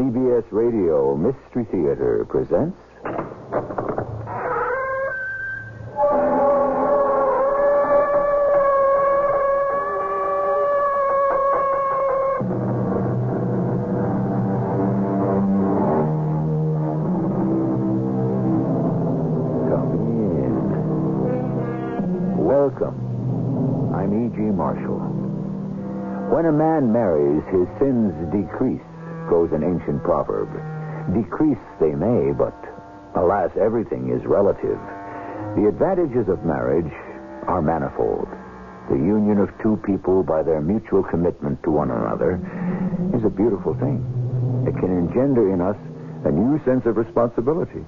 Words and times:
CBS 0.00 0.44
Radio 0.50 1.14
Mystery 1.14 1.66
Theater 1.70 2.24
presents. 2.26 2.74
Come 19.68 19.92
in. 19.92 20.54
Welcome. 22.44 22.96
I'm 23.94 24.10
E.G. 24.26 24.40
Marshall. 24.40 24.98
When 26.32 26.46
a 26.46 26.52
man 26.52 26.90
marries, 26.90 27.44
his 27.52 27.68
sins 27.78 28.14
decrease, 28.32 28.80
goes 29.30 29.52
an 29.52 29.62
ancient 29.62 30.02
proverb. 30.02 30.50
Decrease 31.14 31.62
they 31.78 31.94
may, 31.94 32.34
but 32.34 32.52
alas, 33.14 33.50
everything 33.54 34.10
is 34.10 34.26
relative. 34.26 34.78
The 35.54 35.70
advantages 35.70 36.28
of 36.28 36.44
marriage 36.44 36.92
are 37.46 37.62
manifold. 37.62 38.28
The 38.90 38.98
union 38.98 39.38
of 39.38 39.48
two 39.62 39.78
people 39.86 40.22
by 40.22 40.42
their 40.42 40.60
mutual 40.60 41.04
commitment 41.04 41.62
to 41.62 41.70
one 41.70 41.90
another 41.90 42.42
is 43.14 43.24
a 43.24 43.30
beautiful 43.30 43.74
thing. 43.78 44.02
It 44.66 44.74
can 44.82 44.90
engender 44.90 45.54
in 45.54 45.62
us 45.62 45.78
a 46.26 46.30
new 46.30 46.58
sense 46.64 46.84
of 46.84 46.96
responsibility. 46.96 47.86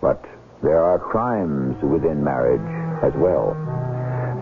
But 0.00 0.24
there 0.62 0.82
are 0.82 0.98
crimes 0.98 1.76
within 1.82 2.22
marriage 2.22 2.62
as 3.02 3.12
well, 3.18 3.54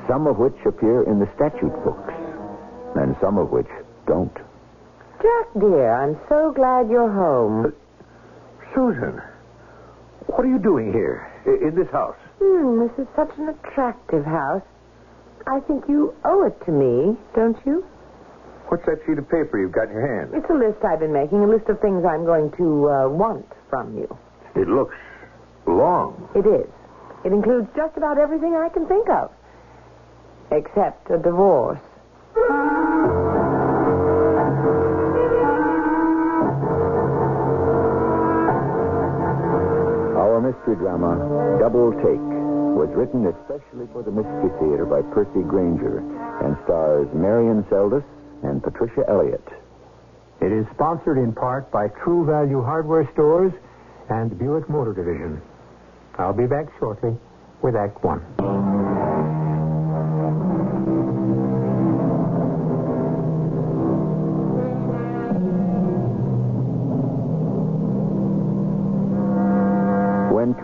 some 0.06 0.26
of 0.26 0.36
which 0.36 0.56
appear 0.64 1.02
in 1.02 1.18
the 1.18 1.28
statute 1.34 1.74
books, 1.82 2.14
and 2.94 3.16
some 3.20 3.38
of 3.38 3.50
which 3.50 3.68
don't. 4.06 4.36
Jack, 5.26 5.48
dear, 5.58 5.90
I'm 5.90 6.16
so 6.28 6.52
glad 6.54 6.88
you're 6.88 7.10
home. 7.10 7.74
Susan, 8.72 9.20
what 10.26 10.44
are 10.44 10.48
you 10.48 10.60
doing 10.60 10.92
here 10.92 11.26
in 11.44 11.74
this 11.74 11.90
house? 11.90 12.14
Hmm, 12.40 12.78
this 12.78 12.92
is 12.96 13.08
such 13.16 13.36
an 13.36 13.48
attractive 13.48 14.24
house. 14.24 14.62
I 15.48 15.58
think 15.66 15.82
you 15.88 16.14
owe 16.24 16.46
it 16.46 16.54
to 16.66 16.70
me, 16.70 17.18
don't 17.34 17.58
you? 17.66 17.84
What's 18.68 18.86
that 18.86 19.02
sheet 19.04 19.18
of 19.18 19.28
paper 19.28 19.58
you've 19.58 19.72
got 19.72 19.88
in 19.88 19.94
your 19.98 20.06
hand? 20.06 20.30
It's 20.32 20.48
a 20.48 20.54
list 20.54 20.84
I've 20.84 21.00
been 21.00 21.12
making, 21.12 21.42
a 21.42 21.48
list 21.48 21.68
of 21.68 21.80
things 21.80 22.04
I'm 22.06 22.24
going 22.24 22.52
to 22.62 22.88
uh, 22.88 23.08
want 23.08 23.50
from 23.68 23.98
you. 23.98 24.06
It 24.54 24.68
looks 24.68 24.94
long. 25.66 26.30
It 26.36 26.46
is. 26.46 26.70
It 27.24 27.32
includes 27.32 27.66
just 27.74 27.96
about 27.96 28.18
everything 28.18 28.54
I 28.54 28.68
can 28.68 28.86
think 28.86 29.08
of, 29.08 29.32
except 30.52 31.10
a 31.10 31.18
divorce. 31.18 31.82
Mystery 40.46 40.76
drama, 40.76 41.58
Double 41.58 41.90
Take, 41.98 42.22
was 42.78 42.88
written 42.94 43.26
especially 43.26 43.90
for 43.92 44.04
the 44.04 44.12
Mystery 44.12 44.46
Theater 44.60 44.86
by 44.86 45.02
Percy 45.10 45.42
Granger 45.42 45.98
and 46.44 46.56
stars 46.62 47.08
Marian 47.12 47.64
Seldes 47.64 48.04
and 48.44 48.62
Patricia 48.62 49.02
Elliott. 49.08 49.42
It 50.40 50.52
is 50.52 50.64
sponsored 50.72 51.18
in 51.18 51.32
part 51.32 51.72
by 51.72 51.88
True 51.88 52.24
Value 52.24 52.62
Hardware 52.62 53.10
Stores 53.12 53.52
and 54.08 54.38
Buick 54.38 54.70
Motor 54.70 54.92
Division. 54.92 55.42
I'll 56.16 56.32
be 56.32 56.46
back 56.46 56.66
shortly 56.78 57.16
with 57.60 57.74
Act 57.74 58.04
One. 58.04 58.22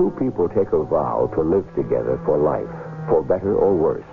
Two 0.03 0.11
people 0.19 0.49
take 0.51 0.75
a 0.75 0.83
vow 0.83 1.31
to 1.31 1.47
live 1.47 1.63
together 1.79 2.19
for 2.27 2.35
life, 2.35 2.67
for 3.07 3.23
better 3.23 3.55
or 3.55 3.71
worse, 3.71 4.11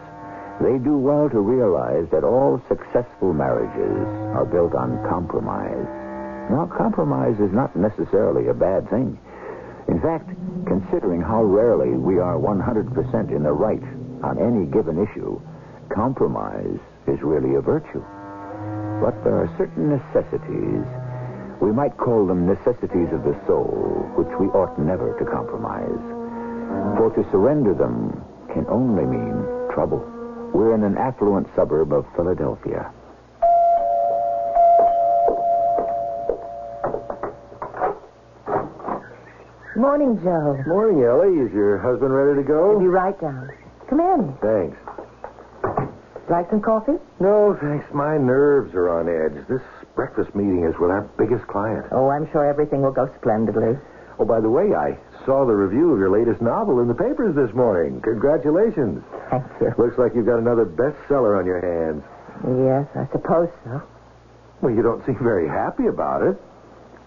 they 0.62 0.78
do 0.78 1.02
well 1.02 1.26
to 1.34 1.42
realize 1.42 2.06
that 2.14 2.22
all 2.22 2.62
successful 2.70 3.34
marriages 3.34 4.06
are 4.38 4.46
built 4.46 4.76
on 4.76 5.02
compromise. 5.10 5.90
Now, 6.54 6.70
compromise 6.70 7.42
is 7.42 7.50
not 7.50 7.74
necessarily 7.74 8.50
a 8.50 8.54
bad 8.54 8.86
thing. 8.94 9.18
In 9.88 9.98
fact, 9.98 10.30
considering 10.70 11.26
how 11.26 11.42
rarely 11.42 11.98
we 11.98 12.20
are 12.20 12.38
100% 12.38 13.34
in 13.34 13.42
the 13.42 13.52
right 13.52 13.82
on 14.22 14.38
any 14.38 14.70
given 14.70 15.02
issue, 15.02 15.42
compromise 15.90 16.78
is 17.10 17.18
really 17.26 17.56
a 17.56 17.66
virtue. 17.66 18.06
But 19.02 19.18
there 19.26 19.42
are 19.42 19.50
certain 19.58 19.90
necessities, 19.90 20.86
we 21.62 21.72
might 21.72 21.98
call 21.98 22.26
them 22.26 22.48
necessities 22.48 23.12
of 23.12 23.24
the 23.24 23.36
soul, 23.46 24.10
which 24.16 24.32
we 24.40 24.48
ought 24.48 24.78
never 24.80 25.18
to 25.20 25.26
compromise. 25.26 26.02
For 26.98 27.12
to 27.16 27.30
surrender 27.32 27.74
them 27.74 28.24
can 28.54 28.66
only 28.68 29.06
mean 29.06 29.44
trouble. 29.74 30.00
We're 30.54 30.74
in 30.74 30.84
an 30.84 30.98
affluent 30.98 31.48
suburb 31.56 31.94
of 31.94 32.06
Philadelphia. 32.16 32.92
Morning, 39.76 40.20
Joe. 40.24 40.62
Morning, 40.68 41.04
Ellie. 41.04 41.40
Is 41.40 41.54
your 41.54 41.78
husband 41.78 42.14
ready 42.14 42.42
to 42.42 42.48
go? 42.48 42.80
Be 42.80 42.88
right 42.88 43.20
down. 43.20 43.50
Come 43.90 44.00
in. 44.02 44.36
Thanks. 44.42 44.78
Like 46.30 46.50
some 46.50 46.62
coffee? 46.62 47.00
No, 47.20 47.58
thanks. 47.62 47.86
My 47.94 48.18
nerves 48.18 48.76
are 48.76 48.90
on 48.90 49.08
edge. 49.08 49.48
This 49.48 49.62
breakfast 50.00 50.34
meeting 50.34 50.64
is 50.64 50.72
with 50.80 50.88
our 50.90 51.04
biggest 51.20 51.46
client. 51.52 51.84
Oh, 51.92 52.08
I'm 52.08 52.24
sure 52.32 52.48
everything 52.48 52.82
will 52.82 52.96
go 52.96 53.12
splendidly. 53.20 53.76
Oh, 54.18 54.24
by 54.24 54.40
the 54.40 54.50
way, 54.50 54.72
I 54.72 54.96
saw 55.26 55.44
the 55.44 55.52
review 55.52 55.92
of 55.92 56.00
your 56.00 56.08
latest 56.10 56.42
novel 56.42 56.80
in 56.80 56.88
the 56.88 56.96
papers 56.96 57.36
this 57.36 57.54
morning. 57.54 58.00
Congratulations. 58.00 59.04
Thank 59.30 59.44
you. 59.60 59.76
Looks 59.78 60.00
like 60.00 60.16
you've 60.16 60.26
got 60.26 60.40
another 60.40 60.64
bestseller 60.64 61.36
on 61.36 61.44
your 61.44 61.60
hands. 61.60 62.00
Yes, 62.48 62.88
I 62.96 63.12
suppose 63.12 63.52
so. 63.68 63.84
Well, 64.62 64.72
you 64.72 64.82
don't 64.82 65.06
seem 65.06 65.20
very 65.20 65.50
happy 65.50 65.88
about 65.88 66.24
it. 66.24 66.40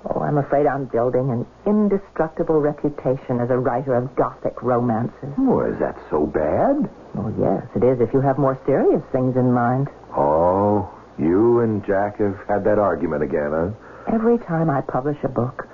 Oh, 0.05 0.21
I'm 0.21 0.37
afraid 0.37 0.67
I'm 0.67 0.85
building 0.85 1.33
an 1.33 1.47
indestructible 1.65 2.61
reputation 2.61 3.41
as 3.41 3.49
a 3.49 3.57
writer 3.57 3.95
of 3.95 4.15
gothic 4.17 4.61
romances. 4.63 5.33
Oh, 5.39 5.65
is 5.65 5.79
that 5.81 5.97
so 6.11 6.27
bad? 6.27 6.93
Oh, 7.17 7.33
yes, 7.41 7.65
it 7.73 7.89
is 7.89 8.05
if 8.05 8.13
you 8.13 8.21
have 8.21 8.37
more 8.37 8.61
serious 8.67 9.01
things 9.13 9.37
in 9.37 9.51
mind. 9.51 9.89
Oh, 10.15 10.93
you 11.19 11.61
and 11.61 11.85
Jack 11.85 12.19
have 12.19 12.39
had 12.49 12.65
that 12.65 12.79
argument 12.79 13.23
again, 13.23 13.51
huh? 13.53 13.71
Every 14.13 14.39
time 14.39 14.71
I 14.71 14.81
publish 14.81 15.19
a 15.23 15.29
book, 15.29 15.69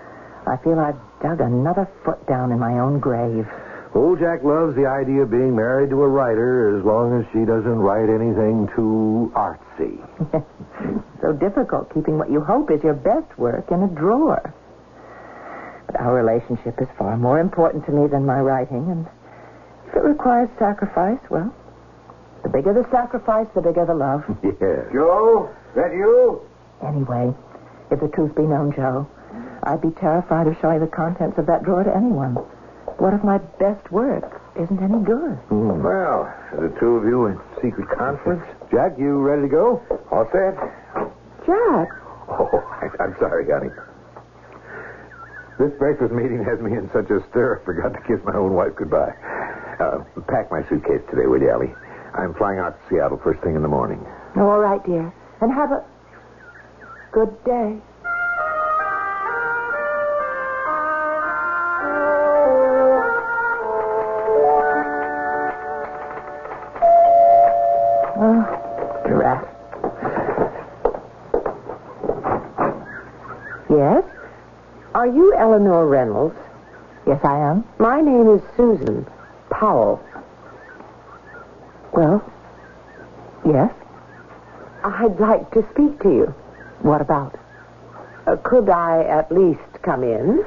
I 0.46 0.56
feel 0.64 0.78
I've 0.78 0.98
dug 1.22 1.40
another 1.40 1.88
foot 2.04 2.24
down 2.26 2.52
in 2.52 2.58
my 2.58 2.78
own 2.78 3.00
grave. 3.00 3.46
Old 3.94 4.18
Jack 4.18 4.44
loves 4.44 4.76
the 4.76 4.86
idea 4.86 5.22
of 5.22 5.30
being 5.30 5.56
married 5.56 5.90
to 5.90 6.02
a 6.02 6.08
writer 6.08 6.76
as 6.78 6.84
long 6.84 7.18
as 7.18 7.26
she 7.32 7.44
doesn't 7.44 7.78
write 7.78 8.08
anything 8.08 8.68
too 8.76 9.32
artsy. 9.34 9.96
so 11.20 11.32
difficult 11.32 11.92
keeping 11.94 12.18
what 12.18 12.30
you 12.30 12.40
hope 12.40 12.70
is 12.70 12.82
your 12.84 12.94
best 12.94 13.38
work 13.38 13.70
in 13.70 13.82
a 13.82 13.88
drawer. 13.88 14.54
But 15.86 16.00
our 16.00 16.14
relationship 16.14 16.80
is 16.80 16.88
far 16.98 17.16
more 17.16 17.40
important 17.40 17.86
to 17.86 17.92
me 17.92 18.08
than 18.08 18.26
my 18.26 18.40
writing, 18.40 18.90
and 18.90 19.06
if 19.88 19.96
it 19.96 20.04
requires 20.04 20.50
sacrifice, 20.58 21.20
well, 21.30 21.54
the 22.42 22.48
bigger 22.48 22.72
the 22.72 22.88
sacrifice, 22.90 23.46
the 23.54 23.60
bigger 23.62 23.84
the 23.84 23.94
love. 23.94 24.24
Yes. 24.42 24.86
Joe, 24.92 25.50
that 25.74 25.92
you? 25.92 26.40
Anyway, 26.84 27.34
if 27.90 28.00
the 28.00 28.08
truth 28.08 28.34
be 28.34 28.42
known, 28.42 28.72
Joe, 28.74 29.06
I'd 29.64 29.80
be 29.82 29.90
terrified 29.90 30.46
of 30.46 30.56
showing 30.60 30.80
the 30.80 30.86
contents 30.86 31.38
of 31.38 31.46
that 31.46 31.62
drawer 31.64 31.84
to 31.84 31.94
anyone. 31.94 32.34
What 32.98 33.14
if 33.14 33.22
my 33.22 33.38
best 33.58 33.90
work 33.92 34.40
isn't 34.58 34.82
any 34.82 34.98
good? 35.04 35.38
Mm. 35.50 35.82
Well, 35.82 36.26
the 36.58 36.74
two 36.80 36.96
of 36.96 37.04
you 37.04 37.26
in 37.26 37.38
secret 37.62 37.88
conference. 37.90 38.42
Jack, 38.70 38.98
you 38.98 39.18
ready 39.18 39.42
to 39.42 39.48
go? 39.48 39.82
All 40.10 40.26
set? 40.32 40.58
Jack? 41.46 41.88
Oh, 42.28 42.50
I, 42.82 43.04
am 43.04 43.14
sorry, 43.18 43.46
honey. 43.46 43.70
This 45.58 45.72
breakfast 45.78 46.12
meeting 46.12 46.44
has 46.44 46.58
me 46.60 46.76
in 46.76 46.90
such 46.92 47.10
a 47.10 47.22
stir, 47.30 47.60
I 47.60 47.64
forgot 47.64 47.92
to 47.94 48.00
kiss 48.06 48.24
my 48.24 48.34
own 48.34 48.54
wife 48.54 48.74
goodbye. 48.76 49.14
Uh, 49.80 50.02
pack 50.26 50.50
my 50.50 50.62
suitcase 50.68 51.02
today, 51.10 51.26
will 51.26 51.40
you, 51.40 51.50
Ellie? 51.50 51.74
I'm 52.18 52.34
flying 52.34 52.58
out 52.58 52.76
to 52.80 52.88
Seattle 52.88 53.20
first 53.22 53.40
thing 53.42 53.54
in 53.54 53.62
the 53.62 53.68
morning. 53.68 54.04
Oh, 54.36 54.48
all 54.48 54.58
right, 54.58 54.84
dear. 54.84 55.14
And 55.40 55.52
have 55.52 55.70
a 55.70 55.84
good 57.12 57.32
day. 57.44 57.80
Oh, 68.20 69.04
drat. 69.06 69.44
Yes? 73.70 74.04
Are 74.96 75.06
you 75.06 75.34
Eleanor 75.36 75.86
Reynolds? 75.86 76.34
Yes, 77.06 77.20
I 77.22 77.38
am. 77.38 77.64
My 77.78 78.00
name 78.00 78.28
is 78.28 78.42
Susan 78.56 79.06
Powell. 79.50 80.02
Well, 81.98 82.22
yes? 83.44 83.72
I'd 84.84 85.18
like 85.18 85.50
to 85.50 85.66
speak 85.72 85.98
to 86.02 86.08
you. 86.08 86.26
What 86.82 87.00
about? 87.00 87.36
Uh, 88.24 88.36
could 88.36 88.68
I 88.70 89.02
at 89.02 89.32
least 89.32 89.82
come 89.82 90.04
in? 90.04 90.44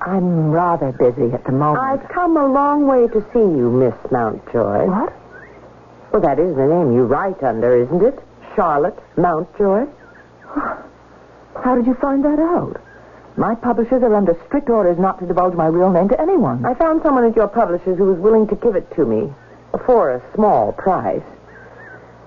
I'm 0.00 0.50
rather 0.50 0.90
busy 0.90 1.32
at 1.32 1.44
the 1.44 1.52
moment. 1.52 1.78
I've 1.78 2.08
come 2.08 2.36
a 2.36 2.44
long 2.44 2.88
way 2.88 3.06
to 3.06 3.20
see 3.32 3.38
you, 3.38 3.70
Miss 3.70 3.94
Mountjoy. 4.10 4.86
What? 4.86 5.12
Well, 6.10 6.22
that 6.22 6.40
is 6.40 6.56
the 6.56 6.66
name 6.66 6.92
you 6.92 7.04
write 7.04 7.40
under, 7.44 7.84
isn't 7.84 8.02
it? 8.02 8.18
Charlotte 8.56 8.98
Mountjoy. 9.16 9.86
How 11.62 11.76
did 11.76 11.86
you 11.86 11.94
find 12.00 12.24
that 12.24 12.40
out? 12.40 12.82
My 13.36 13.54
publishers 13.54 14.02
are 14.02 14.12
under 14.12 14.36
strict 14.48 14.68
orders 14.68 14.98
not 14.98 15.20
to 15.20 15.26
divulge 15.26 15.54
my 15.54 15.68
real 15.68 15.92
name 15.92 16.08
to 16.08 16.20
anyone. 16.20 16.66
I 16.66 16.74
found 16.74 17.02
someone 17.04 17.26
at 17.26 17.36
your 17.36 17.46
publishers 17.46 17.96
who 17.96 18.06
was 18.06 18.18
willing 18.18 18.48
to 18.48 18.56
give 18.56 18.74
it 18.74 18.90
to 18.96 19.06
me 19.06 19.32
for 19.86 20.14
a 20.14 20.34
small 20.34 20.72
price. 20.72 21.22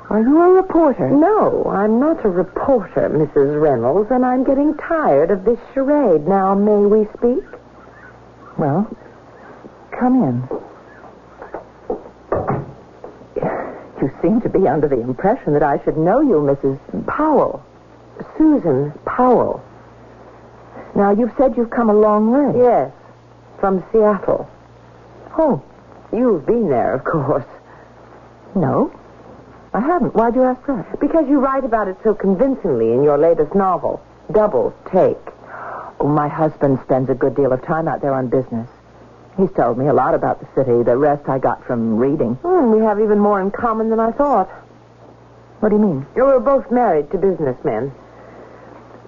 Are 0.10 0.20
you 0.22 0.42
a 0.42 0.52
reporter? 0.54 1.10
No, 1.10 1.66
I'm 1.66 2.00
not 2.00 2.24
a 2.26 2.30
reporter, 2.30 3.10
Mrs. 3.10 3.60
Reynolds, 3.60 4.12
and 4.12 4.26
I'm 4.26 4.44
getting 4.44 4.76
tired 4.76 5.32
of 5.32 5.46
this 5.46 5.60
charade. 5.74 6.28
Now, 6.28 6.54
may 6.54 6.86
we 6.86 7.08
speak? 7.18 7.44
Well, 8.58 8.86
come 9.98 10.22
in. 10.24 10.48
You 14.02 14.12
seem 14.22 14.42
to 14.42 14.50
be 14.50 14.68
under 14.68 14.88
the 14.88 15.00
impression 15.00 15.54
that 15.54 15.64
I 15.64 15.82
should 15.84 15.98
know 15.98 16.20
you, 16.20 16.36
Mrs. 16.36 17.08
Powell. 17.08 17.64
Susan 18.38 18.92
Powell. 19.06 19.64
Now, 20.96 21.12
you've 21.12 21.34
said 21.38 21.58
you've 21.58 21.72
come 21.72 21.90
a 21.90 21.94
long 21.94 22.32
way. 22.32 22.62
Yes, 22.62 22.92
from 23.60 23.84
Seattle. 23.92 24.48
Oh, 25.38 25.64
you've 26.14 26.46
been 26.46 26.70
there, 26.70 26.94
of 26.94 27.04
course. 27.04 27.46
No, 28.56 28.94
I 29.74 29.80
haven't. 29.80 30.14
Why 30.16 30.32
do 30.32 30.40
you 30.40 30.46
ask 30.46 30.66
that? 30.68 31.00
Because 31.00 31.28
you 31.28 31.40
write 31.40 31.66
about 31.66 31.88
it 31.88 31.98
so 32.04 32.14
convincingly 32.14 32.94
in 32.94 33.04
your 33.04 33.18
latest 33.18 33.56
novel, 33.56 34.02
Double 34.32 34.74
Take. 34.92 35.18
Oh, 36.00 36.08
my 36.08 36.28
husband 36.28 36.80
spends 36.84 37.10
a 37.10 37.16
good 37.16 37.36
deal 37.36 37.52
of 37.52 37.64
time 37.64 37.88
out 37.88 38.02
there 38.02 38.14
on 38.14 38.28
business. 38.28 38.70
He's 39.38 39.52
told 39.54 39.78
me 39.80 39.88
a 39.88 39.94
lot 39.94 40.14
about 40.14 40.40
the 40.40 40.48
city. 40.54 40.84
The 40.84 40.98
rest 40.98 41.28
I 41.28 41.40
got 41.40 41.66
from 41.66 41.98
reading. 41.98 42.36
Hmm, 42.36 42.72
we 42.72 42.84
have 42.84 43.00
even 43.00 43.18
more 43.18 43.42
in 43.42 43.50
common 43.50 43.90
than 43.90 44.00
I 44.00 44.12
thought. 44.12 44.50
What 45.60 45.70
do 45.70 45.76
you 45.76 45.82
mean? 45.82 46.06
We're 46.16 46.40
both 46.40 46.70
married 46.70 47.10
to 47.12 47.18
businessmen. 47.18 47.92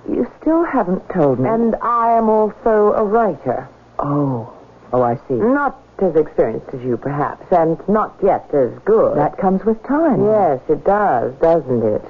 You 0.09 0.25
still 0.41 0.63
haven't 0.63 1.07
told 1.09 1.39
me. 1.39 1.49
And 1.49 1.75
I 1.75 2.17
am 2.17 2.29
also 2.29 2.93
a 2.93 3.03
writer. 3.03 3.67
Oh. 3.99 4.51
Oh, 4.93 5.01
I 5.01 5.15
see. 5.27 5.33
Not 5.33 5.79
as 6.01 6.15
experienced 6.15 6.73
as 6.73 6.81
you, 6.81 6.97
perhaps, 6.97 7.45
and 7.51 7.77
not 7.87 8.15
yet 8.23 8.49
as 8.53 8.71
good. 8.85 9.17
That 9.17 9.37
comes 9.37 9.63
with 9.65 9.81
time. 9.83 10.25
Yes, 10.25 10.61
it 10.69 10.83
does, 10.83 11.33
doesn't 11.35 11.83
it? 11.83 12.03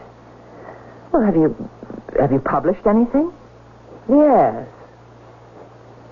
Well, 1.11 1.23
have 1.23 1.35
you 1.35 1.69
have 2.19 2.31
you 2.31 2.39
published 2.39 2.85
anything? 2.87 3.31
Yes. 4.09 4.67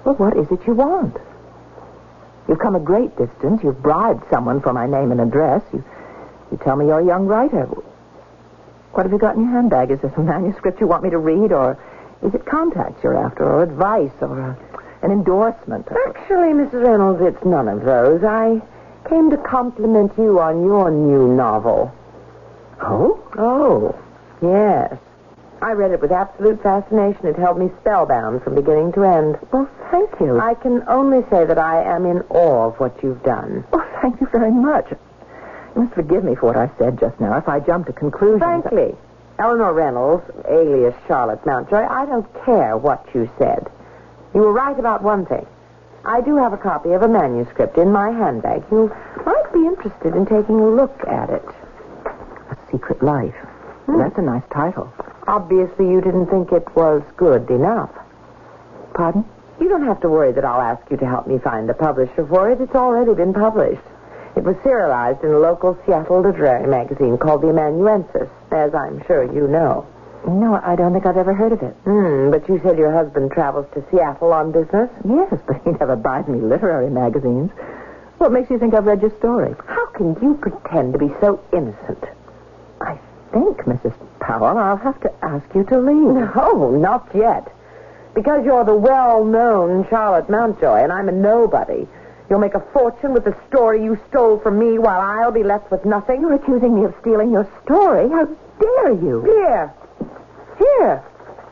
Well, 0.03 0.15
what 0.15 0.38
is 0.38 0.48
it 0.51 0.65
you 0.68 0.74
want? 0.74 1.18
You've 2.48 2.60
come 2.60 2.75
a 2.75 2.80
great 2.80 3.15
distance. 3.18 3.62
You've 3.63 3.82
bribed 3.82 4.24
someone 4.30 4.62
for 4.62 4.74
my 4.74 4.86
name 4.86 5.12
and 5.12 5.22
address. 5.22 5.62
You, 5.72 5.84
you 6.51 6.58
tell 6.58 6.75
me 6.75 6.88
you're 6.88 7.00
a 7.00 7.06
young 7.06 7.25
writer. 7.25 7.65
What 8.92 9.03
have 9.03 9.12
you 9.12 9.18
got 9.18 9.36
in 9.36 9.44
your 9.44 9.51
handbag? 9.51 9.92
Is 9.92 10.01
this 10.01 10.12
a 10.18 10.22
manuscript 10.22 10.80
you 10.82 10.88
want 10.88 11.03
me 11.03 11.10
to 11.10 11.18
read, 11.18 11.51
or 11.51 11.80
is 12.22 12.34
it 12.34 12.46
contacts 12.46 13.03
you're 13.03 13.18
after, 13.18 13.44
or 13.44 13.63
advice, 13.63 14.12
or 14.22 14.39
a, 14.39 14.58
an 15.03 15.12
endorsement? 15.12 15.88
Actually, 16.07 16.53
Mrs. 16.53 16.83
Reynolds, 16.83 17.22
it's 17.22 17.45
none 17.45 17.67
of 17.67 17.83
those. 17.83 18.24
I 18.24 18.62
came 19.10 19.29
to 19.29 19.38
compliment 19.38 20.13
you 20.17 20.39
on 20.39 20.65
your 20.65 20.89
new 20.89 21.27
novel. 21.27 21.93
Oh? 22.81 23.19
Oh, 23.38 23.95
yes. 24.41 24.98
I 25.62 25.72
read 25.72 25.91
it 25.91 26.01
with 26.01 26.12
absolute 26.12 26.62
fascination. 26.62 27.25
It 27.25 27.38
held 27.38 27.57
me 27.57 27.69
spellbound 27.81 28.43
from 28.43 28.55
beginning 28.55 28.91
to 28.93 29.03
end. 29.03 29.38
Well, 29.51 29.69
thank 29.91 30.10
you. 30.19 30.39
I 30.39 30.55
can 30.55 30.83
only 30.88 31.22
say 31.29 31.45
that 31.45 31.57
I 31.57 31.83
am 31.83 32.05
in 32.05 32.22
awe 32.29 32.67
of 32.67 32.79
what 32.79 33.01
you've 33.03 33.24
done. 33.24 33.63
Oh, 33.72 33.86
thank 34.01 34.19
you 34.19 34.27
very 34.31 34.51
much. 34.51 34.91
You 35.75 35.83
must 35.83 35.95
forgive 35.95 36.24
me 36.24 36.36
for 36.36 36.48
what 36.48 36.57
I 36.57 36.69
said 36.77 37.00
just 37.00 37.19
now. 37.19 37.38
If 37.38 37.48
I 37.48 37.60
jumped 37.60 37.88
to 37.88 37.93
conclusions. 37.93 38.41
Frankly, 38.41 38.95
Eleanor 39.39 39.74
Reynolds, 39.74 40.29
alias 40.50 40.95
Charlotte 41.07 41.45
Mountjoy, 41.45 41.88
I 41.89 42.05
don't 42.05 42.27
care 42.45 42.77
what 42.77 43.07
you 43.13 43.29
said. 43.38 43.69
You 44.34 44.42
were 44.42 44.54
right 44.54 44.78
about 44.78 45.04
one 45.04 45.25
thing. 45.25 45.46
I 46.06 46.22
do 46.22 46.36
have 46.38 46.54
a 46.54 46.58
copy 46.58 46.92
of 46.92 47.02
a 47.02 47.08
manuscript 47.08 47.78
in 47.78 47.92
my 47.92 48.10
handbag. 48.10 48.63
You 48.72 48.92
might 49.25 49.54
be 49.54 49.66
interested 49.66 50.16
in 50.16 50.25
taking 50.25 50.60
a 50.60 50.70
look 50.70 51.00
at 51.08 51.30
it. 51.30 51.46
A 52.52 52.58
Secret 52.72 53.02
Life. 53.02 53.36
Hmm. 53.86 54.00
That's 54.00 54.18
a 54.18 54.22
nice 54.22 54.44
title. 54.52 54.92
Obviously, 55.28 55.90
you 55.90 56.02
didn't 56.02 56.28
think 56.28 56.52
it 56.52 56.68
was 56.75 57.02
good 57.16 57.50
enough. 57.50 57.92
Pardon? 58.94 59.24
You 59.62 59.70
don't 59.70 59.86
have 59.86 60.02
to 60.02 60.10
worry 60.10 60.34
that 60.34 60.44
I'll 60.44 60.62
ask 60.62 60.82
you 60.92 60.98
to 60.98 61.06
help 61.06 61.28
me 61.28 61.38
find 61.38 61.70
a 61.70 61.74
publisher 61.74 62.25
for 62.28 62.52
it. 62.52 62.60
It's 62.60 62.75
already 62.75 63.13
been 63.13 63.34
published. 63.34 63.82
It 64.36 64.44
was 64.44 64.56
serialized 64.63 65.24
in 65.24 65.32
a 65.32 65.40
local 65.40 65.78
Seattle 65.86 66.22
literary 66.22 66.68
magazine 66.68 67.18
called 67.18 67.44
The 67.44 67.50
Amanuensis, 67.50 68.30
as 68.52 68.74
I'm 68.74 69.04
sure 69.06 69.24
you 69.24 69.48
know. 69.48 69.86
No, 70.27 70.60
I 70.63 70.75
don't 70.75 70.94
think 70.94 71.06
I've 71.06 71.18
ever 71.18 71.34
heard 71.34 71.51
of 71.51 71.62
it. 71.62 71.74
Hmm, 71.84 72.32
but 72.32 72.48
you 72.48 72.60
said 72.63 72.77
your 72.77 72.92
husband 72.94 73.32
travels 73.32 73.65
to 73.74 73.84
Seattle 73.92 74.32
on 74.34 74.51
business? 74.51 74.89
Yes, 75.08 75.39
but 75.48 75.62
he 75.63 75.72
never 75.72 75.96
buys 75.96 76.27
me 76.27 76.39
literary 76.39 76.89
magazines. 76.89 77.51
What 78.20 78.32
makes 78.32 78.50
you 78.50 78.58
think 78.58 78.74
I've 78.74 78.86
read 78.86 79.01
your 79.01 79.15
story? 79.18 79.53
How 79.68 79.86
can 79.88 80.15
you 80.22 80.36
pretend 80.36 80.94
to 80.94 81.00
be 81.00 81.10
so 81.20 81.44
innocent? 81.51 82.03
I 82.80 82.98
think, 83.32 83.58
Mrs. 83.65 83.94
Powell, 84.20 84.58
I'll 84.58 84.77
have 84.77 85.00
to 85.01 85.12
ask 85.24 85.46
you 85.53 85.63
to 85.65 85.80
leave. 85.80 86.34
No, 86.36 86.72
not 86.72 87.10
yet. 87.13 87.51
Because 88.13 88.46
you're 88.46 88.63
the 88.63 88.75
well-known 88.75 89.88
Charlotte 89.89 90.30
Mountjoy, 90.30 90.84
and 90.84 90.92
I'm 90.94 91.10
a 91.10 91.12
nobody. 91.12 91.88
You'll 92.30 92.39
make 92.39 92.53
a 92.53 92.63
fortune 92.72 93.13
with 93.13 93.25
the 93.25 93.36
story 93.48 93.84
you 93.84 94.00
stole 94.10 94.39
from 94.39 94.58
me 94.58 94.80
while 94.80 95.01
I'll 95.01 95.32
be 95.32 95.44
left 95.44 95.70
with 95.72 95.84
nothing. 95.84 96.22
You're 96.22 96.36
accusing 96.36 96.75
me 96.75 96.86
of 96.86 96.96
stealing 97.01 97.32
your 97.32 97.50
story? 97.65 98.08
How 98.10 98.25
dare 98.60 98.94
you? 98.94 99.24
Here. 99.24 99.74
Here. 100.57 101.03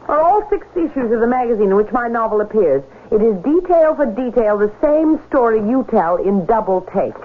are 0.07 0.21
all 0.21 0.47
six 0.49 0.67
issues 0.75 1.11
of 1.11 1.19
the 1.19 1.27
magazine 1.27 1.69
in 1.69 1.75
which 1.75 1.91
my 1.91 2.07
novel 2.07 2.41
appears, 2.41 2.83
it 3.11 3.21
is 3.21 3.35
detail 3.43 3.95
for 3.95 4.05
detail 4.05 4.57
the 4.57 4.71
same 4.81 5.19
story 5.27 5.59
you 5.59 5.85
tell 5.89 6.17
in 6.17 6.45
double 6.45 6.81
take. 6.93 7.15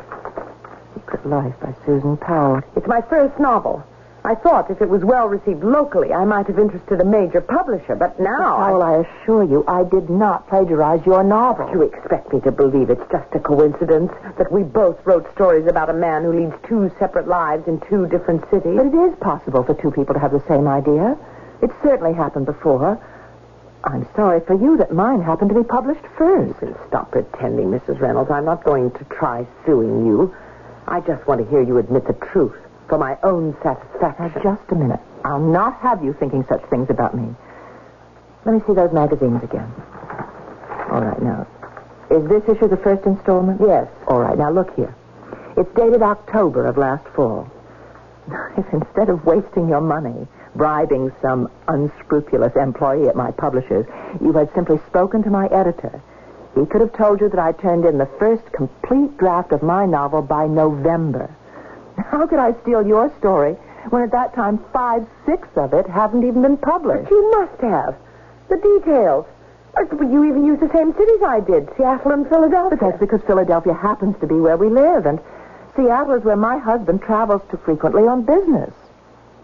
Secret 0.94 1.26
Life 1.26 1.54
by 1.60 1.74
Susan 1.84 2.16
Powell. 2.16 2.62
It's 2.76 2.86
my 2.86 3.00
first 3.02 3.38
novel. 3.38 3.84
I 4.26 4.34
thought 4.34 4.72
if 4.72 4.82
it 4.82 4.88
was 4.88 5.04
well 5.04 5.28
received 5.28 5.62
locally, 5.62 6.12
I 6.12 6.24
might 6.24 6.48
have 6.48 6.58
interested 6.58 7.00
a 7.00 7.04
major 7.04 7.40
publisher, 7.40 7.94
but 7.94 8.18
now. 8.18 8.56
Powell, 8.56 8.82
I 8.82 9.06
assure 9.06 9.44
you, 9.44 9.62
I 9.68 9.84
did 9.84 10.10
not 10.10 10.48
plagiarize 10.48 11.06
your 11.06 11.22
novel. 11.22 11.70
You 11.70 11.82
expect 11.82 12.32
me 12.32 12.40
to 12.40 12.50
believe 12.50 12.90
it's 12.90 13.08
just 13.12 13.32
a 13.34 13.38
coincidence 13.38 14.10
that 14.36 14.50
we 14.50 14.64
both 14.64 14.98
wrote 15.06 15.32
stories 15.34 15.68
about 15.68 15.90
a 15.90 15.92
man 15.92 16.24
who 16.24 16.32
leads 16.32 16.54
two 16.66 16.90
separate 16.98 17.28
lives 17.28 17.68
in 17.68 17.78
two 17.88 18.08
different 18.08 18.42
cities? 18.50 18.76
But 18.76 18.86
it 18.86 18.94
is 18.94 19.14
possible 19.20 19.62
for 19.62 19.74
two 19.74 19.92
people 19.92 20.14
to 20.14 20.20
have 20.20 20.32
the 20.32 20.42
same 20.48 20.66
idea. 20.66 21.16
It 21.62 21.70
certainly 21.82 22.14
happened 22.14 22.46
before. 22.46 23.00
I'm 23.84 24.06
sorry 24.16 24.40
for 24.40 24.54
you 24.54 24.76
that 24.78 24.92
mine 24.92 25.22
happened 25.22 25.50
to 25.50 25.54
be 25.54 25.62
published 25.62 26.04
first. 26.18 26.60
Listen, 26.60 26.74
stop 26.88 27.12
pretending, 27.12 27.70
Mrs. 27.70 28.00
Reynolds. 28.00 28.30
I'm 28.30 28.44
not 28.44 28.64
going 28.64 28.90
to 28.90 29.04
try 29.04 29.46
suing 29.64 30.06
you. 30.06 30.34
I 30.88 31.00
just 31.00 31.26
want 31.26 31.40
to 31.42 31.50
hear 31.50 31.62
you 31.62 31.78
admit 31.78 32.06
the 32.06 32.14
truth 32.14 32.56
for 32.88 32.98
my 32.98 33.16
own 33.22 33.56
satisfaction. 33.62 34.32
Now, 34.34 34.42
just 34.42 34.70
a 34.72 34.74
minute. 34.74 35.00
I'll 35.24 35.40
not 35.40 35.80
have 35.80 36.04
you 36.04 36.12
thinking 36.18 36.44
such 36.48 36.62
things 36.70 36.90
about 36.90 37.16
me. 37.16 37.34
Let 38.44 38.54
me 38.54 38.60
see 38.66 38.74
those 38.74 38.92
magazines 38.92 39.42
again. 39.42 39.72
All 40.90 41.02
right, 41.02 41.20
now. 41.20 41.46
Is 42.10 42.28
this 42.28 42.42
issue 42.48 42.68
the 42.68 42.76
first 42.76 43.04
installment? 43.04 43.60
Yes. 43.60 43.88
All 44.06 44.20
right, 44.20 44.38
now 44.38 44.50
look 44.50 44.74
here. 44.76 44.94
It's 45.56 45.72
dated 45.74 46.02
October 46.02 46.66
of 46.66 46.76
last 46.76 47.06
fall. 47.08 47.50
Now, 48.28 48.48
if 48.56 48.66
instead 48.72 49.08
of 49.08 49.24
wasting 49.24 49.68
your 49.68 49.80
money 49.80 50.28
bribing 50.56 51.12
some 51.22 51.50
unscrupulous 51.68 52.54
employee 52.56 53.08
at 53.08 53.16
my 53.16 53.30
publisher's, 53.30 53.86
you 54.20 54.32
had 54.32 54.52
simply 54.54 54.78
spoken 54.86 55.22
to 55.22 55.30
my 55.30 55.46
editor, 55.48 56.02
he 56.54 56.64
could 56.64 56.80
have 56.80 56.94
told 56.94 57.20
you 57.20 57.28
that 57.28 57.38
I 57.38 57.52
turned 57.52 57.84
in 57.84 57.98
the 57.98 58.08
first 58.18 58.50
complete 58.52 59.18
draft 59.18 59.52
of 59.52 59.62
my 59.62 59.84
novel 59.84 60.22
by 60.22 60.46
November. 60.46 61.30
How 61.98 62.26
could 62.26 62.38
I 62.38 62.54
steal 62.62 62.86
your 62.86 63.12
story 63.18 63.52
when 63.90 64.02
at 64.02 64.10
that 64.12 64.34
time 64.34 64.64
five, 64.72 65.06
six 65.26 65.46
of 65.56 65.74
it 65.74 65.86
haven't 65.86 66.26
even 66.26 66.42
been 66.42 66.56
published? 66.56 67.04
But 67.04 67.10
you 67.10 67.30
must 67.30 67.60
have. 67.60 67.96
The 68.48 68.56
details. 68.56 69.26
You 70.00 70.24
even 70.24 70.46
used 70.46 70.62
the 70.62 70.72
same 70.72 70.94
cities 70.94 71.22
I 71.22 71.40
did, 71.40 71.68
Seattle 71.76 72.12
and 72.12 72.26
Philadelphia. 72.26 72.78
But 72.78 72.80
that's 72.80 72.98
because 72.98 73.20
Philadelphia 73.26 73.74
happens 73.74 74.16
to 74.20 74.26
be 74.26 74.36
where 74.36 74.56
we 74.56 74.70
live, 74.70 75.04
and 75.04 75.20
Seattle 75.76 76.14
is 76.14 76.24
where 76.24 76.36
my 76.36 76.56
husband 76.56 77.02
travels 77.02 77.42
to 77.50 77.58
frequently 77.58 78.04
on 78.04 78.22
business. 78.22 78.72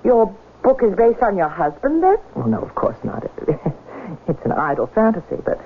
Your 0.02 0.35
book 0.62 0.83
is 0.83 0.95
based 0.95 1.23
on 1.23 1.37
your 1.37 1.49
husband, 1.49 2.02
then? 2.02 2.16
Well, 2.35 2.49
no, 2.49 2.59
of 2.59 2.75
course 2.75 2.97
not. 3.04 3.31
It's 4.28 4.45
an 4.45 4.52
idle 4.52 4.87
fantasy, 4.88 5.37
but 5.45 5.59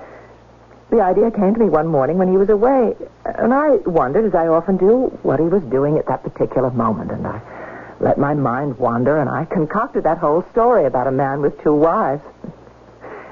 the 0.89 1.01
idea 1.01 1.31
came 1.31 1.53
to 1.53 1.59
me 1.59 1.69
one 1.69 1.87
morning 1.87 2.17
when 2.17 2.29
he 2.29 2.37
was 2.37 2.49
away, 2.49 2.95
and 3.25 3.53
I 3.53 3.75
wondered, 3.85 4.25
as 4.25 4.33
I 4.33 4.47
often 4.47 4.77
do, 4.77 5.07
what 5.21 5.39
he 5.39 5.45
was 5.45 5.61
doing 5.63 5.97
at 5.97 6.07
that 6.07 6.23
particular 6.23 6.71
moment, 6.71 7.11
and 7.11 7.27
I 7.27 7.41
let 7.99 8.17
my 8.17 8.33
mind 8.33 8.77
wander, 8.77 9.17
and 9.19 9.29
I 9.29 9.45
concocted 9.45 10.03
that 10.05 10.17
whole 10.17 10.45
story 10.51 10.85
about 10.85 11.07
a 11.07 11.11
man 11.11 11.41
with 11.41 11.61
two 11.61 11.73
wives. 11.73 12.23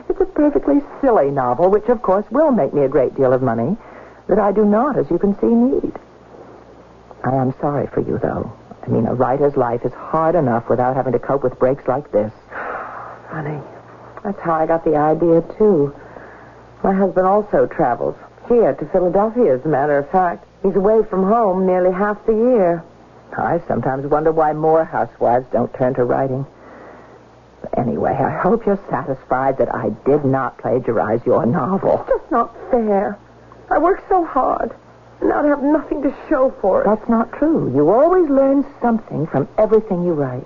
It's 0.10 0.20
a 0.20 0.26
perfectly 0.26 0.82
silly 1.02 1.32
novel, 1.32 1.70
which, 1.70 1.88
of 1.88 2.02
course, 2.02 2.26
will 2.30 2.52
make 2.52 2.74
me 2.74 2.84
a 2.84 2.90
great 2.90 3.16
deal 3.16 3.32
of 3.32 3.42
money, 3.42 3.78
that 4.28 4.40
I 4.40 4.52
do 4.52 4.66
not, 4.66 4.98
as 4.98 5.10
you 5.10 5.18
can 5.18 5.40
see, 5.40 5.48
need. 5.48 5.94
I 7.24 7.36
am 7.36 7.54
sorry 7.62 7.88
for 7.88 8.02
you, 8.02 8.20
though. 8.20 8.52
I 8.86 8.90
mean, 8.90 9.08
a 9.08 9.14
writer's 9.16 9.56
life 9.58 9.84
is 9.84 9.94
hard 9.94 10.36
enough 10.36 10.70
without 10.70 10.96
having 10.96 11.14
to 11.14 11.20
cope 11.20 11.44
with 11.44 11.58
breaks 11.58 11.88
like 11.88 12.12
this. 12.12 12.32
Honey, 12.52 13.60
That's 14.24 14.40
how 14.42 14.54
I 14.54 14.66
got 14.68 14.86
the 14.86 14.96
idea, 14.96 15.42
too. 15.58 15.94
My 16.84 16.94
husband 16.94 17.26
also 17.26 17.66
travels. 17.66 18.16
Here 18.48 18.74
to 18.76 18.86
Philadelphia, 18.88 19.56
as 19.56 19.66
a 19.66 19.68
matter 19.70 19.98
of 19.98 20.10
fact. 20.12 20.46
He's 20.62 20.76
away 20.76 21.02
from 21.10 21.24
home 21.24 21.66
nearly 21.66 21.92
half 21.92 22.24
the 22.26 22.34
year. 22.34 22.84
I 23.38 23.60
sometimes 23.68 24.06
wonder 24.06 24.32
why 24.32 24.54
more 24.54 24.86
housewives 24.86 25.48
don't 25.52 25.74
turn 25.74 25.96
to 25.96 26.04
writing. 26.06 26.46
Anyway, 27.76 28.12
I 28.12 28.30
hope 28.40 28.66
you're 28.66 28.80
satisfied 28.90 29.58
that 29.58 29.74
I 29.74 29.90
did 30.06 30.24
not 30.24 30.58
plagiarize 30.60 31.26
your 31.26 31.46
novel. 31.46 32.00
It's 32.08 32.20
just 32.20 32.32
not 32.32 32.56
fair. 32.70 33.18
I 33.70 33.80
worked 33.80 34.08
so 34.08 34.24
hard, 34.24 34.74
and 35.22 35.30
now 35.30 35.42
to 35.42 35.48
have 35.50 35.64
nothing 35.64 36.02
to 36.04 36.16
show 36.30 36.54
for 36.62 36.82
it. 36.82 36.86
That's 36.86 37.10
not 37.10 37.32
true. 37.34 37.74
You 37.76 37.90
always 37.90 38.30
learn 38.30 38.66
something 38.82 39.28
from 39.28 39.48
everything 39.58 40.04
you 40.04 40.14
write. 40.14 40.46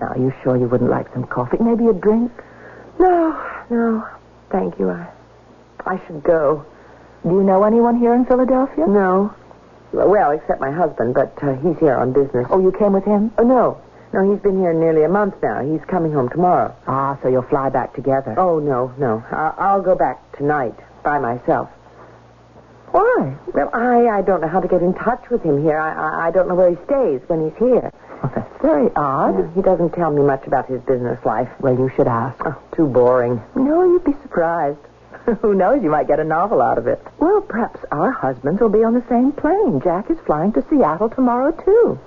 Now, 0.00 0.08
are 0.08 0.18
you 0.18 0.32
sure 0.42 0.56
you 0.56 0.66
wouldn't 0.66 0.90
like 0.90 1.12
some 1.12 1.24
coffee? 1.24 1.58
Maybe 1.60 1.86
a 1.86 1.92
drink? 1.92 2.32
No, 2.98 3.40
no. 3.70 4.06
Thank 4.50 4.78
you. 4.78 4.90
I, 4.90 5.06
I 5.86 6.00
should 6.06 6.22
go. 6.22 6.64
Do 7.22 7.30
you 7.30 7.42
know 7.42 7.64
anyone 7.64 7.98
here 7.98 8.14
in 8.14 8.24
Philadelphia? 8.26 8.86
No. 8.86 9.34
Well, 9.92 10.32
except 10.32 10.60
my 10.60 10.70
husband, 10.72 11.14
but 11.14 11.32
uh, 11.42 11.54
he's 11.54 11.78
here 11.78 11.94
on 11.94 12.12
business. 12.12 12.46
Oh, 12.50 12.58
you 12.60 12.72
came 12.72 12.92
with 12.92 13.04
him? 13.04 13.32
Oh, 13.38 13.44
no. 13.44 13.80
No, 14.12 14.30
he's 14.32 14.40
been 14.42 14.58
here 14.60 14.72
nearly 14.72 15.02
a 15.04 15.08
month 15.08 15.34
now. 15.42 15.60
He's 15.62 15.84
coming 15.86 16.12
home 16.12 16.28
tomorrow. 16.28 16.74
Ah, 16.86 17.18
so 17.22 17.28
you'll 17.28 17.42
fly 17.42 17.68
back 17.68 17.94
together. 17.94 18.34
Oh, 18.38 18.58
no, 18.58 18.92
no. 18.98 19.24
I- 19.30 19.54
I'll 19.58 19.82
go 19.82 19.94
back 19.94 20.36
tonight 20.36 20.74
by 21.02 21.18
myself. 21.18 21.68
Why? 22.94 23.36
Well, 23.52 23.70
I, 23.72 24.06
I 24.06 24.22
don't 24.22 24.40
know 24.40 24.46
how 24.46 24.60
to 24.60 24.68
get 24.68 24.80
in 24.80 24.94
touch 24.94 25.28
with 25.28 25.42
him 25.42 25.60
here. 25.64 25.76
I, 25.76 25.94
I, 25.94 26.28
I 26.28 26.30
don't 26.30 26.46
know 26.46 26.54
where 26.54 26.70
he 26.70 26.76
stays 26.84 27.20
when 27.26 27.42
he's 27.42 27.58
here. 27.58 27.90
Well, 28.22 28.30
that's 28.32 28.62
very 28.62 28.88
odd. 28.94 29.50
He 29.56 29.62
doesn't 29.62 29.94
tell 29.94 30.12
me 30.12 30.22
much 30.22 30.46
about 30.46 30.68
his 30.68 30.80
business 30.82 31.18
life. 31.24 31.48
Well, 31.58 31.74
you 31.76 31.90
should 31.96 32.06
ask. 32.06 32.40
Oh, 32.46 32.56
too 32.76 32.86
boring. 32.86 33.42
No, 33.56 33.82
you'd 33.82 34.04
be 34.04 34.12
surprised. 34.22 34.78
Who 35.42 35.54
knows? 35.54 35.82
You 35.82 35.90
might 35.90 36.06
get 36.06 36.20
a 36.20 36.24
novel 36.24 36.62
out 36.62 36.78
of 36.78 36.86
it. 36.86 37.02
Well, 37.18 37.40
perhaps 37.40 37.80
our 37.90 38.12
husbands 38.12 38.60
will 38.60 38.68
be 38.68 38.84
on 38.84 38.94
the 38.94 39.02
same 39.08 39.32
plane. 39.32 39.80
Jack 39.82 40.08
is 40.08 40.18
flying 40.24 40.52
to 40.52 40.64
Seattle 40.70 41.10
tomorrow, 41.10 41.50
too. 41.50 41.98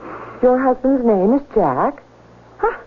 Your 0.42 0.58
husband's 0.58 1.04
name 1.04 1.34
is 1.34 1.42
Jack? 1.54 2.02
Huh, 2.60 2.78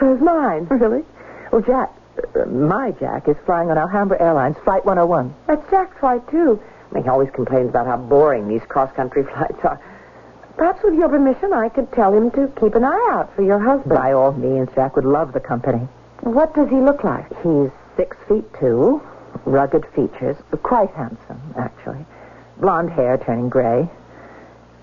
is 0.00 0.20
mine. 0.22 0.66
Really? 0.70 1.04
Well, 1.52 1.60
Jack, 1.60 1.92
uh, 2.34 2.46
my 2.46 2.92
Jack, 2.92 3.28
is 3.28 3.36
flying 3.44 3.70
on 3.70 3.76
Alhambra 3.76 4.18
Airlines 4.18 4.56
Flight 4.64 4.86
101. 4.86 5.34
That's 5.46 5.70
Jack's 5.70 5.98
flight, 6.00 6.26
too. 6.30 6.58
I 6.90 6.94
mean, 6.94 7.04
he 7.04 7.08
always 7.08 7.30
complains 7.30 7.70
about 7.70 7.86
how 7.86 7.96
boring 7.96 8.48
these 8.48 8.62
cross-country 8.68 9.24
flights 9.34 9.64
are. 9.64 9.80
Perhaps 10.56 10.82
with 10.82 10.94
your 10.94 11.08
permission, 11.08 11.52
I 11.52 11.68
could 11.68 11.90
tell 11.92 12.12
him 12.12 12.30
to 12.32 12.52
keep 12.60 12.74
an 12.74 12.84
eye 12.84 13.08
out 13.12 13.34
for 13.34 13.42
your 13.42 13.58
husband. 13.58 13.94
By 13.94 14.12
all 14.12 14.32
means, 14.32 14.68
Jack 14.74 14.96
would 14.96 15.04
love 15.04 15.32
the 15.32 15.40
company. 15.40 15.88
What 16.20 16.54
does 16.54 16.68
he 16.68 16.76
look 16.76 17.02
like? 17.02 17.28
He's 17.42 17.70
six 17.96 18.16
feet 18.28 18.44
two, 18.58 19.00
rugged 19.46 19.86
features, 19.94 20.36
quite 20.62 20.90
handsome, 20.90 21.40
actually. 21.56 22.04
Blonde 22.58 22.90
hair 22.90 23.16
turning 23.16 23.48
gray, 23.48 23.88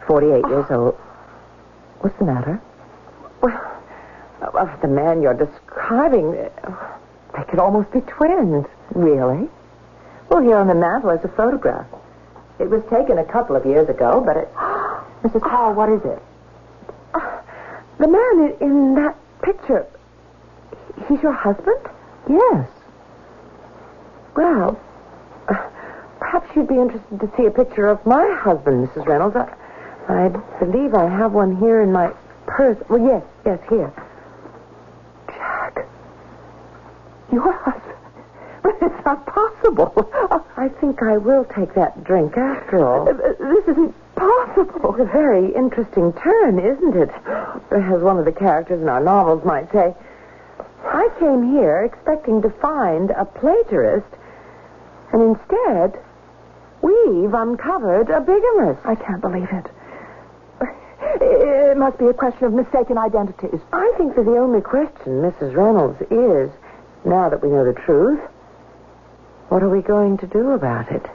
48 0.08 0.44
ah. 0.44 0.50
years 0.50 0.66
old. 0.72 0.96
What's 2.00 2.18
the 2.18 2.26
matter? 2.26 2.62
Well, 3.42 3.78
of 4.42 4.82
the 4.82 4.88
man 4.88 5.22
you're 5.22 5.34
describing, 5.34 6.32
they 6.32 7.44
could 7.50 7.60
almost 7.60 7.92
be 7.92 8.02
twins. 8.02 8.66
Really? 8.96 9.48
Well, 10.30 10.42
here 10.42 10.58
on 10.58 10.68
the 10.68 10.76
mantel 10.76 11.12
is 11.12 11.24
a 11.24 11.28
photograph. 11.30 11.88
It 12.60 12.70
was 12.70 12.82
taken 12.90 13.20
a 13.20 13.26
couple 13.26 13.56
of 13.56 13.66
years 13.66 13.88
ago, 13.90 14.22
but 14.26 14.38
it. 14.38 14.54
Mrs. 15.24 15.42
Hall, 15.42 15.74
what 15.74 15.90
is 15.90 16.02
it? 16.06 16.22
Uh, 17.14 17.42
the 18.00 18.08
man 18.08 18.56
in, 18.62 18.68
in 18.68 18.96
that 18.96 19.16
picture, 19.42 19.86
he's 21.08 21.22
your 21.22 21.34
husband? 21.34 21.80
Yes. 22.30 22.68
Well, 24.36 24.80
uh, 25.48 25.70
perhaps 26.20 26.56
you'd 26.56 26.68
be 26.68 26.76
interested 26.76 27.20
to 27.20 27.32
see 27.36 27.46
a 27.46 27.52
picture 27.52 27.88
of 27.88 28.06
my 28.06 28.38
husband, 28.42 28.88
Mrs. 28.88 29.06
Reynolds. 29.08 29.36
I, 29.36 29.48
I 30.08 30.30
believe 30.60 30.94
I 30.94 31.10
have 31.10 31.34
one 31.34 31.58
here 31.58 31.82
in 31.82 31.92
my 31.92 32.12
purse. 32.46 32.78
Well, 32.90 33.04
yes, 33.04 33.24
yes, 33.46 33.60
here. 33.70 33.92
Jack. 35.28 35.88
Your 37.32 37.52
husband? 37.54 37.87
But 38.68 38.76
it's 38.92 39.06
not 39.06 39.26
possible. 39.26 39.94
I 40.58 40.68
think 40.82 41.02
I 41.02 41.16
will 41.18 41.46
take 41.46 41.74
that 41.76 42.04
drink 42.04 42.36
after 42.38 42.86
all. 42.86 43.08
Uh, 43.08 43.14
This 43.14 43.66
isn't 43.70 43.96
possible. 44.16 44.92
It's 44.96 45.02
a 45.02 45.06
very 45.06 45.54
interesting 45.56 46.12
turn, 46.14 46.60
isn't 46.60 46.96
it? 46.98 47.10
As 47.72 48.02
one 48.02 48.20
of 48.20 48.26
the 48.26 48.34
characters 48.34 48.82
in 48.82 48.90
our 48.90 49.00
novels 49.00 49.46
might 49.46 49.72
say. 49.72 49.96
I 50.84 51.08
came 51.20 51.52
here 51.52 51.84
expecting 51.86 52.42
to 52.42 52.50
find 52.50 53.12
a 53.12 53.24
plagiarist, 53.24 54.08
and 55.14 55.22
instead, 55.22 56.00
we've 56.82 57.34
uncovered 57.34 58.10
a 58.10 58.20
bigamist. 58.20 58.86
I 58.86 58.96
can't 58.96 59.22
believe 59.22 59.48
it. 59.52 59.66
It 61.22 61.78
must 61.78 61.98
be 62.00 62.08
a 62.08 62.14
question 62.14 62.46
of 62.46 62.54
mistaken 62.54 62.98
identities. 62.98 63.62
I 63.72 63.94
think 63.98 64.16
that 64.16 64.26
the 64.26 64.38
only 64.38 64.62
question, 64.62 65.22
Mrs. 65.22 65.56
Reynolds, 65.56 66.02
is 66.12 66.50
now 67.06 67.30
that 67.30 67.42
we 67.42 67.50
know 67.50 67.64
the 67.64 67.74
truth, 67.80 68.20
what 69.50 69.63
are 69.63 69.70
we 69.70 69.82
going 69.82 70.18
to 70.18 70.27
do 70.27 70.51
about 70.51 70.92
it? 70.92 71.06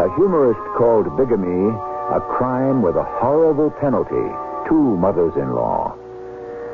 A 0.00 0.14
humorist 0.16 0.60
called 0.76 1.16
bigamy 1.16 1.70
a 2.10 2.20
crime 2.20 2.82
with 2.82 2.96
a 2.96 3.04
horrible 3.04 3.70
penalty. 3.70 4.34
Two 4.68 4.96
mothers-in-law. 4.98 5.96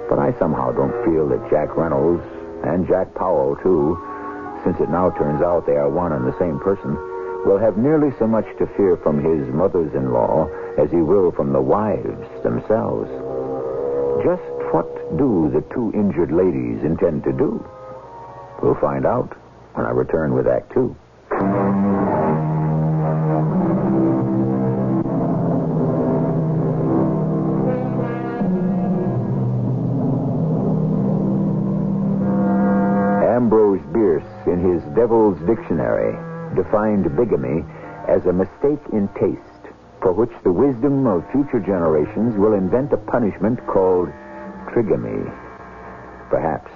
But 0.08 0.18
I 0.18 0.32
somehow 0.38 0.72
don't 0.72 1.04
feel 1.04 1.28
that 1.28 1.50
Jack 1.50 1.76
Reynolds 1.76 2.24
and 2.64 2.88
Jack 2.88 3.14
Powell, 3.14 3.54
too, 3.62 4.00
since 4.64 4.80
it 4.80 4.88
now 4.88 5.10
turns 5.10 5.42
out 5.42 5.66
they 5.66 5.76
are 5.76 5.90
one 5.90 6.12
and 6.12 6.26
the 6.26 6.38
same 6.38 6.58
person, 6.58 6.96
will 7.44 7.58
have 7.58 7.76
nearly 7.76 8.16
so 8.18 8.26
much 8.26 8.46
to 8.58 8.66
fear 8.78 8.96
from 8.96 9.22
his 9.22 9.46
mothers-in-law 9.52 10.48
as 10.78 10.90
he 10.90 10.98
will 10.98 11.32
from 11.32 11.52
the 11.52 11.60
wives 11.60 12.26
themselves. 12.42 13.08
Just 14.24 14.42
what 14.72 14.86
do 15.16 15.50
the 15.52 15.64
two 15.72 15.92
injured 15.94 16.32
ladies 16.32 16.84
intend 16.84 17.24
to 17.24 17.32
do? 17.32 17.64
We'll 18.62 18.78
find 18.80 19.06
out 19.06 19.36
when 19.74 19.86
I 19.86 19.90
return 19.90 20.34
with 20.34 20.46
Act 20.46 20.72
Two. 20.72 20.96
Ambrose 33.24 33.84
Bierce, 33.92 34.24
in 34.46 34.60
his 34.60 34.82
Devil's 34.94 35.38
Dictionary, 35.46 36.16
defined 36.56 37.14
bigamy 37.16 37.64
as 38.08 38.24
a 38.26 38.32
mistake 38.32 38.80
in 38.92 39.08
taste 39.18 39.55
for 40.06 40.12
which 40.12 40.30
the 40.44 40.52
wisdom 40.52 41.04
of 41.08 41.28
future 41.32 41.58
generations 41.58 42.38
will 42.38 42.54
invent 42.54 42.92
a 42.92 42.96
punishment 43.10 43.58
called 43.66 44.06
trigamy. 44.70 45.18
Perhaps. 46.30 46.70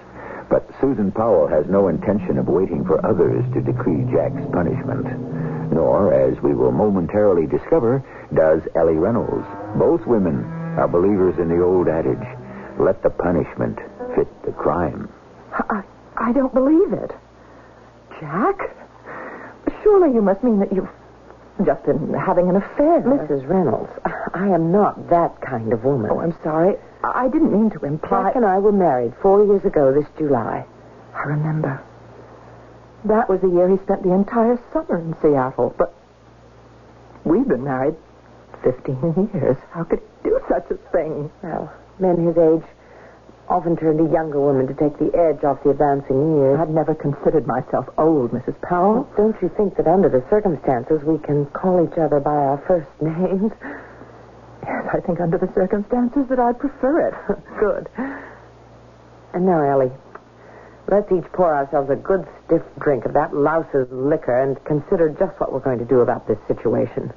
But 0.50 0.66
Susan 0.80 1.12
Powell 1.12 1.46
has 1.46 1.64
no 1.70 1.86
intention 1.86 2.38
of 2.38 2.48
waiting 2.48 2.84
for 2.84 2.98
others 3.06 3.44
to 3.54 3.62
decree 3.62 4.02
Jack's 4.10 4.42
punishment. 4.50 5.06
Nor, 5.70 6.12
as 6.12 6.42
we 6.42 6.54
will 6.54 6.72
momentarily 6.72 7.46
discover, 7.46 8.02
does 8.34 8.62
Ellie 8.74 8.98
Reynolds. 8.98 9.46
Both 9.78 10.08
women 10.08 10.42
are 10.74 10.88
believers 10.88 11.38
in 11.38 11.46
the 11.46 11.62
old 11.62 11.86
adage 11.86 12.26
let 12.80 13.00
the 13.04 13.10
punishment 13.10 13.78
fit 14.16 14.26
the 14.42 14.50
crime. 14.50 15.08
I, 15.52 15.84
I 16.16 16.32
don't 16.32 16.52
believe 16.52 16.92
it. 16.94 17.12
Jack? 18.18 18.74
Surely 19.84 20.12
you 20.14 20.20
must 20.20 20.42
mean 20.42 20.58
that 20.58 20.72
you've 20.72 20.90
just 21.64 21.86
in 21.86 22.12
having 22.14 22.48
an 22.48 22.56
affair. 22.56 23.00
Mrs. 23.02 23.48
Reynolds, 23.48 23.90
I 24.34 24.48
am 24.48 24.70
not 24.72 25.08
that 25.10 25.40
kind 25.40 25.72
of 25.72 25.84
woman. 25.84 26.10
Oh, 26.10 26.20
I'm 26.20 26.34
sorry. 26.42 26.76
I 27.02 27.28
didn't 27.28 27.52
mean 27.52 27.70
to 27.70 27.84
imply. 27.84 28.28
Jack 28.28 28.36
and 28.36 28.44
I 28.44 28.58
were 28.58 28.72
married 28.72 29.14
four 29.22 29.44
years 29.44 29.64
ago 29.64 29.92
this 29.92 30.06
July. 30.18 30.64
I 31.14 31.22
remember. 31.22 31.82
That 33.04 33.28
was 33.28 33.40
the 33.40 33.48
year 33.48 33.68
he 33.68 33.78
spent 33.78 34.02
the 34.02 34.12
entire 34.12 34.58
summer 34.72 34.98
in 34.98 35.14
Seattle. 35.22 35.74
But 35.78 35.94
we've 37.24 37.48
been 37.48 37.64
married 37.64 37.96
15 38.62 39.30
years. 39.34 39.56
How 39.70 39.84
could 39.84 40.00
he 40.22 40.28
do 40.30 40.40
such 40.48 40.70
a 40.70 40.76
thing? 40.92 41.30
Well, 41.42 41.72
men 41.98 42.26
his 42.26 42.36
age 42.36 42.62
often 43.50 43.76
turned 43.76 43.98
a 44.00 44.06
younger 44.12 44.38
woman 44.40 44.66
to 44.70 44.74
take 44.74 44.96
the 45.02 45.10
edge 45.12 45.42
off 45.42 45.58
the 45.64 45.70
advancing 45.70 46.38
years. 46.38 46.58
I'd 46.60 46.70
never 46.70 46.94
considered 46.94 47.46
myself 47.46 47.84
old, 47.98 48.30
Mrs. 48.30 48.54
Powell. 48.62 49.10
Don't 49.16 49.34
you 49.42 49.50
think 49.58 49.76
that 49.76 49.88
under 49.90 50.08
the 50.08 50.22
circumstances 50.30 51.02
we 51.02 51.18
can 51.18 51.46
call 51.50 51.82
each 51.84 51.98
other 51.98 52.20
by 52.20 52.30
our 52.30 52.62
first 52.70 52.88
names? 53.02 53.50
Yes, 54.62 54.86
I 54.94 55.00
think 55.04 55.20
under 55.20 55.36
the 55.36 55.50
circumstances 55.52 56.28
that 56.30 56.38
I'd 56.38 56.58
prefer 56.60 57.08
it. 57.08 57.14
Good. 57.58 57.88
And 59.34 59.46
now, 59.46 59.62
Ellie, 59.62 59.90
let's 60.88 61.10
each 61.10 61.26
pour 61.32 61.54
ourselves 61.54 61.90
a 61.90 61.96
good 61.96 62.26
stiff 62.46 62.62
drink 62.78 63.04
of 63.04 63.12
that 63.14 63.34
louse's 63.34 63.86
liquor 63.90 64.42
and 64.42 64.62
consider 64.64 65.08
just 65.08 65.38
what 65.40 65.52
we're 65.52 65.60
going 65.60 65.78
to 65.78 65.84
do 65.84 66.00
about 66.00 66.26
this 66.28 66.38
situation. 66.46 67.12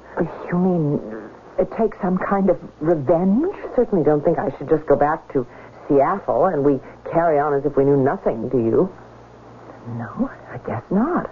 You 0.50 0.58
mean 0.58 0.98
uh, 0.98 1.62
it 1.62 1.70
takes 1.78 1.96
some 2.02 2.18
kind 2.18 2.50
of 2.50 2.58
revenge? 2.80 3.54
Certainly 3.76 4.04
don't 4.04 4.24
think 4.24 4.38
I 4.38 4.56
should 4.58 4.68
just 4.68 4.86
go 4.86 4.96
back 4.96 5.30
to 5.32 5.46
Seattle 5.88 6.46
and 6.46 6.64
we 6.64 6.80
carry 7.10 7.38
on 7.38 7.54
as 7.54 7.64
if 7.64 7.76
we 7.76 7.84
knew 7.84 7.96
nothing, 7.96 8.48
do 8.48 8.58
you? 8.58 8.92
No, 9.98 10.30
I 10.50 10.58
guess 10.66 10.82
not. 10.90 11.30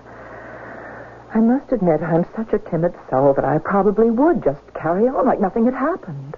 I 1.34 1.40
must 1.40 1.72
admit 1.72 2.02
I'm 2.02 2.26
such 2.36 2.52
a 2.52 2.58
timid 2.58 2.94
soul 3.08 3.32
that 3.34 3.44
I 3.44 3.58
probably 3.58 4.10
would 4.10 4.44
just 4.44 4.60
carry 4.74 5.08
on 5.08 5.26
like 5.26 5.40
nothing 5.40 5.64
had 5.64 5.74
happened. 5.74 6.36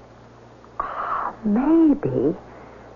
Ah, 0.79 1.35
maybe 1.45 2.37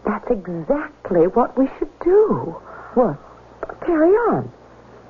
that's 0.07 0.31
exactly 0.31 1.27
what 1.27 1.59
we 1.59 1.69
should 1.79 1.91
do. 1.99 2.57
What? 2.95 3.19
Carry 3.85 4.11
on. 4.31 4.51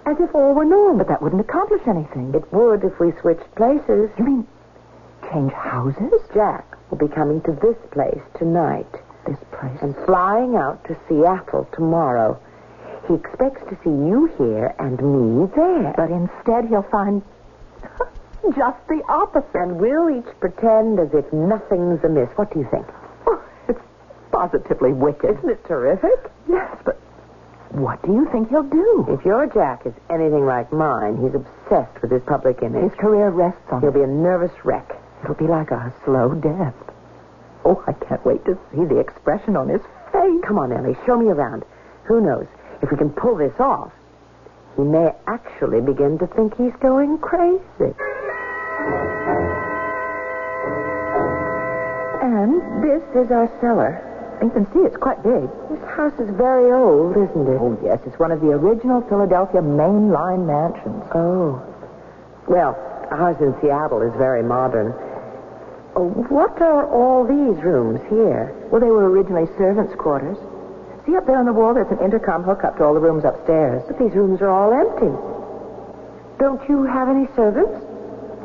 As 0.06 0.16
if 0.18 0.34
all 0.34 0.54
were 0.54 0.64
normal. 0.64 0.98
But 0.98 1.08
that 1.08 1.20
wouldn't 1.20 1.42
accomplish 1.42 1.82
anything. 1.86 2.34
It 2.34 2.50
would 2.52 2.82
if 2.82 2.98
we 2.98 3.12
switched 3.20 3.54
places. 3.54 4.10
You 4.18 4.24
mean 4.24 4.46
change 5.30 5.52
houses? 5.52 6.22
Jack 6.32 6.64
will 6.90 6.98
be 6.98 7.08
coming 7.08 7.42
to 7.42 7.52
this 7.52 7.76
place 7.92 8.22
tonight 8.38 8.88
This 9.28 9.38
place. 9.52 9.78
and 9.82 9.94
flying 10.06 10.56
out 10.56 10.82
to 10.86 10.96
Seattle 11.08 11.68
tomorrow. 11.74 12.38
He 13.06 13.14
expects 13.14 13.62
to 13.68 13.76
see 13.84 13.90
you 13.90 14.26
here 14.38 14.74
and 14.78 14.98
me 15.00 15.46
there. 15.56 15.94
But 15.96 16.10
instead 16.10 16.66
he'll 16.68 16.82
find 16.90 17.22
just 18.56 18.78
the 18.88 19.02
opposite. 19.08 19.54
And 19.54 19.78
we'll 19.78 20.10
each 20.10 20.28
pretend 20.40 20.98
as 21.00 21.08
if 21.12 21.30
nothing's 21.32 22.02
amiss. 22.04 22.28
What 22.36 22.52
do 22.52 22.60
you 22.60 22.68
think? 22.70 22.86
Oh, 23.26 23.42
it's 23.68 23.80
positively 24.32 24.92
wicked. 24.92 25.38
Isn't 25.38 25.50
it 25.50 25.64
terrific? 25.66 26.30
Yes, 26.48 26.76
but 26.84 26.98
what 27.70 28.02
do 28.02 28.12
you 28.12 28.26
think 28.32 28.48
he'll 28.48 28.62
do? 28.62 29.06
If 29.08 29.24
your 29.24 29.46
Jack 29.46 29.84
is 29.86 29.92
anything 30.10 30.46
like 30.46 30.72
mine, 30.72 31.16
he's 31.22 31.34
obsessed 31.34 32.00
with 32.02 32.10
his 32.10 32.22
public 32.22 32.62
image. 32.62 32.90
His 32.92 32.98
career 32.98 33.28
rests 33.30 33.60
on 33.70 33.80
He'll 33.80 33.90
it. 33.90 33.94
be 33.94 34.02
a 34.02 34.06
nervous 34.06 34.52
wreck. 34.64 34.90
It'll 35.22 35.34
be 35.34 35.46
like 35.46 35.70
a 35.70 35.92
slow 36.04 36.34
death. 36.34 36.74
Oh, 37.68 37.85
I 37.87 37.92
can't 37.92 38.24
wait 38.24 38.42
to 38.46 38.59
see 38.72 38.87
the 38.87 38.98
expression 38.98 39.54
on 39.54 39.68
his 39.68 39.83
face. 40.11 40.40
Come 40.42 40.59
on, 40.59 40.72
Ellie, 40.72 40.96
show 41.04 41.18
me 41.18 41.28
around. 41.28 41.64
Who 42.04 42.22
knows? 42.22 42.46
If 42.81 42.90
we 42.90 42.96
can 42.96 43.11
pull 43.11 43.37
this 43.37 43.52
off, 43.61 43.92
he 44.76 44.83
may 44.83 45.12
actually 45.26 45.83
begin 45.83 46.16
to 46.18 46.26
think 46.28 46.57
he's 46.57 46.72
going 46.81 47.18
crazy. 47.18 47.92
And 52.24 52.83
this 52.83 53.04
is 53.12 53.31
our 53.31 53.52
cellar. 53.61 54.00
You 54.42 54.48
can 54.48 54.64
see 54.72 54.81
it's 54.88 54.96
quite 54.96 55.22
big. 55.22 55.44
This 55.68 55.85
house 55.92 56.18
is 56.18 56.31
very 56.37 56.72
old, 56.72 57.18
isn't 57.18 57.48
it? 57.52 57.59
Oh, 57.61 57.76
yes, 57.85 58.00
it's 58.07 58.18
one 58.18 58.33
of 58.33 58.40
the 58.40 58.48
original 58.48 59.02
Philadelphia 59.02 59.61
mainline 59.61 60.46
mansions. 60.46 61.04
Oh. 61.12 61.61
Well, 62.48 62.78
ours 63.11 63.37
in 63.40 63.54
Seattle 63.61 64.00
is 64.00 64.14
very 64.16 64.42
modern. 64.42 64.94
Oh, 65.98 66.14
what 66.30 66.62
are 66.62 66.87
all 66.87 67.26
these 67.26 67.58
rooms 67.58 67.98
here? 68.06 68.54
Well, 68.70 68.80
they 68.80 68.87
were 68.87 69.11
originally 69.11 69.50
servants' 69.58 69.98
quarters. 69.98 70.38
See 71.02 71.16
up 71.16 71.26
there 71.26 71.34
on 71.34 71.44
the 71.44 71.52
wall, 71.52 71.74
there's 71.74 71.90
an 71.90 71.98
intercom 71.98 72.44
hookup 72.44 72.78
to 72.78 72.84
all 72.84 72.94
the 72.94 73.02
rooms 73.02 73.24
upstairs. 73.26 73.82
But 73.82 73.98
these 73.98 74.14
rooms 74.14 74.38
are 74.38 74.46
all 74.46 74.70
empty. 74.70 75.11
Don't 76.38 76.62
you 76.70 76.87
have 76.87 77.11
any 77.11 77.26
servants? 77.34 77.82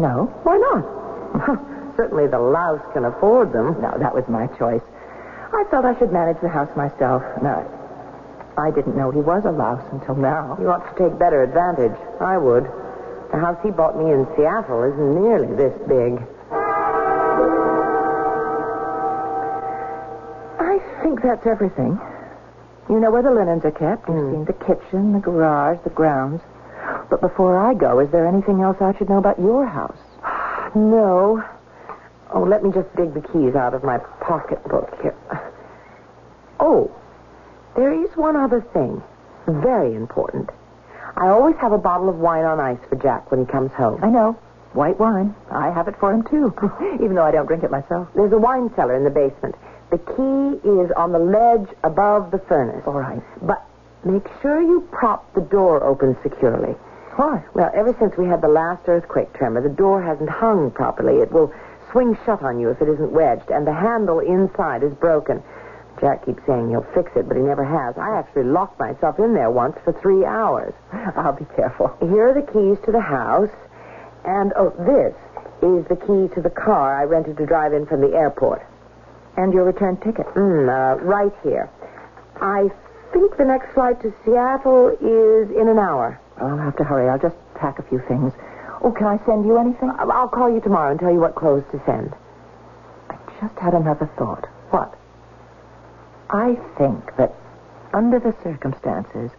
No? 0.02 0.34
Why 0.42 0.58
not? 0.58 1.94
Certainly 1.96 2.34
the 2.34 2.42
louse 2.42 2.82
can 2.90 3.06
afford 3.06 3.54
them. 3.54 3.78
No, 3.86 4.02
that 4.02 4.18
was 4.18 4.26
my 4.26 4.50
choice. 4.58 4.82
I 5.54 5.62
felt 5.70 5.86
I 5.86 5.94
should 6.02 6.12
manage 6.12 6.42
the 6.42 6.50
house 6.50 6.74
myself. 6.76 7.22
No, 7.46 7.62
I 8.58 8.74
didn't 8.74 8.98
know 8.98 9.12
he 9.12 9.22
was 9.22 9.46
a 9.46 9.54
louse 9.54 9.86
until 9.94 10.16
now. 10.16 10.58
You 10.60 10.74
ought 10.74 10.90
to 10.90 10.96
take 10.98 11.20
better 11.20 11.44
advantage. 11.46 11.94
I 12.18 12.34
would. 12.36 12.66
The 13.30 13.38
house 13.38 13.62
he 13.62 13.70
bought 13.70 13.94
me 13.94 14.10
in 14.10 14.26
Seattle 14.34 14.90
isn't 14.90 15.22
nearly 15.22 15.54
this 15.54 15.78
big. 15.86 16.18
Think 21.14 21.26
that's 21.26 21.46
everything. 21.46 22.00
You 22.90 23.00
know 23.00 23.12
where 23.12 23.22
the 23.22 23.32
linens 23.32 23.64
are 23.66 23.72
kept. 23.72 24.10
You've 24.10 24.18
hmm. 24.18 24.32
seen 24.34 24.46
the 24.46 24.54
kitchen, 24.54 25.14
the 25.14 25.20
garage, 25.20 25.78
the 25.84 25.90
grounds. 25.90 26.42
But 27.10 27.22
before 27.22 27.58
I 27.58 27.74
go, 27.74 28.00
is 28.00 28.12
there 28.12 28.28
anything 28.28 28.62
else 28.62 28.78
I 28.82 28.98
should 28.98 29.10
know 29.10 29.20
about 29.20 29.40
your 29.40 29.66
house? 29.66 29.98
No. 30.76 31.44
Oh, 32.34 32.42
let 32.42 32.64
me 32.64 32.72
just 32.72 32.90
dig 32.96 33.14
the 33.14 33.22
keys 33.22 33.54
out 33.54 33.76
of 33.76 33.84
my 33.84 34.00
pocketbook 34.22 34.90
here. 35.04 35.16
Oh, 36.60 36.90
there 37.76 37.94
is 37.94 38.10
one 38.18 38.36
other 38.36 38.66
thing. 38.74 39.04
Very 39.46 39.94
important. 39.94 40.50
I 41.16 41.28
always 41.28 41.56
have 41.58 41.74
a 41.74 41.78
bottle 41.78 42.10
of 42.10 42.16
wine 42.16 42.44
on 42.44 42.60
ice 42.60 42.80
for 42.90 42.96
Jack 42.96 43.30
when 43.30 43.46
he 43.46 43.52
comes 43.52 43.72
home. 43.74 44.04
I 44.04 44.10
know. 44.10 44.34
White 44.74 45.00
wine. 45.00 45.36
I 45.52 45.70
have 45.70 45.88
it 45.88 45.96
for 46.00 46.12
him, 46.12 46.24
too, 46.24 46.52
even 47.04 47.14
though 47.14 47.24
I 47.24 47.30
don't 47.30 47.46
drink 47.46 47.64
it 47.64 47.70
myself. 47.70 48.08
There's 48.16 48.34
a 48.34 48.40
wine 48.40 48.74
cellar 48.76 48.96
in 48.96 49.04
the 49.04 49.12
basement. 49.12 49.54
The 49.94 50.00
key 50.00 50.68
is 50.68 50.90
on 50.98 51.12
the 51.12 51.20
ledge 51.20 51.70
above 51.84 52.32
the 52.32 52.40
furnace. 52.40 52.82
All 52.88 52.98
right. 52.98 53.22
But 53.44 53.64
make 54.04 54.26
sure 54.42 54.60
you 54.60 54.82
prop 54.92 55.32
the 55.36 55.42
door 55.42 55.84
open 55.84 56.18
securely. 56.24 56.74
Why? 57.16 57.44
Well, 57.54 57.70
ever 57.76 57.96
since 58.00 58.18
we 58.18 58.26
had 58.26 58.42
the 58.42 58.48
last 58.48 58.90
earthquake 58.90 59.32
tremor, 59.34 59.62
the 59.62 59.70
door 59.70 60.02
hasn't 60.02 60.32
hung 60.32 60.72
properly. 60.72 61.22
It 61.22 61.32
will 61.32 61.54
swing 61.92 62.18
shut 62.26 62.42
on 62.42 62.60
you 62.60 62.72
if 62.72 62.82
it 62.82 62.90
isn't 62.90 63.12
wedged, 63.12 63.52
and 63.52 63.68
the 63.68 63.74
handle 63.74 64.20
inside 64.20 64.82
is 64.82 64.96
broken. 64.96 65.44
Jack 66.02 66.26
keeps 66.26 66.44
saying 66.48 66.72
he'll 66.72 66.88
fix 66.96 67.12
it, 67.16 67.28
but 67.28 67.38
he 67.38 67.44
never 67.44 67.64
has. 67.64 67.96
I 67.96 68.18
actually 68.18 68.46
locked 68.46 68.80
myself 68.80 69.20
in 69.20 69.36
there 69.36 69.52
once 69.52 69.78
for 69.84 69.94
three 69.94 70.26
hours. 70.26 70.74
I'll 71.16 71.38
be 71.38 71.46
careful. 71.56 71.96
Here 72.00 72.30
are 72.30 72.34
the 72.34 72.52
keys 72.52 72.84
to 72.86 72.92
the 72.92 73.00
house, 73.00 73.54
and 74.26 74.54
oh, 74.56 74.74
this 74.90 75.14
is 75.62 75.86
the 75.86 75.98
key 76.02 76.34
to 76.34 76.42
the 76.42 76.50
car 76.50 77.00
I 77.00 77.04
rented 77.04 77.38
to 77.38 77.46
drive 77.46 77.74
in 77.74 77.86
from 77.86 78.02
the 78.02 78.16
airport. 78.16 78.66
And 79.38 79.54
your 79.54 79.64
return 79.66 79.98
ticket. 79.98 80.28
Mm, 80.36 80.70
uh, 80.70 81.02
right 81.04 81.34
here. 81.44 81.70
I 82.42 82.70
think 83.12 83.38
the 83.38 83.46
next 83.46 83.74
flight 83.74 84.02
to 84.02 84.14
Seattle 84.26 84.90
is 84.90 85.50
in 85.52 85.68
an 85.70 85.80
hour. 85.80 86.20
I'll 86.38 86.58
have 86.58 86.76
to 86.78 86.84
hurry. 86.84 87.10
I'll 87.10 87.20
just 87.20 87.36
pack 87.56 87.80
a 87.80 87.84
few 87.84 88.00
things. 88.08 88.34
Oh, 88.84 88.92
can 88.92 89.08
I 89.08 89.18
send 89.26 89.46
you 89.46 89.58
anything? 89.58 89.90
I- 89.90 90.04
I'll 90.04 90.28
call 90.28 90.50
you 90.50 90.60
tomorrow 90.60 90.92
and 90.92 91.00
tell 91.00 91.12
you 91.12 91.20
what 91.20 91.36
clothes 91.36 91.64
to 91.72 91.82
send. 91.86 92.14
I 93.10 93.16
just 93.42 93.58
had 93.60 93.74
another 93.74 94.10
thought. 94.18 94.48
What? 94.72 94.94
I 96.30 96.56
think 96.78 97.16
that 97.18 97.34
under 97.94 98.20
the 98.20 98.34
circumstances, 98.44 99.32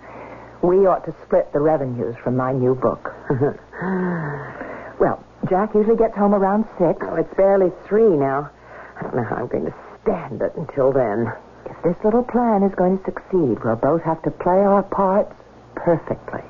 we 0.62 0.86
ought 0.86 1.04
to 1.04 1.14
split 1.24 1.52
the 1.52 1.60
revenues 1.60 2.14
from 2.22 2.36
my 2.36 2.52
new 2.52 2.74
book. 2.74 3.12
well, 5.00 5.22
Jack 5.48 5.74
usually 5.74 5.96
gets 5.96 6.14
home 6.16 6.34
around 6.34 6.64
six. 6.78 7.04
Oh, 7.08 7.16
it's 7.16 7.34
barely 7.34 7.70
three 7.86 8.08
now. 8.16 8.50
I 8.96 9.02
don't 9.02 9.16
know 9.16 9.24
how 9.24 9.36
I'm 9.36 9.48
going 9.48 9.64
to 9.66 9.74
stand 10.04 10.42
it 10.42 10.52
until 10.56 10.92
then. 10.92 11.32
If 11.66 11.82
this 11.82 11.96
little 12.04 12.22
plan 12.22 12.62
is 12.62 12.74
going 12.76 12.98
to 12.98 13.04
succeed, 13.04 13.64
we'll 13.64 13.76
both 13.76 14.02
have 14.02 14.22
to 14.22 14.30
play 14.30 14.60
our 14.60 14.82
parts 14.82 15.34
perfectly. 15.74 16.42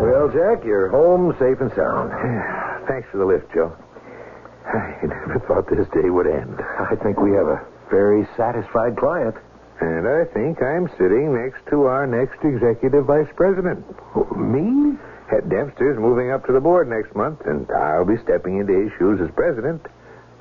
Well, 0.00 0.30
Jack, 0.30 0.64
you're 0.64 0.88
home 0.88 1.34
safe 1.38 1.60
and 1.60 1.72
sound. 1.74 2.10
Thanks 2.88 3.08
for 3.10 3.18
the 3.18 3.26
lift, 3.26 3.52
Joe. 3.52 3.74
I 4.66 5.02
never 5.02 5.42
thought 5.46 5.68
this 5.68 5.88
day 5.90 6.08
would 6.08 6.26
end. 6.26 6.60
I 6.78 6.94
think 7.02 7.18
we 7.18 7.32
have 7.32 7.46
a 7.46 7.66
very 7.90 8.26
satisfied 8.36 8.96
client. 8.96 9.34
And 9.80 10.06
I 10.06 10.24
think 10.32 10.62
I'm 10.62 10.88
sitting 10.96 11.34
next 11.34 11.66
to 11.70 11.84
our 11.84 12.06
next 12.06 12.38
executive 12.44 13.06
vice 13.06 13.26
president. 13.34 13.84
Oh, 14.14 14.32
me? 14.36 14.96
Head 15.32 15.48
Dempster's 15.48 15.98
moving 15.98 16.30
up 16.30 16.44
to 16.44 16.52
the 16.52 16.60
board 16.60 16.88
next 16.88 17.16
month, 17.16 17.40
and 17.46 17.64
I'll 17.72 18.04
be 18.04 18.18
stepping 18.22 18.58
into 18.58 18.74
his 18.74 18.92
shoes 18.98 19.18
as 19.18 19.30
president. 19.34 19.80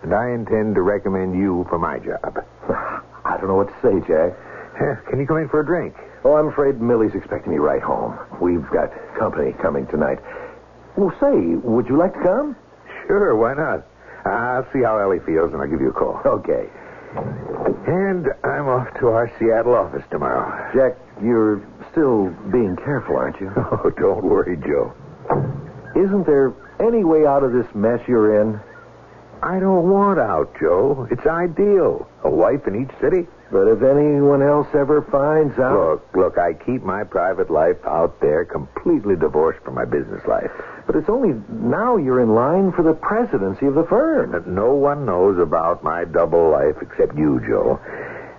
And 0.03 0.13
I 0.13 0.31
intend 0.31 0.75
to 0.75 0.81
recommend 0.81 1.33
you 1.33 1.65
for 1.69 1.79
my 1.79 1.97
job. 1.99 2.43
I 3.23 3.37
don't 3.37 3.47
know 3.47 3.55
what 3.55 3.69
to 3.69 3.79
say, 3.79 4.05
Jack. 4.05 4.35
Can 5.07 5.19
you 5.19 5.25
come 5.25 5.37
in 5.37 5.47
for 5.47 5.61
a 5.61 5.65
drink? 5.65 5.95
Oh, 6.25 6.35
I'm 6.35 6.47
afraid 6.47 6.81
Millie's 6.81 7.15
expecting 7.15 7.53
me 7.53 7.59
right 7.59 7.81
home. 7.81 8.19
We've 8.41 8.67
got 8.69 8.91
company 9.17 9.53
coming 9.61 9.87
tonight. 9.87 10.19
Well, 10.97 11.15
say, 11.21 11.55
would 11.63 11.87
you 11.87 11.95
like 11.95 12.13
to 12.13 12.19
come? 12.19 12.57
Sure, 13.07 13.33
why 13.35 13.53
not? 13.53 13.87
I'll 14.25 14.67
see 14.73 14.83
how 14.83 14.97
Ellie 14.97 15.23
feels, 15.25 15.53
and 15.53 15.61
I'll 15.61 15.69
give 15.69 15.79
you 15.79 15.91
a 15.91 15.93
call. 15.93 16.19
Okay. 16.25 16.67
And 17.15 18.27
I'm 18.43 18.67
off 18.67 18.87
to 18.99 19.07
our 19.09 19.31
Seattle 19.39 19.75
office 19.75 20.03
tomorrow. 20.11 20.71
Jack, 20.73 20.97
you're 21.21 21.61
still 21.91 22.29
being 22.51 22.75
careful, 22.77 23.17
aren't 23.17 23.39
you? 23.41 23.51
Oh, 23.57 23.89
don't 23.97 24.23
worry, 24.23 24.57
Joe. 24.57 24.93
Isn't 25.95 26.25
there 26.25 26.53
any 26.79 27.03
way 27.03 27.25
out 27.25 27.43
of 27.43 27.51
this 27.51 27.65
mess 27.75 27.99
you're 28.07 28.41
in? 28.41 28.59
I 29.43 29.59
don't 29.59 29.89
want 29.89 30.19
out, 30.19 30.55
Joe. 30.59 31.07
It's 31.09 31.25
ideal. 31.25 32.07
A 32.23 32.29
wife 32.29 32.67
in 32.67 32.83
each 32.83 32.91
city. 33.01 33.27
But 33.51 33.67
if 33.67 33.81
anyone 33.83 34.41
else 34.41 34.67
ever 34.73 35.01
finds 35.11 35.57
out. 35.59 35.73
Look, 35.73 36.15
look, 36.15 36.37
I 36.37 36.53
keep 36.53 36.83
my 36.83 37.03
private 37.03 37.49
life 37.49 37.77
out 37.85 38.21
there 38.21 38.45
completely 38.45 39.15
divorced 39.15 39.61
from 39.63 39.75
my 39.75 39.83
business 39.83 40.21
life. 40.25 40.51
But 40.85 40.95
it's 40.95 41.09
only 41.09 41.33
now 41.49 41.97
you're 41.97 42.21
in 42.21 42.33
line 42.33 42.71
for 42.71 42.83
the 42.83 42.93
presidency 42.93 43.65
of 43.65 43.75
the 43.75 43.83
firm. 43.83 44.55
No 44.55 44.73
one 44.75 45.05
knows 45.05 45.37
about 45.39 45.83
my 45.83 46.05
double 46.05 46.49
life 46.49 46.77
except 46.81 47.17
you, 47.17 47.41
Joe. 47.45 47.79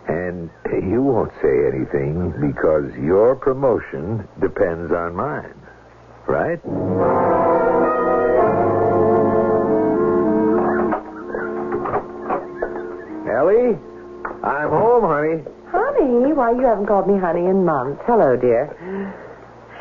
And 0.09 0.51
you 0.73 1.03
won't 1.03 1.33
say 1.43 1.67
anything 1.67 2.33
because 2.41 2.95
your 2.97 3.37
promotion 3.37 4.27
depends 4.41 4.93
on 4.93 5.15
mine. 5.15 5.55
Right? 6.27 6.61
Ellie? 13.53 13.79
I'm 14.43 14.71
home, 14.71 15.05
honey. 15.05 15.45
Honey, 15.69 16.33
why, 16.33 16.53
you 16.53 16.63
haven't 16.63 16.87
called 16.87 17.09
me 17.09 17.19
honey 17.19 17.47
in 17.47 17.65
months. 17.65 18.03
Hello, 18.07 18.37
dear. 18.37 18.69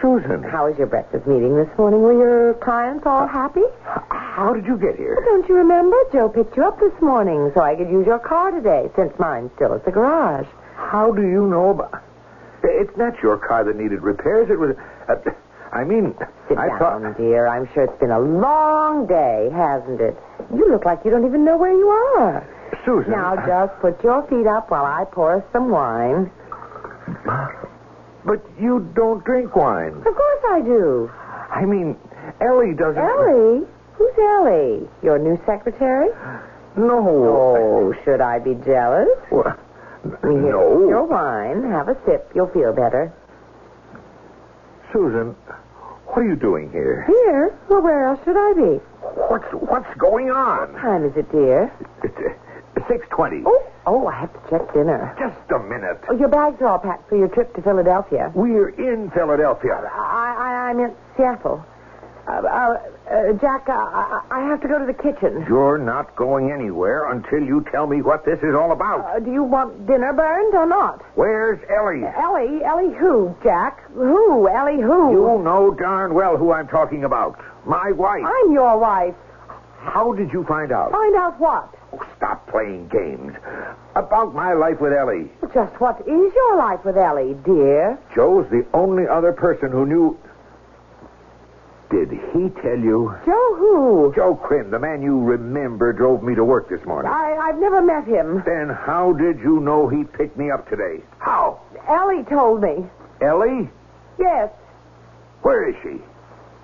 Susan. 0.01 0.43
How 0.43 0.67
was 0.67 0.77
your 0.77 0.87
breakfast 0.87 1.27
meeting 1.27 1.55
this 1.55 1.69
morning? 1.77 2.01
Were 2.01 2.13
your 2.13 2.53
clients 2.55 3.05
all 3.05 3.27
happy? 3.27 3.63
How 4.09 4.53
did 4.53 4.65
you 4.65 4.77
get 4.77 4.95
here? 4.95 5.15
Don't 5.25 5.47
you 5.47 5.55
remember? 5.55 5.95
Joe 6.11 6.27
picked 6.29 6.57
you 6.57 6.65
up 6.65 6.79
this 6.79 6.93
morning 7.01 7.51
so 7.53 7.61
I 7.61 7.75
could 7.75 7.89
use 7.89 8.07
your 8.07 8.19
car 8.19 8.51
today, 8.51 8.89
since 8.95 9.13
mine's 9.19 9.51
still 9.55 9.73
at 9.73 9.85
the 9.85 9.91
garage. 9.91 10.47
How 10.75 11.11
do 11.11 11.21
you 11.21 11.47
know 11.47 11.69
about... 11.71 12.03
It's 12.63 12.95
not 12.97 13.21
your 13.21 13.37
car 13.37 13.63
that 13.63 13.75
needed 13.75 14.01
repairs. 14.01 14.49
It 14.49 14.59
was... 14.59 14.75
Uh, 15.07 15.15
I 15.71 15.83
mean... 15.83 16.15
Sit 16.49 16.57
I 16.57 16.67
down, 16.67 16.79
thought... 16.79 17.17
dear. 17.17 17.47
I'm 17.47 17.69
sure 17.73 17.83
it's 17.83 17.99
been 17.99 18.11
a 18.11 18.19
long 18.19 19.05
day, 19.05 19.49
hasn't 19.53 20.01
it? 20.01 20.17
You 20.53 20.69
look 20.69 20.85
like 20.85 21.05
you 21.05 21.11
don't 21.11 21.25
even 21.25 21.45
know 21.45 21.57
where 21.57 21.73
you 21.73 21.87
are. 21.87 22.47
Susan... 22.85 23.11
Now, 23.11 23.35
just 23.45 23.79
put 23.81 24.03
your 24.03 24.25
feet 24.27 24.47
up 24.47 24.71
while 24.71 24.85
I 24.85 25.05
pour 25.11 25.35
us 25.35 25.43
some 25.51 25.69
wine. 25.69 26.31
But 28.25 28.41
you 28.59 28.91
don't 28.95 29.23
drink 29.25 29.55
wine. 29.55 29.93
Of 29.93 30.03
course 30.03 30.43
I 30.49 30.61
do. 30.61 31.11
I 31.49 31.65
mean, 31.65 31.97
Ellie 32.39 32.73
doesn't... 32.73 32.97
Ellie? 33.01 33.65
Who's 33.95 34.17
Ellie? 34.17 34.87
Your 35.03 35.19
new 35.19 35.39
secretary? 35.45 36.09
No. 36.77 37.07
Oh, 37.07 37.93
should 38.03 38.21
I 38.21 38.39
be 38.39 38.55
jealous? 38.65 39.09
Well, 39.31 39.57
Here's 40.03 40.23
no. 40.23 40.87
Your 40.87 41.05
wine. 41.05 41.69
Have 41.69 41.89
a 41.89 41.97
sip. 42.05 42.31
You'll 42.33 42.47
feel 42.47 42.73
better. 42.73 43.13
Susan, 44.91 45.35
what 46.07 46.17
are 46.17 46.27
you 46.27 46.35
doing 46.35 46.71
here? 46.71 47.05
Here? 47.07 47.57
Well, 47.69 47.81
where 47.81 48.07
else 48.07 48.19
should 48.25 48.35
I 48.37 48.53
be? 48.53 48.81
What's 49.29 49.47
what's 49.53 49.93
going 49.97 50.29
on? 50.29 50.73
What 50.73 50.81
time 50.81 51.05
is 51.05 51.15
it, 51.15 51.31
dear? 51.31 51.71
Uh, 52.03 52.07
It's 52.91 53.01
uh, 53.01 53.03
six 53.03 53.07
twenty. 53.15 53.43
Oh, 53.45 53.71
oh, 53.87 54.07
I 54.07 54.19
have 54.19 54.33
to 54.33 54.49
check 54.49 54.73
dinner. 54.73 55.15
Just 55.17 55.51
a 55.51 55.59
minute. 55.59 55.99
Oh, 56.09 56.17
your 56.17 56.29
bags 56.29 56.61
are 56.61 56.67
all 56.67 56.79
packed 56.79 57.09
for 57.09 57.15
your 57.17 57.29
trip 57.29 57.55
to 57.55 57.61
Philadelphia. 57.61 58.31
We're 58.35 58.69
in 58.69 59.09
Philadelphia. 59.11 59.89
I, 59.93 60.35
I, 60.37 60.69
I'm 60.69 60.79
in 60.79 60.95
Seattle. 61.17 61.63
Uh, 62.27 62.33
uh, 62.33 62.77
uh, 63.09 63.33
Jack, 63.41 63.67
uh, 63.67 63.73
I, 63.73 64.21
I 64.29 64.39
have 64.47 64.61
to 64.61 64.67
go 64.67 64.77
to 64.77 64.85
the 64.85 64.93
kitchen. 64.93 65.43
You're 65.49 65.79
not 65.79 66.15
going 66.15 66.51
anywhere 66.51 67.11
until 67.11 67.41
you 67.41 67.65
tell 67.71 67.87
me 67.87 68.03
what 68.03 68.25
this 68.25 68.37
is 68.43 68.53
all 68.53 68.71
about. 68.71 69.01
Uh, 69.05 69.19
do 69.19 69.31
you 69.31 69.43
want 69.43 69.87
dinner 69.87 70.13
burned 70.13 70.53
or 70.53 70.67
not? 70.67 71.01
Where's 71.15 71.59
Ellie? 71.67 72.05
Ellie? 72.05 72.63
Ellie 72.63 72.93
who, 72.95 73.35
Jack? 73.43 73.89
Who? 73.93 74.47
Ellie 74.47 74.81
who? 74.81 75.11
You 75.11 75.43
know 75.43 75.75
darn 75.77 76.13
well 76.13 76.37
who 76.37 76.51
I'm 76.51 76.67
talking 76.67 77.03
about. 77.05 77.39
My 77.65 77.91
wife. 77.91 78.23
I'm 78.23 78.51
your 78.51 78.77
wife. 78.77 79.15
How 79.79 80.13
did 80.13 80.31
you 80.31 80.43
find 80.45 80.71
out? 80.71 80.91
Find 80.91 81.15
out 81.15 81.39
what? 81.39 81.73
Oh, 81.93 82.05
stop 82.15 82.47
playing 82.47 82.87
games. 82.87 83.33
About 83.95 84.33
my 84.33 84.53
life 84.53 84.79
with 84.79 84.93
Ellie. 84.93 85.29
Just 85.53 85.79
what 85.81 85.99
is 86.01 86.33
your 86.33 86.57
life 86.57 86.85
with 86.85 86.97
Ellie, 86.97 87.35
dear? 87.45 87.97
Joe's 88.15 88.49
the 88.49 88.65
only 88.73 89.07
other 89.07 89.33
person 89.33 89.71
who 89.71 89.85
knew. 89.85 90.17
Did 91.89 92.09
he 92.09 92.47
tell 92.61 92.79
you? 92.79 93.13
Joe 93.25 93.55
who? 93.55 94.13
Joe 94.15 94.35
Quinn, 94.35 94.71
the 94.71 94.79
man 94.79 95.01
you 95.01 95.19
remember 95.19 95.91
drove 95.91 96.23
me 96.23 96.33
to 96.35 96.43
work 96.45 96.69
this 96.69 96.85
morning. 96.85 97.11
I, 97.11 97.35
I've 97.35 97.57
never 97.57 97.81
met 97.81 98.07
him. 98.07 98.41
Then 98.45 98.69
how 98.69 99.11
did 99.11 99.39
you 99.39 99.59
know 99.59 99.89
he 99.89 100.05
picked 100.05 100.37
me 100.37 100.49
up 100.49 100.69
today? 100.69 101.01
How? 101.19 101.59
Ellie 101.89 102.23
told 102.23 102.61
me. 102.61 102.85
Ellie? 103.19 103.69
Yes. 104.17 104.49
Where 105.41 105.67
is 105.67 105.75
she? 105.83 106.01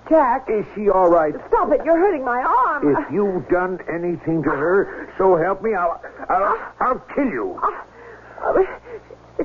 Jack. 0.08 0.48
Is 0.48 0.64
she 0.74 0.88
all 0.88 1.08
right? 1.10 1.34
Stop 1.48 1.70
it. 1.72 1.80
You're 1.84 1.98
hurting 1.98 2.24
my 2.24 2.40
arm. 2.42 2.96
If 2.96 3.12
you've 3.12 3.46
done 3.48 3.78
anything 3.92 4.42
to 4.42 4.50
her, 4.50 5.12
so 5.18 5.36
help 5.36 5.62
me, 5.62 5.74
I'll, 5.74 6.00
I'll, 6.28 6.72
I'll 6.80 7.02
kill 7.14 7.26
you. 7.26 7.60
Uh, 8.42 8.62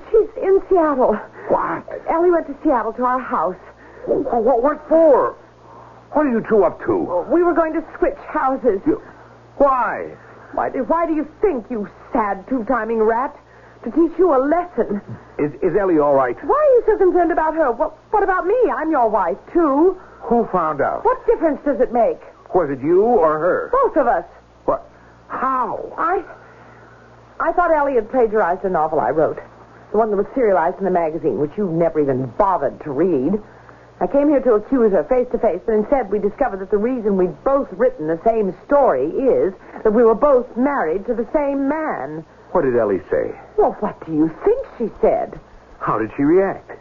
She's 0.09 0.29
in 0.41 0.59
Seattle. 0.69 1.13
What? 1.49 1.85
Ellie 2.09 2.31
went 2.31 2.47
to 2.47 2.55
Seattle 2.63 2.93
to 2.93 3.03
our 3.03 3.19
house. 3.19 3.55
What, 4.07 4.63
what 4.63 4.87
for? 4.89 5.33
What 6.13 6.25
are 6.25 6.31
you 6.31 6.43
two 6.49 6.63
up 6.63 6.79
to? 6.85 7.25
We 7.31 7.43
were 7.43 7.53
going 7.53 7.73
to 7.73 7.83
switch 7.99 8.17
houses. 8.27 8.79
You, 8.87 9.01
why? 9.57 10.15
Why, 10.53 10.69
do- 10.69 10.83
why 10.85 11.05
do 11.05 11.13
you 11.13 11.27
think, 11.41 11.65
you 11.69 11.87
sad 12.11 12.47
two-timing 12.47 12.99
rat? 12.99 13.35
To 13.83 13.91
teach 13.91 14.17
you 14.17 14.33
a 14.33 14.39
lesson. 14.39 15.01
Is, 15.37 15.51
is 15.61 15.75
Ellie 15.77 15.99
all 15.99 16.13
right? 16.15 16.37
Why 16.43 16.55
are 16.55 16.73
you 16.79 16.83
so 16.87 16.97
concerned 16.97 17.31
about 17.31 17.53
her? 17.55 17.71
What, 17.71 17.97
what 18.13 18.23
about 18.23 18.47
me? 18.47 18.55
I'm 18.75 18.89
your 18.89 19.09
wife, 19.09 19.37
too. 19.51 19.99
Who 20.23 20.47
found 20.51 20.81
out? 20.81 21.03
What 21.03 21.25
difference 21.25 21.59
does 21.65 21.79
it 21.79 21.91
make? 21.91 22.19
Was 22.53 22.69
it 22.69 22.81
you 22.81 23.03
or 23.03 23.39
her? 23.39 23.69
Both 23.71 23.97
of 23.97 24.07
us. 24.07 24.25
What? 24.65 24.89
How? 25.27 25.93
I. 25.97 26.23
I 27.39 27.51
thought 27.51 27.71
Ellie 27.71 27.95
had 27.95 28.09
plagiarized 28.09 28.63
a 28.63 28.69
novel 28.69 28.99
I 28.99 29.09
wrote. 29.09 29.39
The 29.91 29.97
one 29.97 30.09
that 30.11 30.17
was 30.17 30.27
serialized 30.33 30.77
in 30.77 30.85
the 30.85 30.91
magazine, 30.91 31.39
which 31.39 31.51
you 31.57 31.69
never 31.69 31.99
even 31.99 32.27
bothered 32.37 32.81
to 32.83 32.91
read. 32.91 33.41
I 33.99 34.07
came 34.07 34.29
here 34.29 34.39
to 34.41 34.53
accuse 34.53 34.91
her 34.91 35.03
face 35.03 35.27
to 35.31 35.37
face, 35.39 35.61
but 35.65 35.73
instead 35.73 36.11
we 36.11 36.19
discovered 36.19 36.59
that 36.61 36.71
the 36.71 36.77
reason 36.77 37.15
we'd 37.15 37.43
both 37.43 37.67
written 37.71 38.07
the 38.07 38.19
same 38.25 38.55
story 38.65 39.07
is 39.07 39.53
that 39.83 39.93
we 39.93 40.03
were 40.03 40.15
both 40.15 40.47
married 40.57 41.05
to 41.07 41.13
the 41.13 41.27
same 41.33 41.67
man. 41.69 42.25
What 42.51 42.63
did 42.63 42.75
Ellie 42.75 43.01
say? 43.11 43.35
Well, 43.57 43.73
what 43.79 44.03
do 44.05 44.13
you 44.13 44.29
think 44.43 44.65
she 44.77 44.89
said? 45.01 45.39
How 45.79 45.99
did 45.99 46.11
she 46.17 46.23
react? 46.23 46.71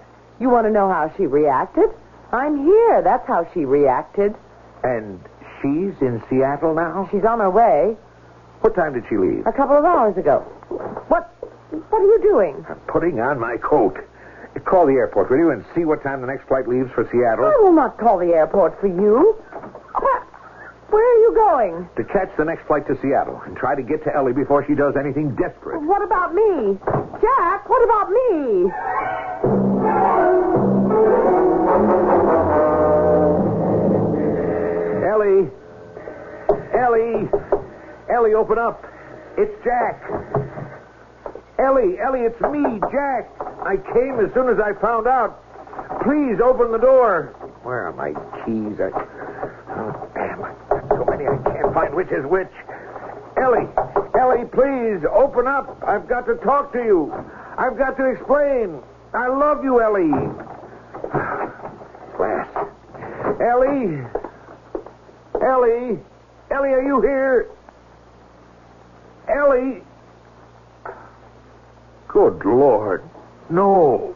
You 0.40 0.48
want 0.48 0.66
to 0.66 0.70
know 0.70 0.88
how 0.88 1.12
she 1.16 1.26
reacted? 1.26 1.90
I'm 2.32 2.64
here. 2.64 3.02
That's 3.02 3.26
how 3.26 3.46
she 3.52 3.64
reacted. 3.64 4.34
And 4.82 5.20
she's 5.60 5.94
in 6.00 6.22
Seattle 6.30 6.74
now? 6.74 7.08
She's 7.12 7.24
on 7.24 7.40
her 7.40 7.50
way. 7.50 7.96
What 8.60 8.74
time 8.74 8.94
did 8.94 9.04
she 9.08 9.16
leave? 9.16 9.46
A 9.46 9.52
couple 9.52 9.76
of 9.76 9.84
hours 9.84 10.16
ago. 10.16 10.40
What? 11.08 11.28
What 11.90 12.02
are 12.02 12.06
you 12.06 12.20
doing? 12.22 12.64
I'm 12.68 12.80
putting 12.88 13.20
on 13.20 13.38
my 13.38 13.56
coat. 13.58 13.96
Call 14.64 14.86
the 14.86 14.92
airport, 14.92 15.30
will 15.30 15.38
you, 15.38 15.50
and 15.50 15.64
see 15.74 15.84
what 15.84 16.02
time 16.02 16.20
the 16.20 16.26
next 16.26 16.46
flight 16.46 16.68
leaves 16.68 16.90
for 16.94 17.08
Seattle? 17.10 17.46
I 17.46 17.56
will 17.62 17.72
not 17.72 17.98
call 17.98 18.18
the 18.18 18.32
airport 18.32 18.78
for 18.80 18.86
you. 18.86 19.34
What? 19.94 20.22
Where 20.90 21.02
are 21.02 21.18
you 21.20 21.34
going? 21.34 21.88
To 21.96 22.04
catch 22.04 22.30
the 22.36 22.44
next 22.44 22.66
flight 22.66 22.86
to 22.86 22.98
Seattle 23.00 23.40
and 23.46 23.56
try 23.56 23.74
to 23.74 23.82
get 23.82 24.04
to 24.04 24.14
Ellie 24.14 24.34
before 24.34 24.64
she 24.66 24.74
does 24.74 24.94
anything 24.96 25.34
desperate. 25.36 25.80
What 25.82 26.02
about 26.02 26.34
me? 26.34 26.78
Jack, 27.20 27.68
what 27.68 27.82
about 27.82 28.10
me? 28.10 28.68
Ellie! 35.12 35.44
Ellie! 36.72 37.28
Ellie, 38.08 38.32
open 38.32 38.56
up. 38.56 38.80
It's 39.36 39.52
Jack. 39.62 40.00
Ellie, 41.58 42.00
Ellie, 42.00 42.24
it's 42.24 42.40
me, 42.40 42.80
Jack. 42.90 43.28
I 43.60 43.76
came 43.92 44.24
as 44.24 44.32
soon 44.32 44.48
as 44.48 44.56
I 44.56 44.72
found 44.80 45.06
out. 45.06 45.36
Please 46.02 46.40
open 46.42 46.72
the 46.72 46.78
door. 46.78 47.36
Where 47.62 47.88
are 47.88 47.92
my 47.92 48.14
keys? 48.46 48.80
I... 48.80 48.88
Oh, 49.76 50.08
damn. 50.14 50.40
So 50.96 51.04
many 51.04 51.28
I 51.28 51.36
can't 51.44 51.74
find 51.74 51.94
which 51.94 52.08
is 52.08 52.24
which. 52.24 52.48
Ellie, 53.36 53.68
Ellie, 54.18 54.46
please 54.48 55.04
open 55.12 55.46
up. 55.46 55.76
I've 55.86 56.08
got 56.08 56.24
to 56.24 56.36
talk 56.36 56.72
to 56.72 56.78
you. 56.78 57.12
I've 57.58 57.76
got 57.76 57.98
to 57.98 58.06
explain. 58.10 58.80
I 59.12 59.28
love 59.28 59.62
you, 59.62 59.82
Ellie. 59.82 60.08
Glass. 62.16 62.48
Ellie. 63.44 64.00
Ellie. 65.42 65.98
Ellie, 66.50 66.70
are 66.70 66.82
you 66.82 67.00
here? 67.00 67.50
Ellie. 69.28 69.82
Good 72.08 72.44
Lord. 72.44 73.02
No. 73.50 74.14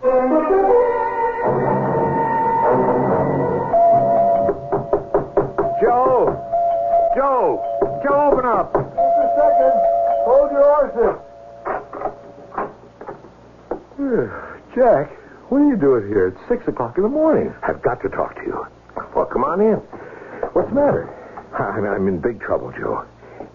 Joe. 5.82 6.30
Joe. 7.16 7.76
Joe, 8.04 8.30
open 8.30 8.46
up. 8.46 8.72
Just 8.72 8.86
a 8.86 9.28
second. 9.34 9.74
Hold 10.26 10.50
your 10.52 10.62
horses. 10.62 11.16
Jack, 14.76 15.10
what 15.48 15.58
are 15.58 15.68
you 15.68 15.76
doing 15.76 16.06
here? 16.08 16.28
It's 16.28 16.38
six 16.48 16.68
o'clock 16.68 16.96
in 16.98 17.02
the 17.02 17.08
morning. 17.08 17.52
I've 17.62 17.82
got 17.82 18.00
to 18.02 18.08
talk 18.10 18.36
to 18.36 18.42
you. 18.42 18.66
Well, 19.14 19.26
come 19.26 19.44
on 19.44 19.60
in. 19.60 19.80
What's 20.56 20.70
the 20.70 20.74
matter? 20.74 21.12
I'm, 21.52 22.08
in 22.08 22.18
big 22.18 22.40
trouble, 22.40 22.72
Joe. 22.72 23.04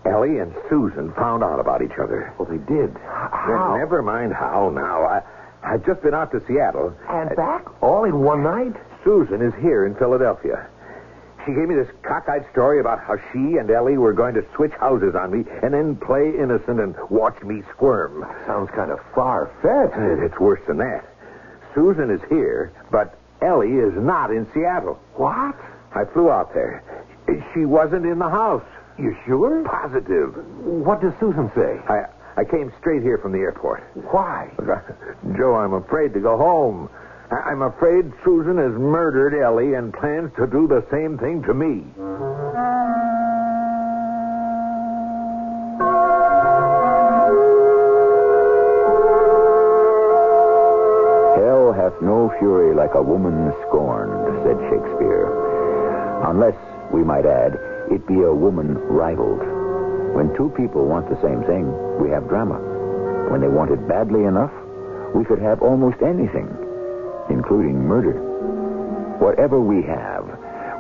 Ellie 0.06 0.38
and 0.38 0.54
Susan 0.70 1.12
found 1.14 1.44
out 1.44 1.60
about 1.60 1.82
each 1.82 1.98
other. 1.98 2.32
Well, 2.38 2.48
they 2.48 2.62
did. 2.72 2.96
How? 2.96 3.76
Never 3.76 4.04
mind 4.04 4.34
how 4.34 4.70
now. 4.70 5.02
I, 5.02 5.24
I've 5.64 5.84
just 5.84 6.04
been 6.04 6.14
out 6.14 6.32
to 6.32 6.46
Seattle. 6.46 6.94
And 7.10 7.36
back? 7.36 7.66
All 7.82 8.04
in 8.04 8.22
one 8.22 8.44
night? 8.44 8.76
Susan 9.04 9.42
is 9.42 9.52
here 9.64 9.88
in 9.88 9.96
Philadelphia. 9.96 10.68
She 11.44 11.54
gave 11.54 11.68
me 11.68 11.74
this 11.74 11.90
cockeyed 12.04 12.46
story 12.52 12.80
about 12.80 13.00
how 13.00 13.18
she 13.34 13.58
and 13.58 13.72
Ellie 13.72 13.98
were 13.98 14.14
going 14.14 14.36
to 14.36 14.46
switch 14.56 14.74
houses 14.74 15.16
on 15.16 15.32
me 15.32 15.44
and 15.64 15.74
then 15.74 15.96
play 15.96 16.30
innocent 16.30 16.80
and 16.80 16.94
watch 17.10 17.42
me 17.42 17.64
squirm. 17.74 18.24
Sounds 18.46 18.70
kind 18.76 18.92
of 18.92 19.00
far-fetched. 19.16 20.22
It's 20.22 20.40
worse 20.40 20.62
than 20.68 20.78
that. 20.78 21.04
Susan 21.74 22.12
is 22.12 22.22
here, 22.30 22.72
but 22.92 23.18
Ellie 23.42 23.74
is 23.74 23.94
not 23.96 24.30
in 24.30 24.46
Seattle. 24.54 25.00
What? 25.16 25.56
I 25.94 26.06
flew 26.14 26.30
out 26.30 26.54
there. 26.54 26.84
She 27.54 27.66
wasn't 27.66 28.06
in 28.06 28.20
the 28.20 28.30
house. 28.30 28.64
You 28.98 29.16
sure? 29.26 29.64
Positive. 29.64 30.36
What 30.66 31.02
does 31.02 31.14
Susan 31.20 31.52
say? 31.56 31.80
I 31.88 32.06
I 32.38 32.46
came 32.46 32.72
straight 32.80 33.02
here 33.04 33.18
from 33.18 33.34
the 33.34 33.40
airport. 33.40 33.84
Why? 34.12 34.50
Joe, 35.38 35.56
I'm 35.56 35.74
afraid 35.74 36.14
to 36.14 36.20
go 36.20 36.38
home. 36.38 36.90
I- 37.30 37.52
I'm 37.52 37.62
afraid 37.62 38.12
Susan 38.24 38.58
has 38.58 38.72
murdered 38.72 39.34
Ellie 39.36 39.74
and 39.74 39.94
plans 39.94 40.32
to 40.38 40.48
do 40.48 40.68
the 40.68 40.86
same 40.92 41.18
thing 41.18 41.44
to 41.44 41.54
me. 41.54 41.84
Hell 51.38 51.72
hath 51.74 51.96
no 52.02 52.30
fury 52.40 52.76
like 52.76 52.94
a 52.96 53.02
woman 53.02 53.52
scorned, 53.68 54.12
said 54.44 54.58
Shakespeare. 54.70 55.21
Unless, 56.24 56.56
we 56.94 57.04
might 57.04 57.26
add, 57.26 57.58
it 57.90 58.06
be 58.08 58.22
a 58.22 58.34
woman 58.34 58.76
rivaled. 58.78 59.42
When 60.16 60.36
two 60.36 60.54
people 60.56 60.86
want 60.86 61.10
the 61.10 61.22
same 61.22 61.42
thing, 61.44 61.66
we 62.00 62.10
have 62.10 62.28
drama. 62.28 62.60
When 63.32 63.42
they 63.42 63.48
want 63.48 63.72
it 63.72 63.88
badly 63.88 64.26
enough, 64.26 64.52
we 65.16 65.26
could 65.26 65.40
have 65.40 65.62
almost 65.62 66.02
anything, 66.02 66.48
including 67.30 67.80
murder. 67.80 68.20
Whatever 69.20 69.60
we 69.60 69.84
have, 69.84 70.26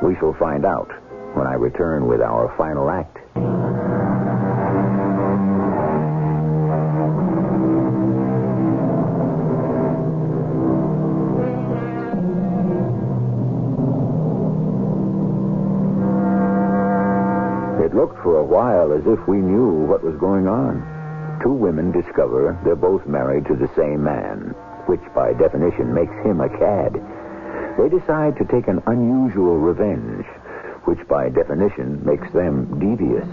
we 0.03 0.15
shall 0.15 0.33
find 0.39 0.65
out 0.65 0.91
when 1.35 1.47
I 1.47 1.53
return 1.53 2.07
with 2.07 2.21
our 2.21 2.53
final 2.57 2.89
act. 2.89 3.17
Looked 18.01 18.23
for 18.23 18.39
a 18.39 18.43
while 18.43 18.93
as 18.93 19.05
if 19.05 19.27
we 19.27 19.37
knew 19.37 19.85
what 19.85 20.03
was 20.03 20.17
going 20.17 20.47
on. 20.47 20.81
Two 21.43 21.53
women 21.53 21.91
discover 21.91 22.57
they're 22.65 22.75
both 22.75 23.05
married 23.05 23.45
to 23.45 23.53
the 23.53 23.69
same 23.77 24.03
man, 24.03 24.55
which 24.87 25.05
by 25.13 25.33
definition 25.33 25.93
makes 25.93 26.17
him 26.25 26.41
a 26.41 26.49
cad. 26.49 26.97
They 27.77 27.93
decide 27.93 28.37
to 28.37 28.49
take 28.49 28.67
an 28.67 28.81
unusual 28.87 29.59
revenge, 29.59 30.25
which 30.85 31.07
by 31.07 31.29
definition 31.29 32.01
makes 32.03 32.25
them 32.33 32.73
devious. 32.81 33.29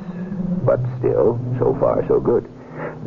But 0.69 0.85
still, 0.99 1.41
so 1.59 1.75
far 1.81 2.05
so 2.07 2.21
good. 2.21 2.45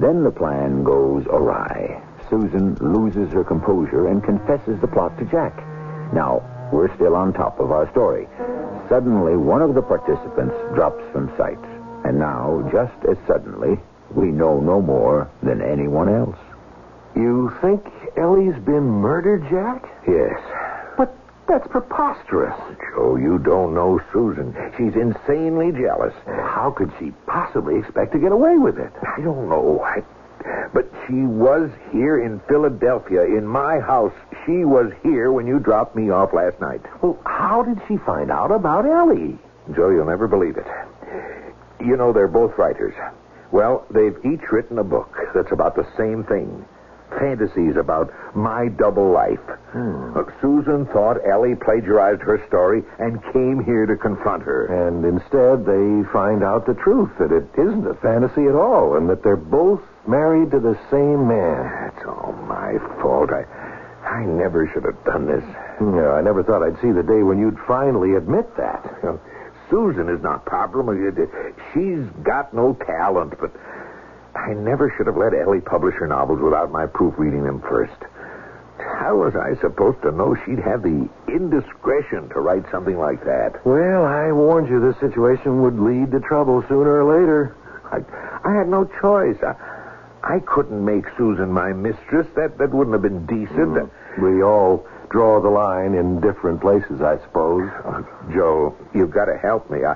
Then 0.01 0.23
the 0.23 0.33
plan 0.33 0.83
goes 0.83 1.27
awry. 1.27 2.01
Susan 2.27 2.73
loses 2.81 3.31
her 3.33 3.43
composure 3.43 4.07
and 4.07 4.23
confesses 4.23 4.81
the 4.81 4.89
plot 4.89 5.15
to 5.19 5.25
Jack. 5.25 5.55
Now, 6.11 6.41
we're 6.73 6.93
still 6.95 7.15
on 7.15 7.33
top 7.33 7.59
of 7.59 7.69
our 7.69 7.87
story. 7.91 8.25
Suddenly, 8.91 9.37
one 9.37 9.61
of 9.61 9.73
the 9.73 9.81
participants 9.81 10.53
drops 10.75 11.01
from 11.13 11.31
sight. 11.37 11.57
And 12.03 12.19
now, 12.19 12.67
just 12.73 13.05
as 13.09 13.15
suddenly, 13.25 13.79
we 14.13 14.27
know 14.27 14.59
no 14.59 14.81
more 14.81 15.31
than 15.41 15.61
anyone 15.61 16.09
else. 16.09 16.35
You 17.15 17.55
think 17.61 17.87
Ellie's 18.17 18.61
been 18.65 18.83
murdered, 18.83 19.47
Jack? 19.49 19.87
Yes. 20.05 20.37
But 20.97 21.15
that's 21.47 21.65
preposterous. 21.69 22.57
Joe, 22.93 23.15
you 23.15 23.39
don't 23.39 23.73
know 23.73 24.01
Susan. 24.11 24.53
She's 24.75 24.95
insanely 24.95 25.71
jealous. 25.71 26.13
How 26.25 26.73
could 26.75 26.91
she 26.99 27.11
possibly 27.27 27.79
expect 27.79 28.11
to 28.11 28.19
get 28.19 28.33
away 28.33 28.57
with 28.57 28.77
it? 28.77 28.91
I 29.03 29.21
don't 29.21 29.47
know. 29.47 29.79
I, 29.85 30.03
but 30.73 30.89
she 31.07 31.13
was 31.13 31.69
here 31.91 32.23
in 32.23 32.39
Philadelphia, 32.47 33.23
in 33.23 33.45
my 33.45 33.79
house. 33.79 34.13
She 34.45 34.63
was 34.65 34.91
here 35.03 35.31
when 35.31 35.45
you 35.47 35.59
dropped 35.59 35.95
me 35.95 36.09
off 36.09 36.33
last 36.33 36.59
night. 36.61 36.81
Well, 37.01 37.19
how 37.25 37.63
did 37.63 37.79
she 37.87 37.97
find 37.97 38.31
out 38.31 38.51
about 38.51 38.85
Ellie? 38.85 39.37
Joe, 39.75 39.89
you'll 39.89 40.05
never 40.05 40.27
believe 40.27 40.57
it. 40.57 40.67
You 41.79 41.97
know, 41.97 42.13
they're 42.13 42.27
both 42.27 42.57
writers. 42.57 42.93
Well, 43.51 43.85
they've 43.91 44.17
each 44.25 44.49
written 44.51 44.77
a 44.79 44.83
book 44.83 45.15
that's 45.33 45.51
about 45.51 45.75
the 45.75 45.85
same 45.97 46.23
thing. 46.23 46.65
fantasies 47.19 47.75
about 47.75 48.09
my 48.35 48.67
double 48.69 49.11
life. 49.11 49.39
Hmm. 49.71 50.13
Look, 50.15 50.31
Susan 50.41 50.85
thought 50.87 51.17
Ellie 51.27 51.55
plagiarized 51.55 52.21
her 52.21 52.41
story 52.47 52.83
and 52.99 53.21
came 53.33 53.63
here 53.63 53.85
to 53.85 53.95
confront 53.97 54.43
her. 54.43 54.65
And 54.67 55.03
instead, 55.05 55.65
they 55.65 56.09
find 56.11 56.43
out 56.43 56.65
the 56.65 56.73
truth 56.75 57.11
that 57.19 57.31
it 57.31 57.47
isn't 57.59 57.85
a 57.87 57.95
fantasy 57.95 58.47
at 58.47 58.55
all, 58.55 58.95
and 58.95 59.09
that 59.09 59.23
they're 59.23 59.35
both 59.35 59.81
married 60.07 60.51
to 60.51 60.59
the 60.59 60.77
same 60.89 61.27
man. 61.27 61.91
It's 61.95 62.05
all 62.05 62.33
my 62.47 62.77
fault. 63.01 63.29
I, 63.31 63.43
I 64.05 64.25
never 64.25 64.69
should 64.73 64.83
have 64.85 65.03
done 65.05 65.27
this. 65.27 65.43
Yeah, 65.79 66.11
I 66.13 66.21
never 66.21 66.43
thought 66.43 66.63
I'd 66.63 66.79
see 66.81 66.91
the 66.91 67.03
day 67.03 67.23
when 67.23 67.39
you'd 67.39 67.59
finally 67.67 68.15
admit 68.15 68.55
that. 68.57 68.83
Susan 69.69 70.09
is 70.09 70.21
not 70.21 70.45
problem. 70.45 70.89
She's 71.73 72.05
got 72.23 72.53
no 72.53 72.73
talent, 72.85 73.33
but 73.39 73.51
I 74.35 74.53
never 74.53 74.93
should 74.97 75.07
have 75.07 75.17
let 75.17 75.33
Ellie 75.33 75.61
publish 75.61 75.95
her 75.95 76.07
novels 76.07 76.41
without 76.41 76.71
my 76.71 76.85
proofreading 76.87 77.43
them 77.43 77.61
first. 77.61 77.95
How 78.77 79.15
was 79.15 79.35
I 79.35 79.59
supposed 79.61 80.01
to 80.01 80.11
know 80.11 80.35
she'd 80.45 80.59
have 80.59 80.81
the 80.81 81.07
indiscretion 81.27 82.29
to 82.29 82.39
write 82.39 82.69
something 82.71 82.97
like 82.97 83.23
that? 83.25 83.63
Well, 83.65 84.03
I 84.03 84.31
warned 84.31 84.69
you 84.69 84.79
this 84.79 84.99
situation 84.99 85.61
would 85.61 85.79
lead 85.79 86.11
to 86.11 86.19
trouble 86.19 86.63
sooner 86.67 87.03
or 87.03 87.19
later. 87.21 87.55
I, 87.91 87.99
I 88.43 88.55
had 88.55 88.67
no 88.67 88.85
choice. 88.99 89.37
I, 89.43 89.53
I 90.23 90.39
couldn't 90.39 90.83
make 90.83 91.05
Susan 91.17 91.51
my 91.51 91.73
mistress. 91.73 92.27
That 92.35 92.57
that 92.59 92.71
wouldn't 92.71 92.93
have 92.93 93.01
been 93.01 93.25
decent. 93.25 93.91
We 94.21 94.43
all 94.43 94.85
draw 95.09 95.41
the 95.41 95.49
line 95.49 95.93
in 95.93 96.21
different 96.21 96.61
places, 96.61 97.01
I 97.01 97.17
suppose. 97.23 97.69
Uh, 97.83 98.03
Joe, 98.31 98.75
you've 98.93 99.11
got 99.11 99.25
to 99.25 99.37
help 99.37 99.69
me. 99.69 99.83
I, 99.83 99.95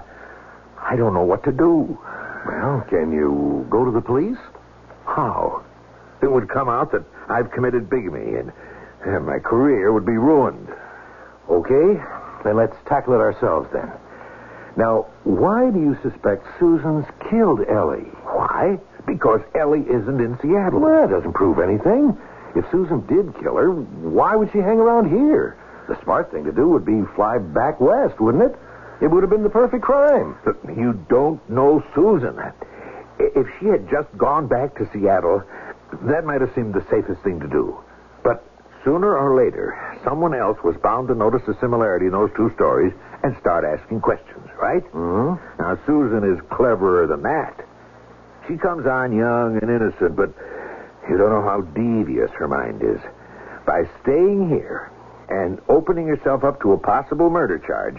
I 0.82 0.96
don't 0.96 1.14
know 1.14 1.24
what 1.24 1.44
to 1.46 1.52
do. 1.52 1.98
Well, 2.48 2.86
can 2.90 3.12
you 3.12 3.66
go 3.70 3.86
to 3.86 3.92
the 3.92 4.02
police? 4.02 4.38
How? 5.06 5.64
It 6.22 6.32
would 6.32 6.50
come 6.50 6.70
out 6.70 6.92
that 6.92 7.04
I've 7.30 7.52
committed 7.52 7.90
bigamy, 7.90 8.36
and, 8.36 8.52
and 9.06 9.26
my 9.26 9.40
career 9.40 9.94
would 9.94 10.06
be 10.06 10.18
ruined. 10.18 10.68
Okay, 11.50 12.02
then 12.44 12.56
let's 12.56 12.76
tackle 12.88 13.14
it 13.14 13.18
ourselves 13.18 13.70
then. 13.72 13.92
Now, 14.78 15.08
why 15.24 15.70
do 15.72 15.80
you 15.80 15.98
suspect 16.02 16.46
Susan's 16.60 17.06
killed 17.30 17.62
Ellie? 17.70 18.10
Why? 18.26 18.80
Because 19.06 19.42
Ellie 19.54 19.86
isn't 19.88 20.20
in 20.20 20.38
Seattle. 20.42 20.80
Well, 20.80 21.08
that 21.08 21.14
doesn't 21.14 21.34
prove 21.34 21.60
anything. 21.60 22.18
If 22.56 22.66
Susan 22.72 23.06
did 23.06 23.36
kill 23.42 23.58
her, 23.58 23.72
why 23.72 24.36
would 24.36 24.52
she 24.52 24.60
hang 24.60 24.80
around 24.80 25.10
here? 25.10 25.58
The 25.88 26.02
smart 26.04 26.32
thing 26.32 26.46
to 26.46 26.52
do 26.52 26.70
would 26.70 26.86
be 26.86 27.04
fly 27.16 27.38
back 27.38 27.80
west, 27.80 28.20
wouldn't 28.20 28.44
it? 28.44 28.56
It 29.02 29.08
would 29.12 29.24
have 29.24 29.30
been 29.30 29.44
the 29.44 29.50
perfect 29.50 29.84
crime. 29.84 30.38
But 30.46 30.58
you 30.76 30.94
don't 31.10 31.48
know 31.50 31.84
Susan. 31.94 32.40
If 33.20 33.48
she 33.60 33.68
had 33.68 33.90
just 33.90 34.08
gone 34.18 34.48
back 34.48 34.76
to 34.78 34.90
Seattle, 34.92 35.44
that 36.04 36.26
might 36.26 36.42
have 36.42 36.52
seemed 36.56 36.74
the 36.74 36.86
safest 36.90 37.22
thing 37.22 37.40
to 37.42 37.48
do. 37.48 37.78
But 38.24 38.44
sooner 38.84 39.16
or 39.18 39.36
later, 39.36 39.76
someone 40.04 40.34
else 40.34 40.58
was 40.64 40.76
bound 40.82 41.10
to 41.10 41.16
notice 41.16 41.44
a 41.48 41.60
similarity 41.60 42.08
in 42.08 42.14
those 42.14 42.32
two 42.36 42.52
stories 42.56 42.94
and 43.24 43.36
start 43.40 43.66
asking 43.66 44.02
questions, 44.02 44.48
right? 44.60 44.84
Mm-hmm. 44.94 45.62
Now, 45.62 45.78
Susan 45.86 46.24
is 46.24 46.40
cleverer 46.50 47.06
than 47.08 47.22
that. 47.24 47.66
She 48.48 48.58
comes 48.58 48.86
on 48.86 49.16
young 49.16 49.60
and 49.62 49.70
innocent, 49.70 50.16
but 50.16 50.34
you 51.10 51.18
don't 51.18 51.30
know 51.30 51.42
how 51.42 51.62
devious 51.62 52.30
her 52.38 52.48
mind 52.48 52.82
is. 52.84 53.00
By 53.66 53.84
staying 54.02 54.50
here 54.50 54.92
and 55.30 55.60
opening 55.68 56.08
herself 56.08 56.44
up 56.44 56.62
to 56.62 56.74
a 56.74 56.78
possible 56.78 57.30
murder 57.30 57.58
charge, 57.58 57.98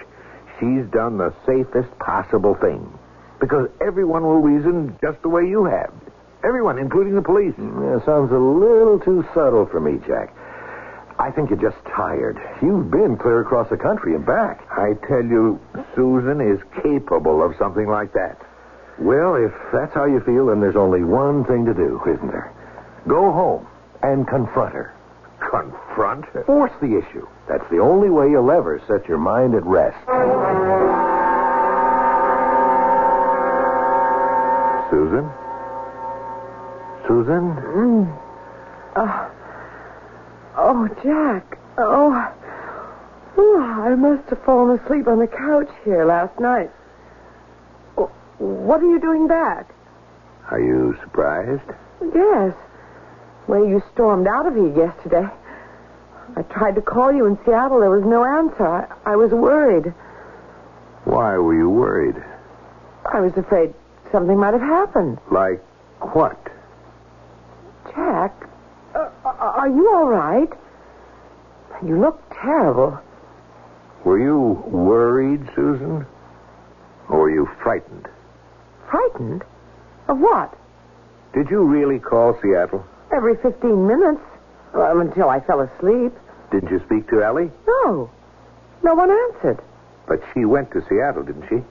she's 0.61 0.87
done 0.93 1.19
the 1.19 1.35
safest 1.45 1.91
possible 1.99 2.55
thing. 2.55 2.87
Because 3.41 3.69
everyone 3.81 4.23
will 4.23 4.41
reason 4.41 4.97
just 5.03 5.21
the 5.23 5.29
way 5.29 5.43
you 5.47 5.65
have. 5.65 5.93
Everyone, 6.45 6.79
including 6.79 7.17
the 7.17 7.23
police. 7.23 7.55
Yeah, 7.59 7.99
sounds 8.05 8.31
a 8.31 8.39
little 8.39 9.01
too 9.01 9.27
subtle 9.35 9.67
for 9.67 9.81
me, 9.81 9.99
Jack. 10.07 10.33
I 11.19 11.31
think 11.31 11.51
you're 11.51 11.59
just 11.59 11.83
tired. 11.87 12.39
You've 12.63 12.91
been 12.91 13.17
clear 13.17 13.41
across 13.41 13.69
the 13.69 13.77
country 13.77 14.15
and 14.15 14.25
back. 14.25 14.65
I 14.71 14.95
tell 15.09 15.25
you, 15.25 15.59
Susan 15.95 16.41
is 16.41 16.61
capable 16.83 17.43
of 17.43 17.57
something 17.59 17.89
like 17.89 18.13
that. 18.13 18.46
Well, 18.99 19.35
if 19.35 19.53
that's 19.73 19.93
how 19.93 20.07
you 20.07 20.21
feel, 20.21 20.47
then 20.47 20.61
there's 20.61 20.77
only 20.77 21.05
one 21.05 21.45
thing 21.45 21.67
to 21.67 21.75
do, 21.75 22.01
isn't 22.07 22.29
there? 22.29 22.53
Go 23.07 23.31
home 23.31 23.67
and 24.03 24.27
confront 24.27 24.75
her. 24.75 24.95
Confront? 25.39 26.25
Her? 26.27 26.45
Force 26.45 26.73
the 26.81 26.97
issue. 26.99 27.27
That's 27.49 27.69
the 27.71 27.79
only 27.79 28.09
way 28.09 28.31
you'll 28.31 28.51
ever 28.51 28.81
set 28.89 29.07
your 29.07 29.19
mind 29.19 29.55
at 29.55 29.65
rest. 29.65 29.99
Susan? 34.91 35.29
Susan? 37.07 37.55
Mm. 37.77 38.19
Oh. 38.97 39.31
oh, 40.57 40.89
Jack. 41.03 41.59
Oh. 41.77 42.33
Ooh, 43.39 43.61
I 43.61 43.95
must 43.95 44.31
have 44.31 44.43
fallen 44.45 44.79
asleep 44.79 45.07
on 45.07 45.19
the 45.19 45.27
couch 45.27 45.69
here 45.85 46.05
last 46.07 46.41
night. 46.41 46.71
What 48.39 48.83
are 48.83 48.91
you 48.91 49.01
doing 49.01 49.29
back? 49.29 49.75
Are 50.51 50.61
you 50.61 50.97
surprised? 51.03 51.69
Yes. 52.15 52.55
Well, 53.47 53.65
you 53.67 53.83
stormed 53.93 54.27
out 54.27 54.47
of 54.47 54.55
here 54.55 54.77
yesterday. 54.77 55.27
I 56.37 56.43
tried 56.43 56.75
to 56.75 56.83
call 56.83 57.13
you 57.13 57.27
in 57.27 57.39
Seattle. 57.45 57.81
There 57.81 57.91
was 57.91 58.05
no 58.05 58.25
answer. 58.25 58.67
I, 58.67 59.13
I 59.13 59.17
was 59.17 59.31
worried. 59.31 59.93
Why 61.05 61.37
were 61.39 61.55
you 61.55 61.71
worried? 61.71 62.17
I 63.13 63.21
was 63.21 63.33
afraid 63.37 63.73
something 64.13 64.37
might 64.37 64.53
have 64.53 64.63
happened. 64.63 65.19
Like 65.31 65.63
what? 66.01 66.39
Jack, 67.95 68.49
uh, 68.95 69.09
are 69.25 69.69
you 69.69 69.91
all 69.95 70.09
right? 70.09 70.53
You 71.85 72.01
look 72.01 72.21
terrible. 72.43 72.99
Were 74.05 74.19
you 74.19 74.63
worried, 74.67 75.49
Susan? 75.55 76.07
Or 77.09 77.21
were 77.21 77.31
you 77.31 77.49
frightened? 77.63 78.09
Frightened? 78.91 79.43
Of 80.09 80.19
what? 80.19 80.57
Did 81.35 81.51
you 81.51 81.63
really 81.65 81.99
call 81.99 82.39
Seattle? 82.41 82.85
Every 83.15 83.37
15 83.37 83.87
minutes. 83.87 84.21
Well, 84.75 85.01
until 85.01 85.29
I 85.29 85.41
fell 85.41 85.61
asleep. 85.61 86.13
Didn't 86.51 86.71
you 86.71 86.81
speak 86.87 87.09
to 87.11 87.23
Ellie? 87.23 87.51
No. 87.67 88.11
No 88.83 88.95
one 88.95 89.11
answered. 89.11 89.61
But 90.07 90.21
she 90.33 90.45
went 90.45 90.71
to 90.73 90.85
Seattle, 90.89 91.23
didn't 91.25 91.49
she? 91.49 91.63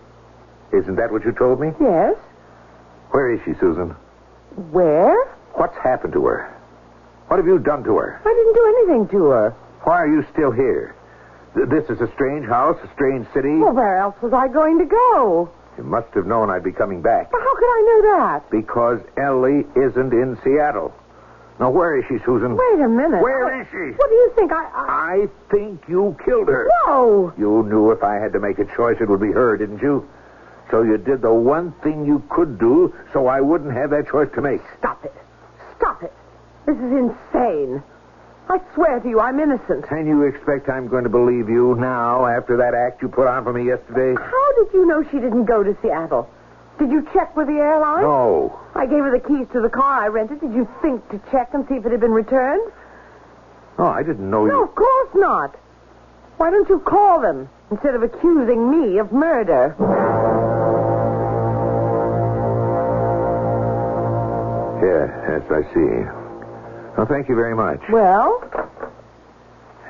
Isn't 0.76 0.96
that 0.96 1.12
what 1.12 1.24
you 1.24 1.32
told 1.32 1.60
me? 1.62 1.72
Yes. 1.80 2.16
Where 3.12 3.32
is 3.32 3.40
she, 3.46 3.54
Susan? 3.60 3.96
Where? 4.72 5.16
What's 5.54 5.78
happened 5.78 6.14
to 6.14 6.26
her? 6.26 6.52
What 7.28 7.38
have 7.38 7.48
you 7.48 7.60
done 7.60 7.84
to 7.86 7.98
her? 7.98 8.20
I 8.26 8.34
didn't 8.34 8.54
do 8.54 8.76
anything 8.78 9.08
to 9.20 9.26
her. 9.30 9.50
Why 9.84 9.96
are 10.02 10.08
you 10.08 10.26
still 10.34 10.52
here? 10.52 10.96
Th- 11.56 11.68
This 11.70 11.90
is 11.90 12.02
a 12.02 12.12
strange 12.14 12.46
house, 12.48 12.78
a 12.84 12.92
strange 12.94 13.28
city. 13.34 13.56
Well, 13.58 13.72
where 13.74 13.98
else 13.98 14.16
was 14.22 14.34
I 14.34 14.48
going 14.48 14.80
to 14.80 14.86
go? 14.86 15.50
You 15.78 15.84
must 15.84 16.14
have 16.14 16.26
known 16.26 16.50
I'd 16.50 16.64
be 16.64 16.72
coming 16.72 17.02
back. 17.02 17.32
Well, 17.32 17.42
how 17.42 17.56
could 17.56 17.66
I 17.66 17.82
know 17.82 18.18
that? 18.18 18.50
Because 18.50 19.00
Ellie 19.18 19.66
isn't 19.76 20.14
in 20.14 20.38
Seattle. 20.44 20.94
Now, 21.60 21.70
where 21.70 21.98
is 21.98 22.06
she, 22.08 22.18
Susan? 22.26 22.56
Wait 22.56 22.82
a 22.82 22.88
minute. 22.90 23.22
Where 23.22 23.62
is 23.62 23.68
she? 23.72 23.96
What 23.98 24.10
do 24.10 24.16
you 24.16 24.32
think? 24.36 24.52
I. 24.52 24.66
I... 24.74 24.96
I 25.06 25.28
think 25.50 25.84
you 25.88 26.18
killed 26.26 26.50
her. 26.50 26.70
No. 26.86 27.34
You 27.38 27.64
knew 27.64 27.92
if 27.92 28.04
I 28.04 28.16
had 28.16 28.34
to 28.34 28.40
make 28.40 28.60
a 28.60 28.66
choice, 28.76 28.98
it 29.00 29.08
would 29.08 29.22
be 29.22 29.32
her, 29.32 29.56
didn't 29.56 29.82
you? 29.82 30.08
So 30.70 30.82
you 30.82 30.98
did 30.98 31.22
the 31.22 31.34
one 31.34 31.72
thing 31.84 32.06
you 32.06 32.24
could 32.30 32.60
do 32.60 32.94
so 33.14 33.28
I 33.28 33.40
wouldn't 33.40 33.74
have 33.74 33.92
that 33.92 34.10
choice 34.10 34.30
to 34.36 34.42
make. 34.42 34.62
Stop 34.80 35.06
it. 35.06 35.14
Stop 35.78 36.04
it. 36.04 36.12
This 36.66 36.76
is 36.76 36.92
insane. 36.92 37.84
I 38.48 38.60
swear 38.76 39.00
to 39.00 39.10
you, 39.10 39.20
I'm 39.20 39.40
innocent. 39.40 39.86
And 39.90 40.08
you 40.08 40.24
expect 40.24 40.70
I'm 40.70 40.88
going 40.88 41.04
to 41.04 41.10
believe 41.10 41.50
you 41.50 41.76
now 41.76 42.26
after 42.28 42.58
that 42.58 42.74
act 42.76 43.02
you 43.02 43.08
put 43.10 43.28
on 43.28 43.44
for 43.44 43.52
me 43.54 43.66
yesterday? 43.66 44.14
How 44.22 44.54
did 44.64 44.74
you 44.74 44.86
know 44.86 45.04
she 45.10 45.18
didn't 45.20 45.46
go 45.46 45.64
to 45.64 45.76
Seattle? 45.82 46.30
Did 46.78 46.92
you 46.92 47.08
check 47.14 47.36
with 47.36 47.48
the 47.48 47.54
airline? 47.54 48.02
No. 48.04 48.60
I 48.76 48.86
gave 48.86 49.00
her 49.00 49.10
the 49.12 49.26
keys 49.26 49.48
to 49.54 49.62
the 49.62 49.70
car 49.70 50.04
I 50.04 50.08
rented. 50.10 50.42
Did 50.42 50.54
you 50.54 50.68
think 50.82 51.08
to 51.10 51.20
check 51.32 51.54
and 51.54 51.66
see 51.68 51.76
if 51.76 51.86
it 51.86 51.92
had 51.92 52.02
been 52.02 52.12
returned? 52.12 52.72
Oh, 53.80 53.86
I 53.88 54.04
didn't 54.04 54.30
know 54.30 54.46
No, 54.46 54.58
you. 54.60 54.64
of 54.64 54.76
course 54.76 55.10
not. 55.16 55.56
Why 56.38 56.52
don't 56.52 56.68
you 56.70 56.80
call 56.80 57.22
them 57.22 57.50
instead 57.72 57.96
of 57.96 58.04
accusing 58.04 58.70
me 58.70 59.00
of 59.00 59.12
murder? 59.12 59.74
Yes, 64.84 65.10
yes, 65.30 65.44
I 65.50 65.74
see. 65.74 66.25
Well, 66.98 67.06
thank 67.08 67.28
you 67.30 67.36
very 67.36 67.56
much. 67.56 67.82
Well, 67.90 68.42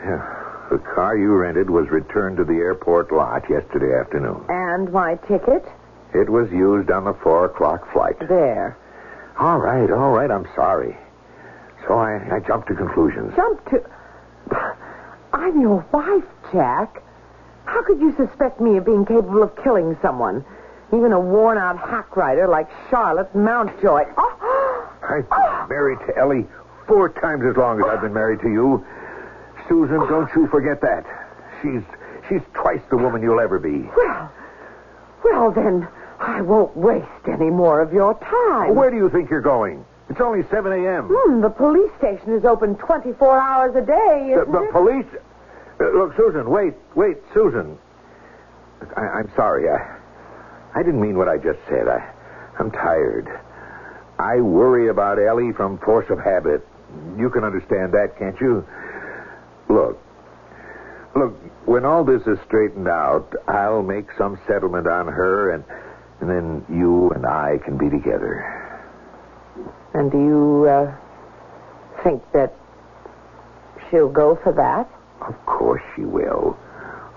Yeah. 0.03 0.41
The 0.71 0.79
car 0.79 1.15
you 1.15 1.33
rented 1.35 1.69
was 1.69 1.89
returned 1.89 2.37
to 2.37 2.43
the 2.43 2.55
airport 2.55 3.11
lot 3.11 3.47
yesterday 3.49 3.93
afternoon. 3.99 4.43
and 4.49 4.91
my 4.91 5.15
ticket? 5.27 5.63
It 6.13 6.29
was 6.29 6.49
used 6.51 6.89
on 6.89 7.03
the 7.05 7.13
four 7.13 7.45
o'clock 7.45 7.91
flight. 7.93 8.17
There. 8.27 8.75
All 9.37 9.59
right, 9.59 9.89
all 9.91 10.11
right, 10.11 10.31
I'm 10.31 10.47
sorry. 10.55 10.97
So 11.87 11.93
I, 11.93 12.35
I 12.37 12.39
jumped 12.39 12.67
to 12.69 12.73
conclusions. 12.75 13.33
Jump 13.35 13.63
to. 13.69 13.83
I'm 15.33 15.61
your 15.61 15.85
wife, 15.91 16.23
Jack. 16.51 17.03
How 17.65 17.83
could 17.83 17.99
you 17.99 18.15
suspect 18.15 18.59
me 18.59 18.77
of 18.77 18.85
being 18.85 19.05
capable 19.05 19.43
of 19.43 19.55
killing 19.63 19.97
someone? 20.01 20.43
Even 20.93 21.11
a 21.13 21.19
worn 21.19 21.57
out 21.57 21.77
hack 21.77 22.15
rider 22.15 22.47
like 22.47 22.67
Charlotte 22.89 23.33
Mountjoy. 23.35 24.03
Oh! 24.17 24.89
I've 25.03 25.29
been 25.29 25.69
married 25.69 25.99
to 26.07 26.17
Ellie 26.17 26.47
four 26.87 27.09
times 27.09 27.43
as 27.49 27.55
long 27.57 27.79
as 27.79 27.85
I've 27.87 28.01
been 28.01 28.13
married 28.13 28.39
to 28.41 28.49
you. 28.49 28.85
Susan, 29.67 29.97
don't 30.07 30.29
you 30.35 30.47
forget 30.47 30.81
that. 30.81 31.05
She's 31.61 31.81
she's 32.29 32.41
twice 32.53 32.81
the 32.89 32.97
woman 32.97 33.21
you'll 33.21 33.39
ever 33.39 33.59
be. 33.59 33.89
Well, 33.95 34.31
well 35.23 35.51
then, 35.51 35.87
I 36.19 36.41
won't 36.41 36.75
waste 36.77 37.27
any 37.27 37.49
more 37.49 37.81
of 37.81 37.93
your 37.93 38.13
time. 38.19 38.75
Where 38.75 38.91
do 38.91 38.97
you 38.97 39.09
think 39.09 39.29
you're 39.29 39.41
going? 39.41 39.85
It's 40.09 40.21
only 40.21 40.43
7 40.49 40.71
a.m. 40.71 41.09
Hmm, 41.11 41.41
the 41.41 41.49
police 41.49 41.91
station 41.97 42.33
is 42.35 42.45
open 42.45 42.75
24 42.75 43.39
hours 43.39 43.75
a 43.75 43.81
day, 43.81 44.33
The, 44.35 44.41
isn't 44.41 44.51
the 44.51 44.61
it? 44.61 44.71
police. 44.71 45.05
Uh, 45.81 45.89
look, 45.97 46.15
Susan, 46.15 46.47
wait, 46.49 46.73
wait, 46.93 47.17
Susan. 47.33 47.77
I, 48.95 49.01
I'm 49.01 49.31
sorry. 49.35 49.67
I, 49.67 49.97
I 50.75 50.83
didn't 50.83 51.01
mean 51.01 51.17
what 51.17 51.27
I 51.27 51.37
just 51.37 51.59
said. 51.67 51.87
I, 51.87 52.07
I'm 52.59 52.69
tired. 52.69 53.27
I 54.19 54.41
worry 54.41 54.89
about 54.89 55.17
Ellie 55.19 55.51
from 55.53 55.79
force 55.79 56.05
of 56.11 56.19
habit. 56.19 56.65
You 57.17 57.29
can 57.29 57.43
understand 57.43 57.93
that, 57.93 58.17
can't 58.17 58.39
you? 58.39 58.65
Look, 59.69 59.97
look. 61.15 61.33
When 61.65 61.83
all 61.83 62.03
this 62.03 62.21
is 62.27 62.37
straightened 62.45 62.87
out, 62.87 63.33
I'll 63.47 63.81
make 63.81 64.05
some 64.17 64.39
settlement 64.47 64.87
on 64.87 65.07
her, 65.07 65.51
and 65.51 65.63
and 66.21 66.29
then 66.29 66.65
you 66.69 67.09
and 67.11 67.25
I 67.25 67.57
can 67.63 67.77
be 67.77 67.89
together. 67.89 68.43
And 69.93 70.11
do 70.11 70.17
you 70.17 70.65
uh, 70.69 70.95
think 72.03 72.21
that 72.33 72.53
she'll 73.89 74.11
go 74.11 74.37
for 74.43 74.51
that? 74.53 74.89
Of 75.27 75.45
course 75.45 75.81
she 75.95 76.01
will. 76.01 76.57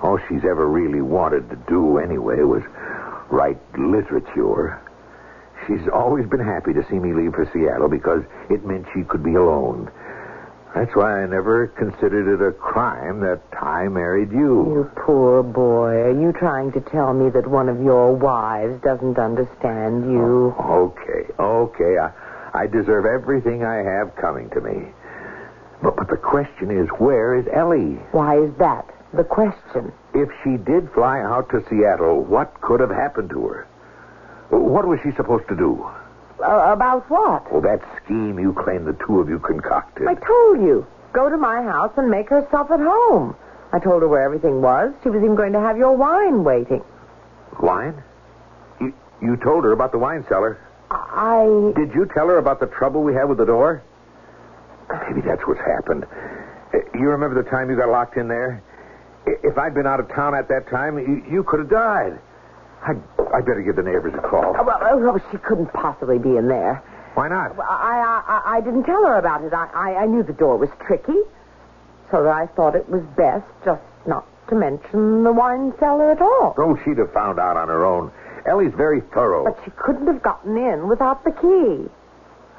All 0.02 0.18
she's 0.28 0.44
ever 0.44 0.68
really 0.68 1.00
wanted 1.02 1.50
to 1.50 1.56
do 1.68 1.98
anyway 1.98 2.40
was 2.42 2.62
write 3.30 3.58
literature. 3.78 4.80
She's 5.66 5.86
always 5.92 6.26
been 6.26 6.44
happy 6.44 6.72
to 6.72 6.84
see 6.88 6.98
me 6.98 7.12
leave 7.12 7.34
for 7.34 7.48
Seattle 7.52 7.88
because 7.88 8.22
it 8.50 8.64
meant 8.64 8.86
she 8.94 9.02
could 9.02 9.22
be 9.22 9.34
alone. 9.34 9.90
That's 10.74 10.94
why 10.94 11.22
I 11.22 11.26
never 11.26 11.68
considered 11.68 12.28
it 12.28 12.46
a 12.46 12.52
crime 12.52 13.20
that 13.20 13.40
I 13.60 13.88
married 13.88 14.30
you. 14.30 14.64
You 14.68 14.90
poor 14.96 15.42
boy. 15.42 16.12
Are 16.12 16.20
you 16.20 16.32
trying 16.32 16.72
to 16.72 16.80
tell 16.80 17.14
me 17.14 17.30
that 17.30 17.48
one 17.48 17.68
of 17.68 17.82
your 17.82 18.14
wives 18.14 18.80
doesn't 18.82 19.18
understand 19.18 20.04
you? 20.04 20.54
Oh, 20.58 20.94
okay, 20.94 21.32
okay. 21.38 21.98
I, 21.98 22.12
I 22.54 22.66
deserve 22.66 23.06
everything 23.06 23.64
I 23.64 23.76
have 23.76 24.14
coming 24.16 24.50
to 24.50 24.60
me. 24.60 24.92
But, 25.82 25.96
but 25.96 26.08
the 26.08 26.16
question 26.16 26.70
is, 26.70 26.88
where 26.98 27.34
is 27.34 27.46
Ellie? 27.52 27.98
Why 28.12 28.38
is 28.38 28.52
that 28.58 28.84
the 29.14 29.24
question? 29.24 29.92
If 30.12 30.28
she 30.44 30.58
did 30.58 30.90
fly 30.92 31.20
out 31.20 31.48
to 31.50 31.64
Seattle, 31.70 32.24
what 32.24 32.60
could 32.60 32.80
have 32.80 32.90
happened 32.90 33.30
to 33.30 33.46
her? 33.46 33.66
What 34.50 34.86
was 34.86 34.98
she 35.02 35.12
supposed 35.12 35.48
to 35.48 35.56
do? 35.56 35.84
Uh, 36.42 36.72
about 36.72 37.08
what? 37.10 37.50
Well, 37.52 37.60
that 37.62 37.80
scheme 38.04 38.38
you 38.38 38.52
claim 38.52 38.84
the 38.84 38.96
two 39.06 39.20
of 39.20 39.28
you 39.28 39.38
concocted. 39.38 40.06
I 40.06 40.14
told 40.14 40.60
you. 40.60 40.86
Go 41.12 41.28
to 41.28 41.36
my 41.36 41.62
house 41.62 41.92
and 41.96 42.10
make 42.10 42.28
herself 42.28 42.70
at 42.70 42.80
home. 42.80 43.34
I 43.72 43.78
told 43.78 44.02
her 44.02 44.08
where 44.08 44.22
everything 44.22 44.62
was. 44.62 44.92
She 45.02 45.08
was 45.10 45.22
even 45.22 45.34
going 45.34 45.52
to 45.52 45.60
have 45.60 45.76
your 45.76 45.96
wine 45.96 46.44
waiting. 46.44 46.82
Wine? 47.60 48.02
You, 48.80 48.94
you 49.20 49.36
told 49.36 49.64
her 49.64 49.72
about 49.72 49.90
the 49.92 49.98
wine 49.98 50.24
cellar. 50.28 50.58
I. 50.90 51.72
Did 51.76 51.92
you 51.94 52.06
tell 52.14 52.28
her 52.28 52.38
about 52.38 52.60
the 52.60 52.66
trouble 52.66 53.02
we 53.02 53.14
had 53.14 53.24
with 53.24 53.38
the 53.38 53.44
door? 53.46 53.82
Maybe 55.08 55.20
that's 55.20 55.42
what's 55.46 55.60
happened. 55.60 56.04
Uh, 56.72 56.78
You 56.94 57.10
remember 57.10 57.42
the 57.42 57.48
time 57.50 57.68
you 57.68 57.76
got 57.76 57.88
locked 57.90 58.16
in 58.16 58.28
there? 58.28 58.62
If 59.26 59.58
I'd 59.58 59.74
been 59.74 59.86
out 59.86 60.00
of 60.00 60.08
town 60.08 60.34
at 60.34 60.48
that 60.48 60.68
time, 60.70 60.98
you, 60.98 61.22
you 61.30 61.42
could 61.42 61.60
have 61.60 61.68
died. 61.68 62.18
I, 62.82 62.92
I 63.34 63.40
better 63.40 63.62
give 63.62 63.76
the 63.76 63.82
neighbors 63.82 64.14
a 64.14 64.22
call. 64.22 64.54
Oh, 64.58 64.62
well, 64.62 64.78
oh, 64.82 64.96
well, 64.98 65.20
she 65.30 65.38
couldn't 65.38 65.72
possibly 65.72 66.18
be 66.18 66.36
in 66.36 66.48
there. 66.48 66.82
Why 67.14 67.28
not? 67.28 67.58
I, 67.58 67.62
I, 67.64 68.22
I, 68.26 68.56
I 68.56 68.60
didn't 68.60 68.84
tell 68.84 69.04
her 69.04 69.16
about 69.16 69.42
it. 69.42 69.52
I, 69.52 69.68
I, 69.74 70.02
I 70.02 70.06
knew 70.06 70.22
the 70.22 70.32
door 70.32 70.56
was 70.56 70.70
tricky, 70.86 71.18
so 72.10 72.22
that 72.22 72.32
I 72.32 72.46
thought 72.46 72.76
it 72.76 72.88
was 72.88 73.02
best 73.16 73.46
just 73.64 73.82
not 74.06 74.26
to 74.48 74.54
mention 74.54 75.24
the 75.24 75.32
wine 75.32 75.72
cellar 75.78 76.12
at 76.12 76.22
all. 76.22 76.54
Oh, 76.56 76.78
she'd 76.84 76.98
have 76.98 77.12
found 77.12 77.38
out 77.38 77.56
on 77.56 77.68
her 77.68 77.84
own. 77.84 78.12
Ellie's 78.46 78.72
very 78.74 79.00
thorough. 79.12 79.44
But 79.44 79.58
she 79.64 79.70
couldn't 79.72 80.06
have 80.06 80.22
gotten 80.22 80.56
in 80.56 80.88
without 80.88 81.24
the 81.24 81.32
key. 81.32 81.90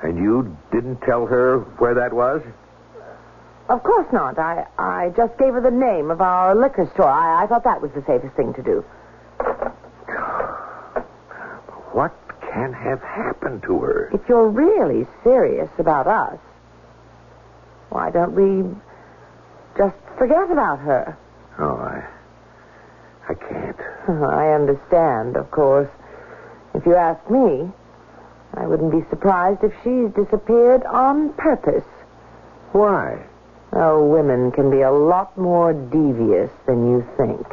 And 0.04 0.18
you 0.18 0.56
didn't 0.72 1.02
tell 1.02 1.26
her 1.26 1.60
where 1.80 1.96
that 1.96 2.14
was? 2.14 2.42
Of 3.70 3.84
course 3.84 4.08
not. 4.12 4.38
I, 4.38 4.66
I 4.78 5.12
just 5.16 5.38
gave 5.38 5.54
her 5.54 5.62
the 5.62 5.72
name 5.72 6.12
of 6.12 6.22
our 6.22 6.56
liquor 6.56 6.90
store. 6.94 7.10
I, 7.10 7.44
I 7.44 7.48
thought 7.48 7.64
that 7.64 7.82
was 7.82 7.92
the 7.92 8.04
safest 8.06 8.36
thing 8.36 8.54
to 8.54 8.64
do. 8.64 8.86
What 11.92 12.14
can 12.42 12.74
have 12.74 13.02
happened 13.02 13.64
to 13.64 13.80
her? 13.80 14.10
If 14.14 14.22
you're 14.30 14.48
really 14.48 15.08
serious 15.24 15.70
about 15.78 16.08
us, 16.08 16.40
why 17.90 18.12
don't 18.12 18.34
we 18.34 18.70
just 19.78 19.96
forget 20.18 20.52
about 20.52 20.80
her? 20.80 21.18
Oh, 21.58 21.76
I. 21.76 22.08
I 23.30 23.34
can't. 23.34 23.80
I 24.24 24.54
understand, 24.54 25.36
of 25.36 25.50
course. 25.52 25.90
If 26.74 26.86
you 26.86 26.96
ask 26.96 27.30
me, 27.30 27.72
I 28.54 28.68
wouldn't 28.68 28.92
be 28.92 29.08
surprised 29.10 29.64
if 29.64 29.74
she's 29.84 30.12
disappeared 30.14 30.84
on 30.84 31.34
purpose. 31.34 31.86
Why? 32.72 33.26
Oh, 33.74 34.06
women 34.06 34.52
can 34.52 34.72
be 34.72 34.82
a 34.82 34.92
lot 34.92 35.38
more 35.38 35.74
devious 35.74 36.52
than 36.66 36.90
you 36.90 37.08
think. 37.18 37.46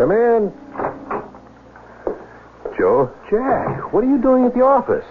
Come 0.00 0.12
in. 0.12 0.50
Joe? 2.78 3.12
Jack, 3.28 3.92
what 3.92 4.02
are 4.02 4.08
you 4.08 4.16
doing 4.16 4.46
at 4.46 4.54
the 4.54 4.64
office? 4.64 5.04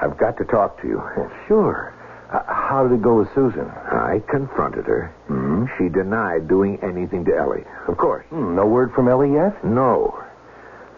I've 0.00 0.16
got 0.16 0.38
to 0.38 0.44
talk 0.44 0.80
to 0.82 0.86
you. 0.86 1.02
Sure. 1.48 1.92
Uh, 2.32 2.44
how 2.46 2.86
did 2.86 2.94
it 2.94 3.02
go 3.02 3.18
with 3.18 3.28
Susan? 3.34 3.66
I 3.66 4.22
confronted 4.30 4.86
her. 4.86 5.12
Mm-hmm. 5.28 5.64
She 5.76 5.88
denied 5.90 6.46
doing 6.46 6.78
anything 6.80 7.24
to 7.24 7.36
Ellie. 7.36 7.64
Of 7.88 7.96
course. 7.98 8.24
Hmm, 8.30 8.54
no 8.54 8.66
word 8.66 8.92
from 8.94 9.08
Ellie 9.08 9.32
yet? 9.34 9.64
No. 9.64 10.14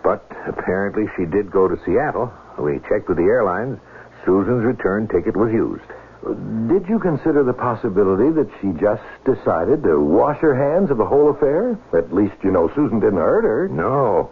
But 0.05 0.29
apparently 0.47 1.05
she 1.17 1.25
did 1.25 1.51
go 1.51 1.69
to 1.69 1.77
Seattle. 1.87 2.31
We 2.59 2.81
checked 2.85 3.09
with 3.09 3.17
the 3.17 3.33
airlines. 3.33 3.79
Susan's 4.27 4.63
return 4.63 5.09
ticket 5.09 5.35
was 5.35 5.53
used. 5.53 5.89
Did 6.23 6.89
you 6.89 6.99
consider 6.99 7.45
the 7.45 7.53
possibility 7.53 8.31
that 8.31 8.49
she 8.61 8.73
just 8.81 9.03
decided 9.25 9.83
to 9.85 10.01
wash 10.01 10.39
her 10.41 10.55
hands 10.55 10.91
of 10.91 10.99
the 10.99 11.05
whole 11.07 11.31
affair? 11.31 11.79
At 11.97 12.13
least 12.13 12.35
you 12.43 12.51
know 12.51 12.69
Susan 12.75 12.99
didn't 13.01 13.19
hurt 13.21 13.45
her. 13.45 13.69
No. 13.69 14.31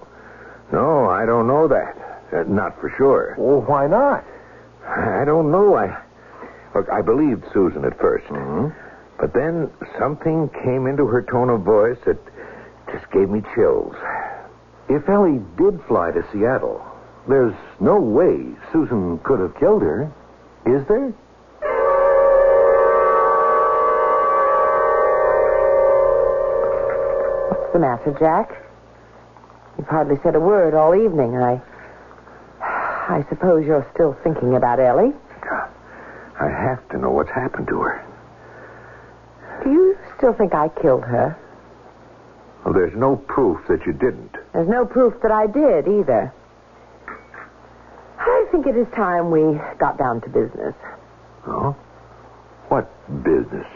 No, 0.72 1.06
I 1.08 1.24
don't 1.24 1.46
know 1.46 1.68
that. 1.68 1.96
Uh, 2.32 2.42
not 2.48 2.80
for 2.80 2.92
sure. 2.96 3.36
Well, 3.38 3.60
why 3.62 3.86
not? 3.86 4.24
I 4.84 5.24
don't 5.24 5.50
know. 5.52 5.76
I 5.76 5.96
look. 6.74 6.88
I 6.90 7.02
believed 7.02 7.44
Susan 7.52 7.84
at 7.84 7.96
1st 7.98 8.26
Mm-hmm. 8.28 8.68
but 9.20 9.32
then 9.32 9.70
something 9.98 10.48
came 10.64 10.86
into 10.86 11.06
her 11.06 11.22
tone 11.22 11.48
of 11.50 11.62
voice 11.62 11.98
that 12.04 12.18
just 12.92 13.08
gave 13.12 13.30
me 13.30 13.42
chills. 13.54 13.94
If 14.88 15.08
Ellie 15.08 15.40
did 15.56 15.80
fly 15.86 16.10
to 16.10 16.22
Seattle, 16.32 16.84
there's 17.28 17.54
no 17.80 17.98
way 18.00 18.44
Susan 18.72 19.18
could 19.24 19.38
have 19.40 19.56
killed 19.58 19.82
her. 19.82 20.12
Is 20.66 20.86
there? 20.88 21.12
The 27.76 27.80
matter, 27.80 28.16
Jack? 28.18 28.56
You've 29.76 29.88
hardly 29.88 30.16
said 30.22 30.34
a 30.34 30.40
word 30.40 30.72
all 30.72 30.94
evening, 30.94 31.36
I. 31.36 31.60
I 32.62 33.24
suppose 33.28 33.66
you're 33.66 33.86
still 33.92 34.16
thinking 34.24 34.56
about 34.56 34.80
Ellie. 34.80 35.12
I 36.40 36.48
have 36.48 36.88
to 36.88 36.98
know 36.98 37.10
what's 37.10 37.30
happened 37.30 37.68
to 37.68 37.80
her. 37.80 38.04
Do 39.62 39.70
you 39.70 39.96
still 40.16 40.32
think 40.32 40.54
I 40.54 40.68
killed 40.68 41.04
her? 41.04 41.38
Well, 42.64 42.72
there's 42.72 42.96
no 42.96 43.16
proof 43.16 43.60
that 43.68 43.84
you 43.86 43.92
didn't. 43.92 44.36
There's 44.54 44.68
no 44.68 44.86
proof 44.86 45.14
that 45.22 45.30
I 45.30 45.46
did 45.46 45.86
either. 45.86 46.32
I 48.18 48.46
think 48.50 48.66
it 48.66 48.76
is 48.76 48.88
time 48.94 49.30
we 49.30 49.60
got 49.78 49.98
down 49.98 50.22
to 50.22 50.28
business. 50.28 50.74
Oh? 51.46 51.76
What 52.68 52.90
business? 53.22 53.66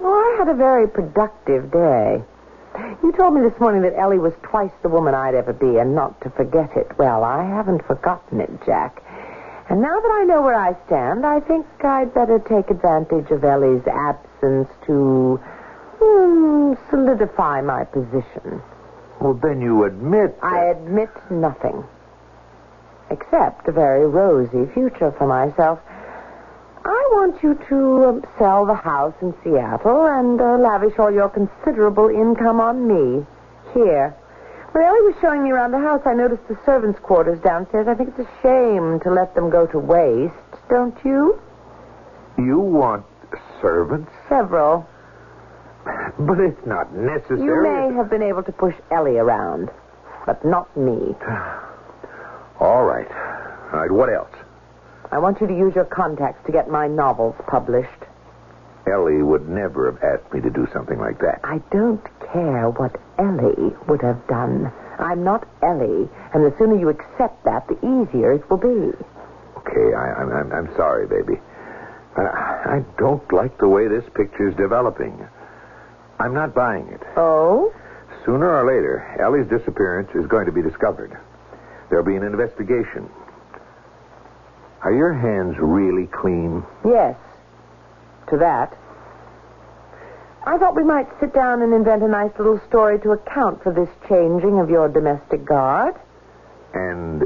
Well, 0.00 0.12
I 0.12 0.36
had 0.38 0.48
a 0.48 0.54
very 0.54 0.88
productive 0.88 1.70
day. 1.72 2.22
You 3.02 3.12
told 3.12 3.34
me 3.34 3.40
this 3.40 3.58
morning 3.60 3.82
that 3.82 3.98
Ellie 3.98 4.18
was 4.18 4.32
twice 4.42 4.70
the 4.82 4.88
woman 4.88 5.14
I'd 5.14 5.34
ever 5.34 5.52
be 5.52 5.78
and 5.78 5.94
not 5.94 6.20
to 6.22 6.30
forget 6.30 6.76
it. 6.76 6.86
Well, 6.98 7.24
I 7.24 7.44
haven't 7.44 7.86
forgotten 7.86 8.40
it, 8.40 8.50
Jack. 8.64 9.02
And 9.68 9.80
now 9.82 10.00
that 10.00 10.10
I 10.10 10.24
know 10.24 10.42
where 10.42 10.54
I 10.54 10.76
stand, 10.86 11.26
I 11.26 11.40
think 11.40 11.66
I'd 11.84 12.14
better 12.14 12.38
take 12.38 12.70
advantage 12.70 13.30
of 13.30 13.44
Ellie's 13.44 13.86
absence 13.86 14.68
to 14.86 15.40
hmm, 15.98 16.74
solidify 16.90 17.60
my 17.60 17.84
position. 17.84 18.62
Well, 19.20 19.34
then 19.34 19.60
you 19.60 19.84
admit. 19.84 20.38
I 20.42 20.66
admit 20.66 21.10
nothing. 21.30 21.84
Except 23.10 23.66
a 23.68 23.72
very 23.72 24.06
rosy 24.06 24.66
future 24.72 25.12
for 25.18 25.26
myself. 25.26 25.80
I 26.88 27.08
want 27.12 27.42
you 27.42 27.54
to 27.68 28.04
um, 28.08 28.24
sell 28.38 28.64
the 28.64 28.74
house 28.74 29.14
in 29.20 29.34
Seattle 29.44 30.06
and 30.06 30.40
uh, 30.40 30.56
lavish 30.56 30.98
all 30.98 31.12
your 31.12 31.28
considerable 31.28 32.08
income 32.08 32.60
on 32.60 32.88
me 32.88 33.26
here, 33.74 34.16
When 34.72 34.84
Ellie 34.84 35.00
was 35.02 35.14
showing 35.20 35.44
me 35.44 35.50
around 35.50 35.72
the 35.72 35.78
house, 35.78 36.02
I 36.04 36.14
noticed 36.14 36.46
the 36.48 36.58
servants' 36.64 36.98
quarters 37.00 37.38
downstairs. 37.40 37.88
I 37.88 37.94
think 37.94 38.10
it's 38.10 38.28
a 38.28 38.42
shame 38.42 39.00
to 39.00 39.10
let 39.10 39.34
them 39.34 39.50
go 39.50 39.66
to 39.66 39.78
waste, 39.78 40.34
don't 40.68 40.96
you? 41.04 41.40
You 42.38 42.58
want 42.58 43.04
servants? 43.60 44.10
Several. 44.28 44.86
But 46.18 46.40
it's 46.40 46.66
not 46.66 46.94
necessary. 46.94 47.44
You 47.44 47.62
may 47.62 47.94
have 47.96 48.10
been 48.10 48.22
able 48.22 48.42
to 48.42 48.52
push 48.52 48.74
Ellie 48.90 49.18
around, 49.18 49.70
but 50.26 50.44
not 50.44 50.74
me. 50.76 51.14
All 52.60 52.84
right. 52.84 53.08
All 53.72 53.80
right, 53.80 53.90
what 53.90 54.12
else? 54.12 54.34
I 55.10 55.18
want 55.18 55.40
you 55.40 55.46
to 55.46 55.56
use 55.56 55.74
your 55.74 55.86
contacts 55.86 56.44
to 56.46 56.52
get 56.52 56.68
my 56.68 56.86
novels 56.86 57.34
published. 57.46 58.04
Ellie 58.86 59.22
would 59.22 59.48
never 59.48 59.90
have 59.90 60.02
asked 60.02 60.32
me 60.32 60.40
to 60.40 60.50
do 60.50 60.66
something 60.72 60.98
like 60.98 61.18
that. 61.20 61.40
I 61.44 61.58
don't 61.70 62.04
care 62.32 62.70
what 62.70 62.96
Ellie 63.18 63.74
would 63.86 64.02
have 64.02 64.26
done. 64.28 64.72
I'm 64.98 65.24
not 65.24 65.46
Ellie, 65.62 66.08
and 66.34 66.44
the 66.44 66.54
sooner 66.58 66.76
you 66.76 66.88
accept 66.88 67.44
that, 67.44 67.68
the 67.68 67.78
easier 67.78 68.32
it 68.32 68.48
will 68.50 68.58
be. 68.58 68.92
Okay, 69.58 69.94
I, 69.94 70.12
I'm, 70.20 70.32
I'm, 70.32 70.52
I'm 70.52 70.76
sorry, 70.76 71.06
baby. 71.06 71.40
I, 72.16 72.22
I 72.78 72.84
don't 72.98 73.32
like 73.32 73.58
the 73.58 73.68
way 73.68 73.88
this 73.88 74.04
picture's 74.14 74.56
developing. 74.56 75.26
I'm 76.18 76.34
not 76.34 76.54
buying 76.54 76.88
it. 76.88 77.02
Oh? 77.16 77.72
Sooner 78.24 78.50
or 78.50 78.66
later, 78.66 79.16
Ellie's 79.20 79.48
disappearance 79.48 80.10
is 80.14 80.26
going 80.26 80.46
to 80.46 80.52
be 80.52 80.62
discovered. 80.62 81.16
There'll 81.88 82.04
be 82.04 82.16
an 82.16 82.24
investigation. 82.24 83.08
Are 84.82 84.92
your 84.92 85.12
hands 85.12 85.56
really 85.58 86.06
clean? 86.06 86.64
Yes. 86.84 87.16
To 88.30 88.38
that. 88.38 88.76
I 90.46 90.56
thought 90.56 90.76
we 90.76 90.84
might 90.84 91.08
sit 91.20 91.34
down 91.34 91.62
and 91.62 91.74
invent 91.74 92.02
a 92.02 92.08
nice 92.08 92.32
little 92.38 92.60
story 92.68 92.98
to 93.00 93.12
account 93.12 93.62
for 93.62 93.72
this 93.72 93.88
changing 94.08 94.60
of 94.60 94.70
your 94.70 94.88
domestic 94.88 95.44
guard. 95.44 95.94
And 96.74 97.24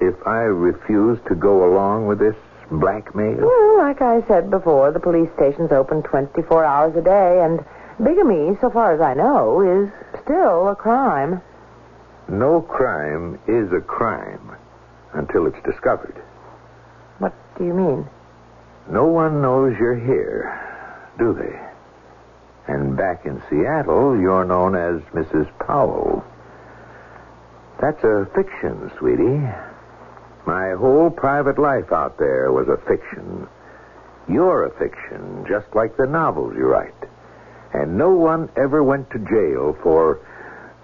if 0.00 0.14
I 0.26 0.42
refuse 0.42 1.18
to 1.28 1.34
go 1.34 1.64
along 1.70 2.06
with 2.06 2.18
this 2.18 2.36
blackmail? 2.70 3.36
Well, 3.36 3.78
like 3.78 4.00
I 4.00 4.26
said 4.26 4.50
before, 4.50 4.90
the 4.92 5.00
police 5.00 5.28
station's 5.36 5.72
open 5.72 6.02
24 6.02 6.64
hours 6.64 6.96
a 6.96 7.02
day, 7.02 7.42
and 7.42 7.64
bigamy, 8.02 8.56
so 8.60 8.70
far 8.70 8.94
as 8.94 9.00
I 9.00 9.14
know, 9.14 9.60
is 9.60 9.90
still 10.22 10.68
a 10.68 10.74
crime. 10.74 11.42
No 12.28 12.62
crime 12.62 13.38
is 13.46 13.70
a 13.72 13.80
crime 13.80 14.56
until 15.12 15.46
it's 15.46 15.62
discovered. 15.64 16.22
Do 17.58 17.64
you 17.64 17.74
mean? 17.74 18.08
No 18.90 19.06
one 19.06 19.42
knows 19.42 19.76
you're 19.78 19.98
here, 19.98 20.58
do 21.18 21.34
they? 21.34 22.72
And 22.72 22.96
back 22.96 23.26
in 23.26 23.42
Seattle, 23.48 24.18
you're 24.18 24.44
known 24.44 24.74
as 24.74 25.02
Mrs. 25.12 25.46
Powell. 25.58 26.24
That's 27.80 28.02
a 28.04 28.28
fiction, 28.34 28.90
sweetie. 28.98 29.42
My 30.46 30.72
whole 30.72 31.10
private 31.10 31.58
life 31.58 31.92
out 31.92 32.18
there 32.18 32.52
was 32.52 32.68
a 32.68 32.76
fiction. 32.88 33.46
You're 34.28 34.66
a 34.66 34.78
fiction, 34.78 35.44
just 35.48 35.66
like 35.74 35.96
the 35.96 36.06
novels 36.06 36.54
you 36.56 36.66
write. 36.66 36.94
And 37.72 37.96
no 37.96 38.10
one 38.10 38.48
ever 38.56 38.82
went 38.82 39.10
to 39.10 39.18
jail 39.18 39.76
for 39.82 40.20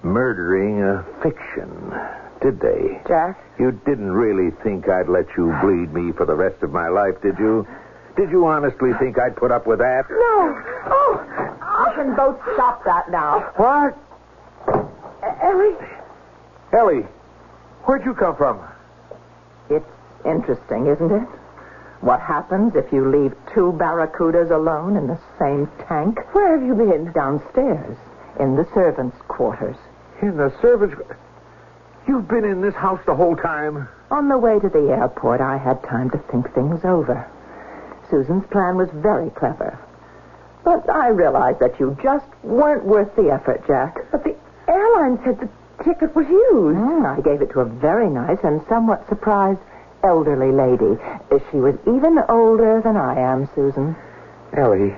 murdering 0.03 0.83
a 0.83 1.05
fiction, 1.23 1.93
did 2.41 2.61
they? 2.61 3.01
Jack? 3.07 3.39
You 3.59 3.73
didn't 3.73 4.13
really 4.13 4.51
think 4.63 4.89
I'd 4.89 5.09
let 5.09 5.27
you 5.37 5.55
bleed 5.63 5.93
me 5.93 6.13
for 6.13 6.27
the 6.27 6.35
rest 6.35 6.63
of 6.63 6.73
my 6.73 6.89
life, 6.89 7.21
did 7.23 7.39
you? 7.39 7.67
Did 8.17 8.31
you 8.31 8.47
honestly 8.47 8.91
think 8.99 9.19
I'd 9.19 9.37
put 9.37 9.51
up 9.51 9.67
with 9.67 9.79
that? 9.79 10.05
No. 10.11 10.63
Oh, 10.91 11.87
you 11.87 11.95
can 11.95 12.17
both 12.17 12.41
stop 12.55 12.85
that 12.85 13.11
now. 13.11 13.53
What? 13.57 13.97
Ellie? 15.43 15.77
Ellie, 16.73 17.07
where'd 17.85 18.05
you 18.05 18.15
come 18.15 18.37
from? 18.37 18.61
It's 19.71 19.87
interesting, 20.25 20.87
isn't 20.87 21.13
it? 21.13 21.29
What 22.01 22.21
happens 22.21 22.75
if 22.77 22.93
you 22.93 23.09
leave 23.11 23.35
two 23.55 23.73
barracudas 23.73 24.51
alone 24.51 24.97
in 24.97 25.07
the 25.09 25.19
same 25.39 25.69
tank? 25.89 26.19
Where 26.33 26.59
have 26.59 26.67
you 26.67 26.75
been? 26.75 27.13
Downstairs, 27.13 27.97
in 28.39 28.55
the 28.57 28.67
servants' 28.73 29.17
quarters. 29.27 29.77
In 30.23 30.37
the 30.37 30.53
servants. 30.61 30.97
You've 32.09 32.27
been 32.27 32.47
in 32.47 32.63
this 32.63 32.75
house 32.75 33.01
the 33.05 33.15
whole 33.15 33.37
time? 33.37 33.87
On 34.11 34.29
the 34.29 34.39
way 34.39 34.59
to 34.59 34.69
the 34.71 34.89
airport, 34.89 35.43
I 35.43 35.59
had 35.59 35.83
time 35.85 36.09
to 36.11 36.19
think 36.33 36.53
things 36.55 36.83
over. 36.83 37.31
Susan's 38.11 38.47
plan 38.51 38.77
was 38.77 38.89
very 38.95 39.29
clever. 39.29 39.79
But 40.65 40.89
I 40.89 41.09
realized 41.09 41.61
that 41.61 41.79
you 41.79 41.99
just 42.03 42.25
weren't 42.43 42.87
worth 42.87 43.15
the 43.15 43.31
effort, 43.31 43.67
Jack. 43.67 43.99
But 44.11 44.25
the 44.25 44.35
airline 44.67 45.19
said 45.23 45.39
the 45.39 45.85
ticket 45.85 46.17
was 46.17 46.27
used. 46.27 46.79
Mm, 46.79 47.05
I 47.05 47.21
gave 47.21 47.43
it 47.43 47.51
to 47.53 47.61
a 47.61 47.67
very 47.67 48.09
nice 48.09 48.39
and 48.43 48.63
somewhat 48.71 49.07
surprised 49.11 49.61
elderly 50.03 50.51
lady. 50.51 50.97
She 51.51 51.59
was 51.59 51.75
even 51.83 52.19
older 52.31 52.81
than 52.81 52.97
I 52.97 53.21
am, 53.21 53.51
Susan. 53.55 53.95
Ellie. 54.57 54.97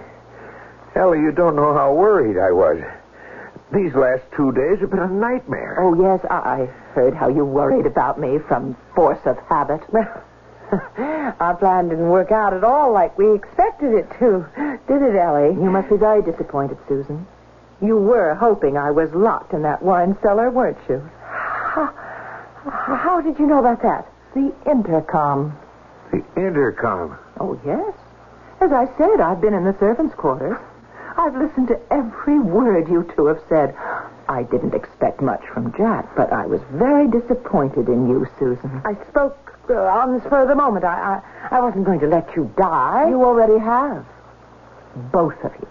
Ellie, 0.94 1.20
you 1.20 1.32
don't 1.32 1.56
know 1.56 1.74
how 1.74 1.92
worried 1.92 2.38
I 2.38 2.52
was. 2.52 2.80
These 3.72 3.94
last 3.94 4.22
two 4.36 4.50
days 4.52 4.80
have 4.80 4.90
been 4.90 4.98
a 4.98 5.06
nightmare. 5.08 5.76
Oh, 5.80 5.94
yes, 5.94 6.24
I 6.28 6.66
heard 6.94 7.14
how 7.14 7.28
you 7.28 7.44
worried 7.44 7.86
about 7.86 8.18
me 8.18 8.38
from 8.48 8.76
force 8.96 9.20
of 9.24 9.38
habit. 9.48 9.80
Our 11.40 11.56
plan 11.56 11.88
didn't 11.88 12.08
work 12.08 12.32
out 12.32 12.52
at 12.52 12.64
all 12.64 12.92
like 12.92 13.16
we 13.16 13.32
expected 13.34 13.94
it 13.94 14.10
to, 14.18 14.44
did 14.88 15.02
it, 15.02 15.14
Ellie? 15.14 15.54
You 15.54 15.70
must 15.70 15.88
be 15.88 15.96
very 15.96 16.22
disappointed, 16.22 16.78
Susan. 16.88 17.26
You 17.80 17.96
were 17.96 18.34
hoping 18.34 18.76
I 18.76 18.90
was 18.90 19.10
locked 19.12 19.52
in 19.52 19.62
that 19.62 19.82
wine 19.82 20.16
cellar, 20.20 20.50
weren't 20.50 20.78
you? 20.88 20.98
How, 21.22 21.92
how 22.64 23.20
did 23.20 23.38
you 23.38 23.46
know 23.46 23.60
about 23.60 23.82
that? 23.82 24.06
The 24.34 24.52
intercom. 24.68 25.56
The 26.10 26.24
intercom? 26.36 27.18
Oh, 27.38 27.58
yes. 27.64 27.94
As 28.60 28.72
I 28.72 28.86
said, 28.98 29.20
I've 29.20 29.40
been 29.40 29.54
in 29.54 29.64
the 29.64 29.76
servants' 29.78 30.14
quarters. 30.14 30.58
I've 31.16 31.36
listened 31.36 31.68
to 31.68 31.80
every 31.92 32.38
word 32.38 32.88
you 32.88 33.10
two 33.14 33.26
have 33.26 33.40
said. 33.48 33.74
I 34.28 34.44
didn't 34.44 34.74
expect 34.74 35.20
much 35.20 35.42
from 35.52 35.72
Jack, 35.76 36.06
but 36.16 36.32
I 36.32 36.46
was 36.46 36.60
very 36.72 37.08
disappointed 37.08 37.88
in 37.88 38.08
you, 38.08 38.26
Susan. 38.38 38.82
I 38.84 38.94
spoke 39.08 39.36
uh, 39.68 39.74
on 39.74 40.18
the 40.18 40.24
spur 40.24 40.42
of 40.42 40.48
the 40.48 40.54
moment. 40.54 40.84
I, 40.84 41.20
I, 41.50 41.56
I 41.56 41.60
wasn't 41.60 41.84
going 41.84 42.00
to 42.00 42.06
let 42.06 42.34
you 42.36 42.52
die. 42.56 43.08
You 43.08 43.24
already 43.24 43.58
have. 43.58 44.06
Both 45.12 45.38
of 45.44 45.52
you. 45.60 45.68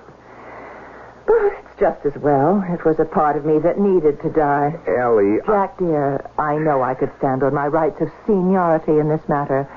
But 1.26 1.38
it's 1.54 1.80
just 1.80 2.06
as 2.06 2.22
well. 2.22 2.64
It 2.70 2.84
was 2.86 3.00
a 3.00 3.06
part 3.06 3.38
of 3.38 3.46
me 3.46 3.60
that 3.60 3.80
needed 3.80 4.20
to 4.22 4.30
die. 4.30 4.74
Ellie. 4.88 5.40
Jack, 5.46 5.78
dear, 5.78 6.26
I 6.38 6.58
know 6.58 6.82
I 6.82 6.96
could 6.96 7.12
stand 7.18 7.44
on 7.44 7.54
my 7.54 7.68
rights 7.68 8.02
of 8.02 8.10
seniority 8.26 9.00
in 9.00 9.10
this 9.10 9.22
matter. 9.30 9.68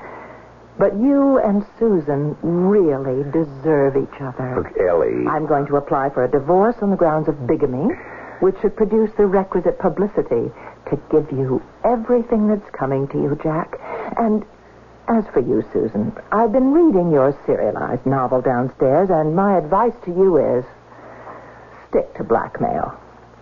But 0.77 0.95
you 0.95 1.37
and 1.37 1.65
Susan 1.77 2.35
really 2.41 3.23
deserve 3.31 3.95
each 3.95 4.21
other. 4.21 4.55
Look, 4.57 4.77
Ellie. 4.77 5.27
I'm 5.27 5.45
going 5.45 5.67
to 5.67 5.75
apply 5.77 6.09
for 6.09 6.23
a 6.23 6.31
divorce 6.31 6.75
on 6.81 6.89
the 6.89 6.97
grounds 6.97 7.27
of 7.27 7.45
bigamy, 7.45 7.93
which 8.39 8.55
should 8.61 8.75
produce 8.75 9.11
the 9.15 9.25
requisite 9.25 9.77
publicity 9.79 10.51
to 10.89 10.99
give 11.11 11.31
you 11.31 11.61
everything 11.85 12.47
that's 12.47 12.69
coming 12.71 13.07
to 13.09 13.17
you, 13.17 13.39
Jack. 13.41 13.77
And 14.17 14.43
as 15.07 15.25
for 15.33 15.41
you, 15.41 15.63
Susan, 15.71 16.11
I've 16.31 16.51
been 16.51 16.71
reading 16.73 17.11
your 17.11 17.37
serialized 17.45 18.05
novel 18.05 18.41
downstairs, 18.41 19.09
and 19.11 19.35
my 19.35 19.57
advice 19.57 19.93
to 20.05 20.11
you 20.11 20.37
is 20.57 20.65
stick 21.89 22.13
to 22.15 22.23
blackmail. 22.23 22.97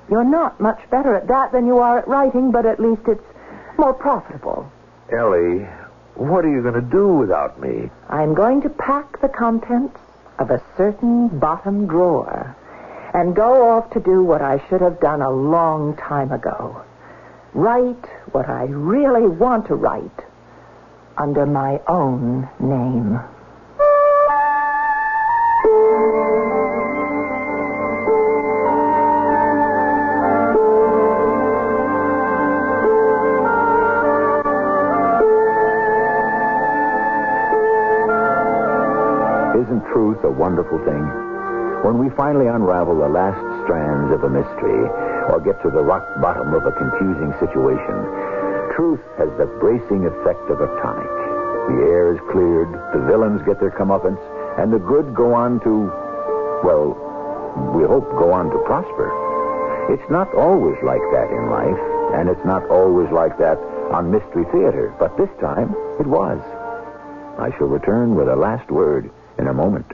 You're 0.10 0.26
not 0.26 0.60
much 0.60 0.82
better 0.90 1.16
at 1.16 1.28
that 1.28 1.54
than 1.54 1.66
you 1.66 1.78
are 1.78 2.00
at 2.00 2.08
writing, 2.08 2.52
but 2.52 2.66
at 2.66 2.80
least 2.80 3.04
it's 3.08 3.24
more 3.78 3.94
profitable. 3.94 4.70
Ellie, 5.18 5.68
what 6.16 6.46
are 6.46 6.52
you 6.52 6.62
going 6.62 6.76
to 6.76 6.82
do 6.82 7.08
without 7.08 7.60
me? 7.60 7.90
I'm 8.10 8.34
going 8.34 8.62
to 8.62 8.70
pack 8.70 9.22
the 9.22 9.30
contents 9.30 10.00
of 10.40 10.52
a 10.52 10.62
certain 10.78 11.40
bottom 11.40 11.88
drawer 11.88 12.56
and 13.14 13.36
go 13.36 13.70
off 13.70 13.92
to 13.92 14.00
do 14.00 14.24
what 14.24 14.42
I 14.42 14.64
should 14.70 14.82
have 14.82 15.00
done 15.00 15.22
a 15.22 15.30
long 15.30 15.96
time 15.98 16.32
ago. 16.32 16.84
Write 17.54 18.06
what 18.32 18.50
I 18.50 18.64
really 18.64 19.28
want 19.28 19.68
to 19.68 19.76
write 19.76 20.26
under 21.18 21.46
my 21.46 21.82
own 21.88 22.50
name. 22.60 23.20
A 40.32 40.40
wonderful 40.40 40.80
thing? 40.88 41.04
When 41.84 42.00
we 42.00 42.08
finally 42.16 42.48
unravel 42.48 42.96
the 42.96 43.12
last 43.12 43.42
strands 43.68 44.16
of 44.16 44.24
a 44.24 44.32
mystery 44.32 44.88
or 45.28 45.44
get 45.44 45.60
to 45.64 45.70
the 45.70 45.84
rock 45.84 46.08
bottom 46.24 46.56
of 46.56 46.64
a 46.64 46.72
confusing 46.72 47.36
situation, 47.44 48.00
truth 48.72 49.04
has 49.20 49.28
the 49.36 49.52
bracing 49.60 50.08
effect 50.08 50.48
of 50.48 50.64
a 50.64 50.72
tonic. 50.80 51.12
The 51.68 51.84
air 51.92 52.16
is 52.16 52.22
cleared, 52.32 52.72
the 52.96 53.04
villains 53.04 53.44
get 53.44 53.60
their 53.60 53.76
comeuppance, 53.76 54.22
and 54.56 54.72
the 54.72 54.80
good 54.80 55.14
go 55.14 55.34
on 55.36 55.60
to, 55.68 55.92
well, 56.64 56.96
we 57.76 57.84
hope 57.84 58.08
go 58.16 58.32
on 58.32 58.48
to 58.56 58.60
prosper. 58.64 59.12
It's 59.92 60.10
not 60.10 60.32
always 60.34 60.80
like 60.84 61.04
that 61.12 61.28
in 61.28 61.52
life. 61.52 61.82
And 62.14 62.28
it's 62.28 62.44
not 62.44 62.70
always 62.70 63.10
like 63.12 63.38
that 63.38 63.58
on 63.92 64.12
Mystery 64.12 64.44
Theater, 64.52 64.94
but 65.00 65.16
this 65.18 65.30
time 65.40 65.74
it 65.98 66.06
was. 66.06 66.40
I 67.40 67.56
shall 67.58 67.68
return 67.68 68.16
with 68.16 68.28
a 68.28 68.36
last 68.36 68.70
word 68.70 69.10
in 69.40 69.48
a 69.48 69.54
moment. 69.54 69.86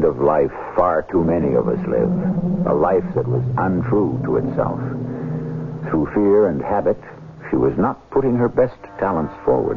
Kind 0.00 0.16
of 0.16 0.24
life 0.24 0.50
far 0.76 1.04
too 1.12 1.22
many 1.22 1.52
of 1.52 1.68
us 1.68 1.76
live. 1.84 2.08
A 2.64 2.72
life 2.72 3.04
that 3.12 3.28
was 3.28 3.44
untrue 3.60 4.16
to 4.24 4.40
itself. 4.40 4.80
Through 5.92 6.08
fear 6.16 6.48
and 6.48 6.62
habit, 6.62 6.96
she 7.50 7.56
was 7.56 7.76
not 7.76 8.08
putting 8.08 8.34
her 8.34 8.48
best 8.48 8.80
talents 8.96 9.34
forward. 9.44 9.76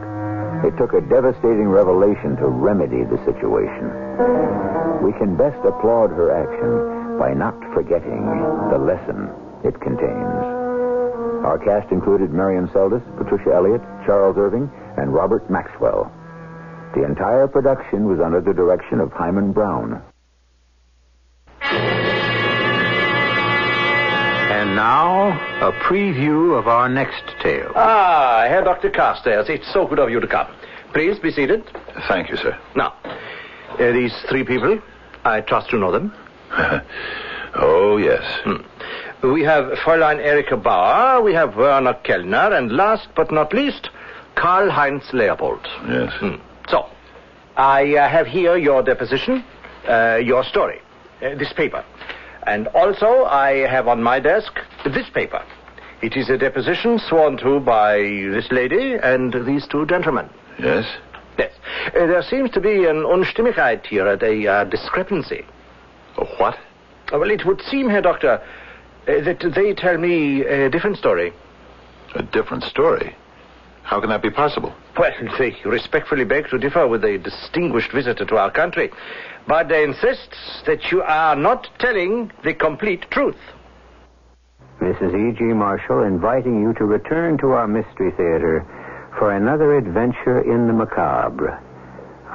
It 0.63 0.77
took 0.79 0.93
a 0.93 1.03
devastating 1.11 1.67
revelation 1.67 2.37
to 2.37 2.47
remedy 2.47 3.03
the 3.03 3.19
situation. 3.27 3.91
We 5.03 5.11
can 5.19 5.35
best 5.35 5.59
applaud 5.59 6.15
her 6.15 6.31
action 6.31 7.19
by 7.19 7.35
not 7.35 7.59
forgetting 7.75 8.23
the 8.71 8.79
lesson 8.79 9.27
it 9.67 9.75
contains. 9.83 10.39
Our 11.43 11.59
cast 11.59 11.91
included 11.91 12.31
Marian 12.31 12.69
Seldes, 12.69 13.03
Patricia 13.19 13.51
Elliott, 13.51 13.83
Charles 14.07 14.37
Irving, 14.37 14.71
and 14.95 15.13
Robert 15.13 15.49
Maxwell. 15.51 16.07
The 16.95 17.03
entire 17.03 17.49
production 17.49 18.07
was 18.07 18.21
under 18.21 18.39
the 18.39 18.53
direction 18.53 19.01
of 19.01 19.11
Himan 19.11 19.51
Brown. 19.51 20.01
And 24.53 24.75
now, 24.75 25.31
a 25.67 25.71
preview 25.71 26.57
of 26.57 26.67
our 26.67 26.87
next 26.87 27.23
tale. 27.41 27.71
Ah, 27.75 28.45
Herr 28.47 28.63
Dr. 28.63 28.89
Carstairs, 28.89 29.49
it's 29.49 29.71
so 29.73 29.87
good 29.87 29.99
of 29.99 30.09
you 30.09 30.19
to 30.19 30.27
come. 30.27 30.47
Please 30.93 31.19
be 31.19 31.31
seated. 31.31 31.63
Thank 32.07 32.29
you, 32.29 32.37
sir. 32.37 32.57
Now, 32.75 32.93
uh, 33.03 33.91
these 33.91 34.13
three 34.29 34.43
people, 34.43 34.79
I 35.25 35.41
trust 35.41 35.71
you 35.71 35.79
know 35.79 35.91
them. 35.91 36.13
oh, 37.55 37.97
yes. 37.97 38.23
Hmm. 38.43 39.31
We 39.33 39.43
have 39.43 39.71
Fräulein 39.79 40.19
Erika 40.19 40.57
Bauer, 40.57 41.21
we 41.23 41.33
have 41.33 41.55
Werner 41.55 41.93
Kellner, 41.95 42.53
and 42.53 42.71
last 42.71 43.07
but 43.15 43.31
not 43.31 43.53
least, 43.53 43.89
Karl 44.35 44.69
Heinz 44.69 45.03
Leopold. 45.13 45.65
Yes. 45.87 46.13
Hmm. 46.19 46.35
So, 46.69 46.89
I 47.55 47.95
uh, 47.95 48.07
have 48.09 48.27
here 48.27 48.57
your 48.57 48.83
deposition, 48.83 49.43
uh, 49.87 50.19
your 50.23 50.43
story, 50.43 50.81
uh, 51.23 51.35
this 51.35 51.53
paper. 51.53 51.83
And 52.45 52.67
also, 52.69 53.23
I 53.23 53.67
have 53.67 53.87
on 53.87 54.03
my 54.03 54.19
desk 54.19 54.53
this 54.85 55.09
paper. 55.13 55.43
It 56.01 56.17
is 56.17 56.29
a 56.29 56.37
deposition 56.37 56.99
sworn 56.99 57.37
to 57.37 57.61
by 57.61 57.97
this 57.97 58.47
lady 58.51 58.95
and 59.01 59.33
these 59.47 59.65
two 59.67 59.85
gentlemen. 59.85 60.29
Yes? 60.59 60.85
Yes. 61.37 61.53
Uh, 61.87 62.07
there 62.07 62.21
seems 62.23 62.51
to 62.51 62.59
be 62.59 62.85
an 62.85 63.03
Unstimmigkeit 63.03 63.85
here, 63.85 64.05
a 64.07 64.47
uh, 64.47 64.63
discrepancy. 64.65 65.45
A 66.17 66.25
what? 66.37 66.55
Uh, 67.11 67.19
well, 67.19 67.31
it 67.31 67.45
would 67.45 67.61
seem, 67.61 67.89
Herr 67.89 68.01
Doctor, 68.01 68.33
uh, 68.33 68.41
that 69.05 69.53
they 69.55 69.73
tell 69.73 69.97
me 69.97 70.41
a 70.41 70.69
different 70.69 70.97
story. 70.97 71.31
A 72.15 72.23
different 72.23 72.63
story? 72.63 73.15
How 73.83 73.99
can 73.99 74.09
that 74.09 74.21
be 74.21 74.29
possible? 74.29 74.73
Well, 74.97 75.11
they 75.37 75.55
respectfully 75.65 76.23
beg 76.23 76.49
to 76.49 76.57
differ 76.57 76.87
with 76.87 77.03
a 77.03 77.17
distinguished 77.17 77.91
visitor 77.91 78.25
to 78.25 78.37
our 78.37 78.51
country, 78.51 78.91
but 79.47 79.67
they 79.67 79.83
insist 79.83 80.29
that 80.65 80.91
you 80.91 81.01
are 81.01 81.35
not 81.35 81.67
telling 81.79 82.31
the 82.43 82.53
complete 82.53 83.09
truth. 83.11 83.37
Is 84.81 85.13
E.G. 85.13 85.43
Marshall 85.43 86.03
inviting 86.03 86.61
you 86.61 86.73
to 86.73 86.83
return 86.83 87.37
to 87.37 87.51
our 87.51 87.67
Mystery 87.67 88.11
Theater 88.11 88.65
for 89.17 89.31
another 89.31 89.77
adventure 89.77 90.41
in 90.41 90.67
the 90.67 90.73
macabre. 90.73 91.57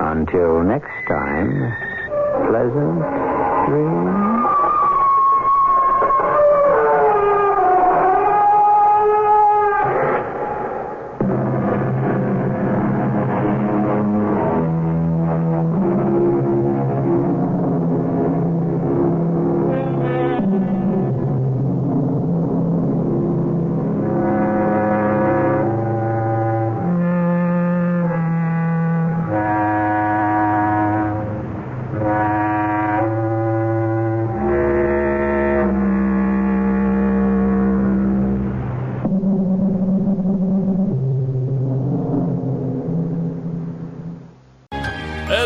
Until 0.01 0.63
next 0.63 0.89
time, 1.09 1.77
pleasant 2.49 3.03
dreams. 3.69 4.28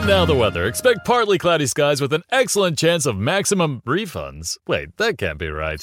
And 0.02 0.08
now 0.08 0.24
the 0.24 0.34
weather. 0.34 0.66
Expect 0.66 1.04
partly 1.04 1.38
cloudy 1.38 1.68
skies 1.68 2.00
with 2.00 2.12
an 2.12 2.24
excellent 2.32 2.76
chance 2.76 3.06
of 3.06 3.16
maximum 3.16 3.82
refunds. 3.86 4.58
Wait, 4.66 4.96
that 4.96 5.16
can't 5.16 5.38
be 5.38 5.46
right. 5.48 5.80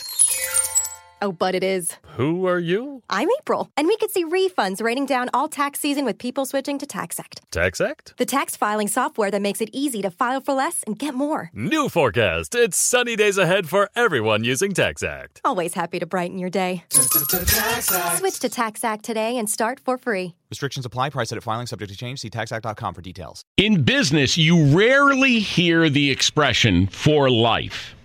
Oh, 1.22 1.34
but 1.34 1.54
it 1.54 1.64
is. 1.64 1.98
Who 2.16 2.48
are 2.48 2.60
you? 2.60 3.04
I'm 3.10 3.28
April, 3.40 3.70
and 3.76 3.88
we 3.88 3.98
could 3.98 4.10
see 4.10 4.24
refunds 4.24 4.82
raining 4.82 5.06
down 5.06 5.30
all 5.34 5.50
tax 5.50 5.80
season 5.80 6.06
with 6.06 6.18
people 6.18 6.46
switching 6.46 6.80
to 6.80 6.86
TaxAct. 6.86 7.40
TaxAct? 7.52 8.16
The 8.16 8.26
tax 8.26 8.56
filing 8.56 8.88
software 8.88 9.30
that 9.32 9.42
makes 9.42 9.60
it 9.60 9.70
easy 9.74 10.02
to 10.02 10.12
file 10.12 10.40
for 10.40 10.54
less 10.54 10.82
and 10.84 10.98
get 10.98 11.14
more. 11.14 11.52
New 11.54 11.90
forecast. 11.90 12.56
It's 12.56 12.80
sunny 12.80 13.18
days 13.18 13.38
ahead 13.38 13.68
for 13.68 13.90
everyone 13.98 14.46
using 14.46 14.72
TaxAct. 14.72 15.42
Always 15.44 15.74
happy 15.74 16.00
to 16.00 16.06
brighten 16.06 16.38
your 16.38 16.50
day. 16.50 16.86
Switch 16.90 18.40
to 18.40 18.50
TaxAct 18.50 19.02
today 19.02 19.38
and 19.38 19.50
start 19.50 19.82
for 19.82 19.98
free. 19.98 20.36
Restrictions 20.50 20.86
apply. 20.86 21.10
Price 21.10 21.32
at 21.32 21.44
filing 21.44 21.68
subject 21.68 21.92
to 21.92 21.98
change. 21.98 22.20
See 22.22 22.30
taxact.com 22.30 22.94
for 22.94 23.02
details. 23.02 23.44
In 23.58 23.84
business, 23.84 24.38
you 24.38 24.66
rarely 24.78 25.40
hear 25.40 25.90
the 25.90 26.10
expression 26.10 26.88
for 26.88 27.30
life. 27.30 27.94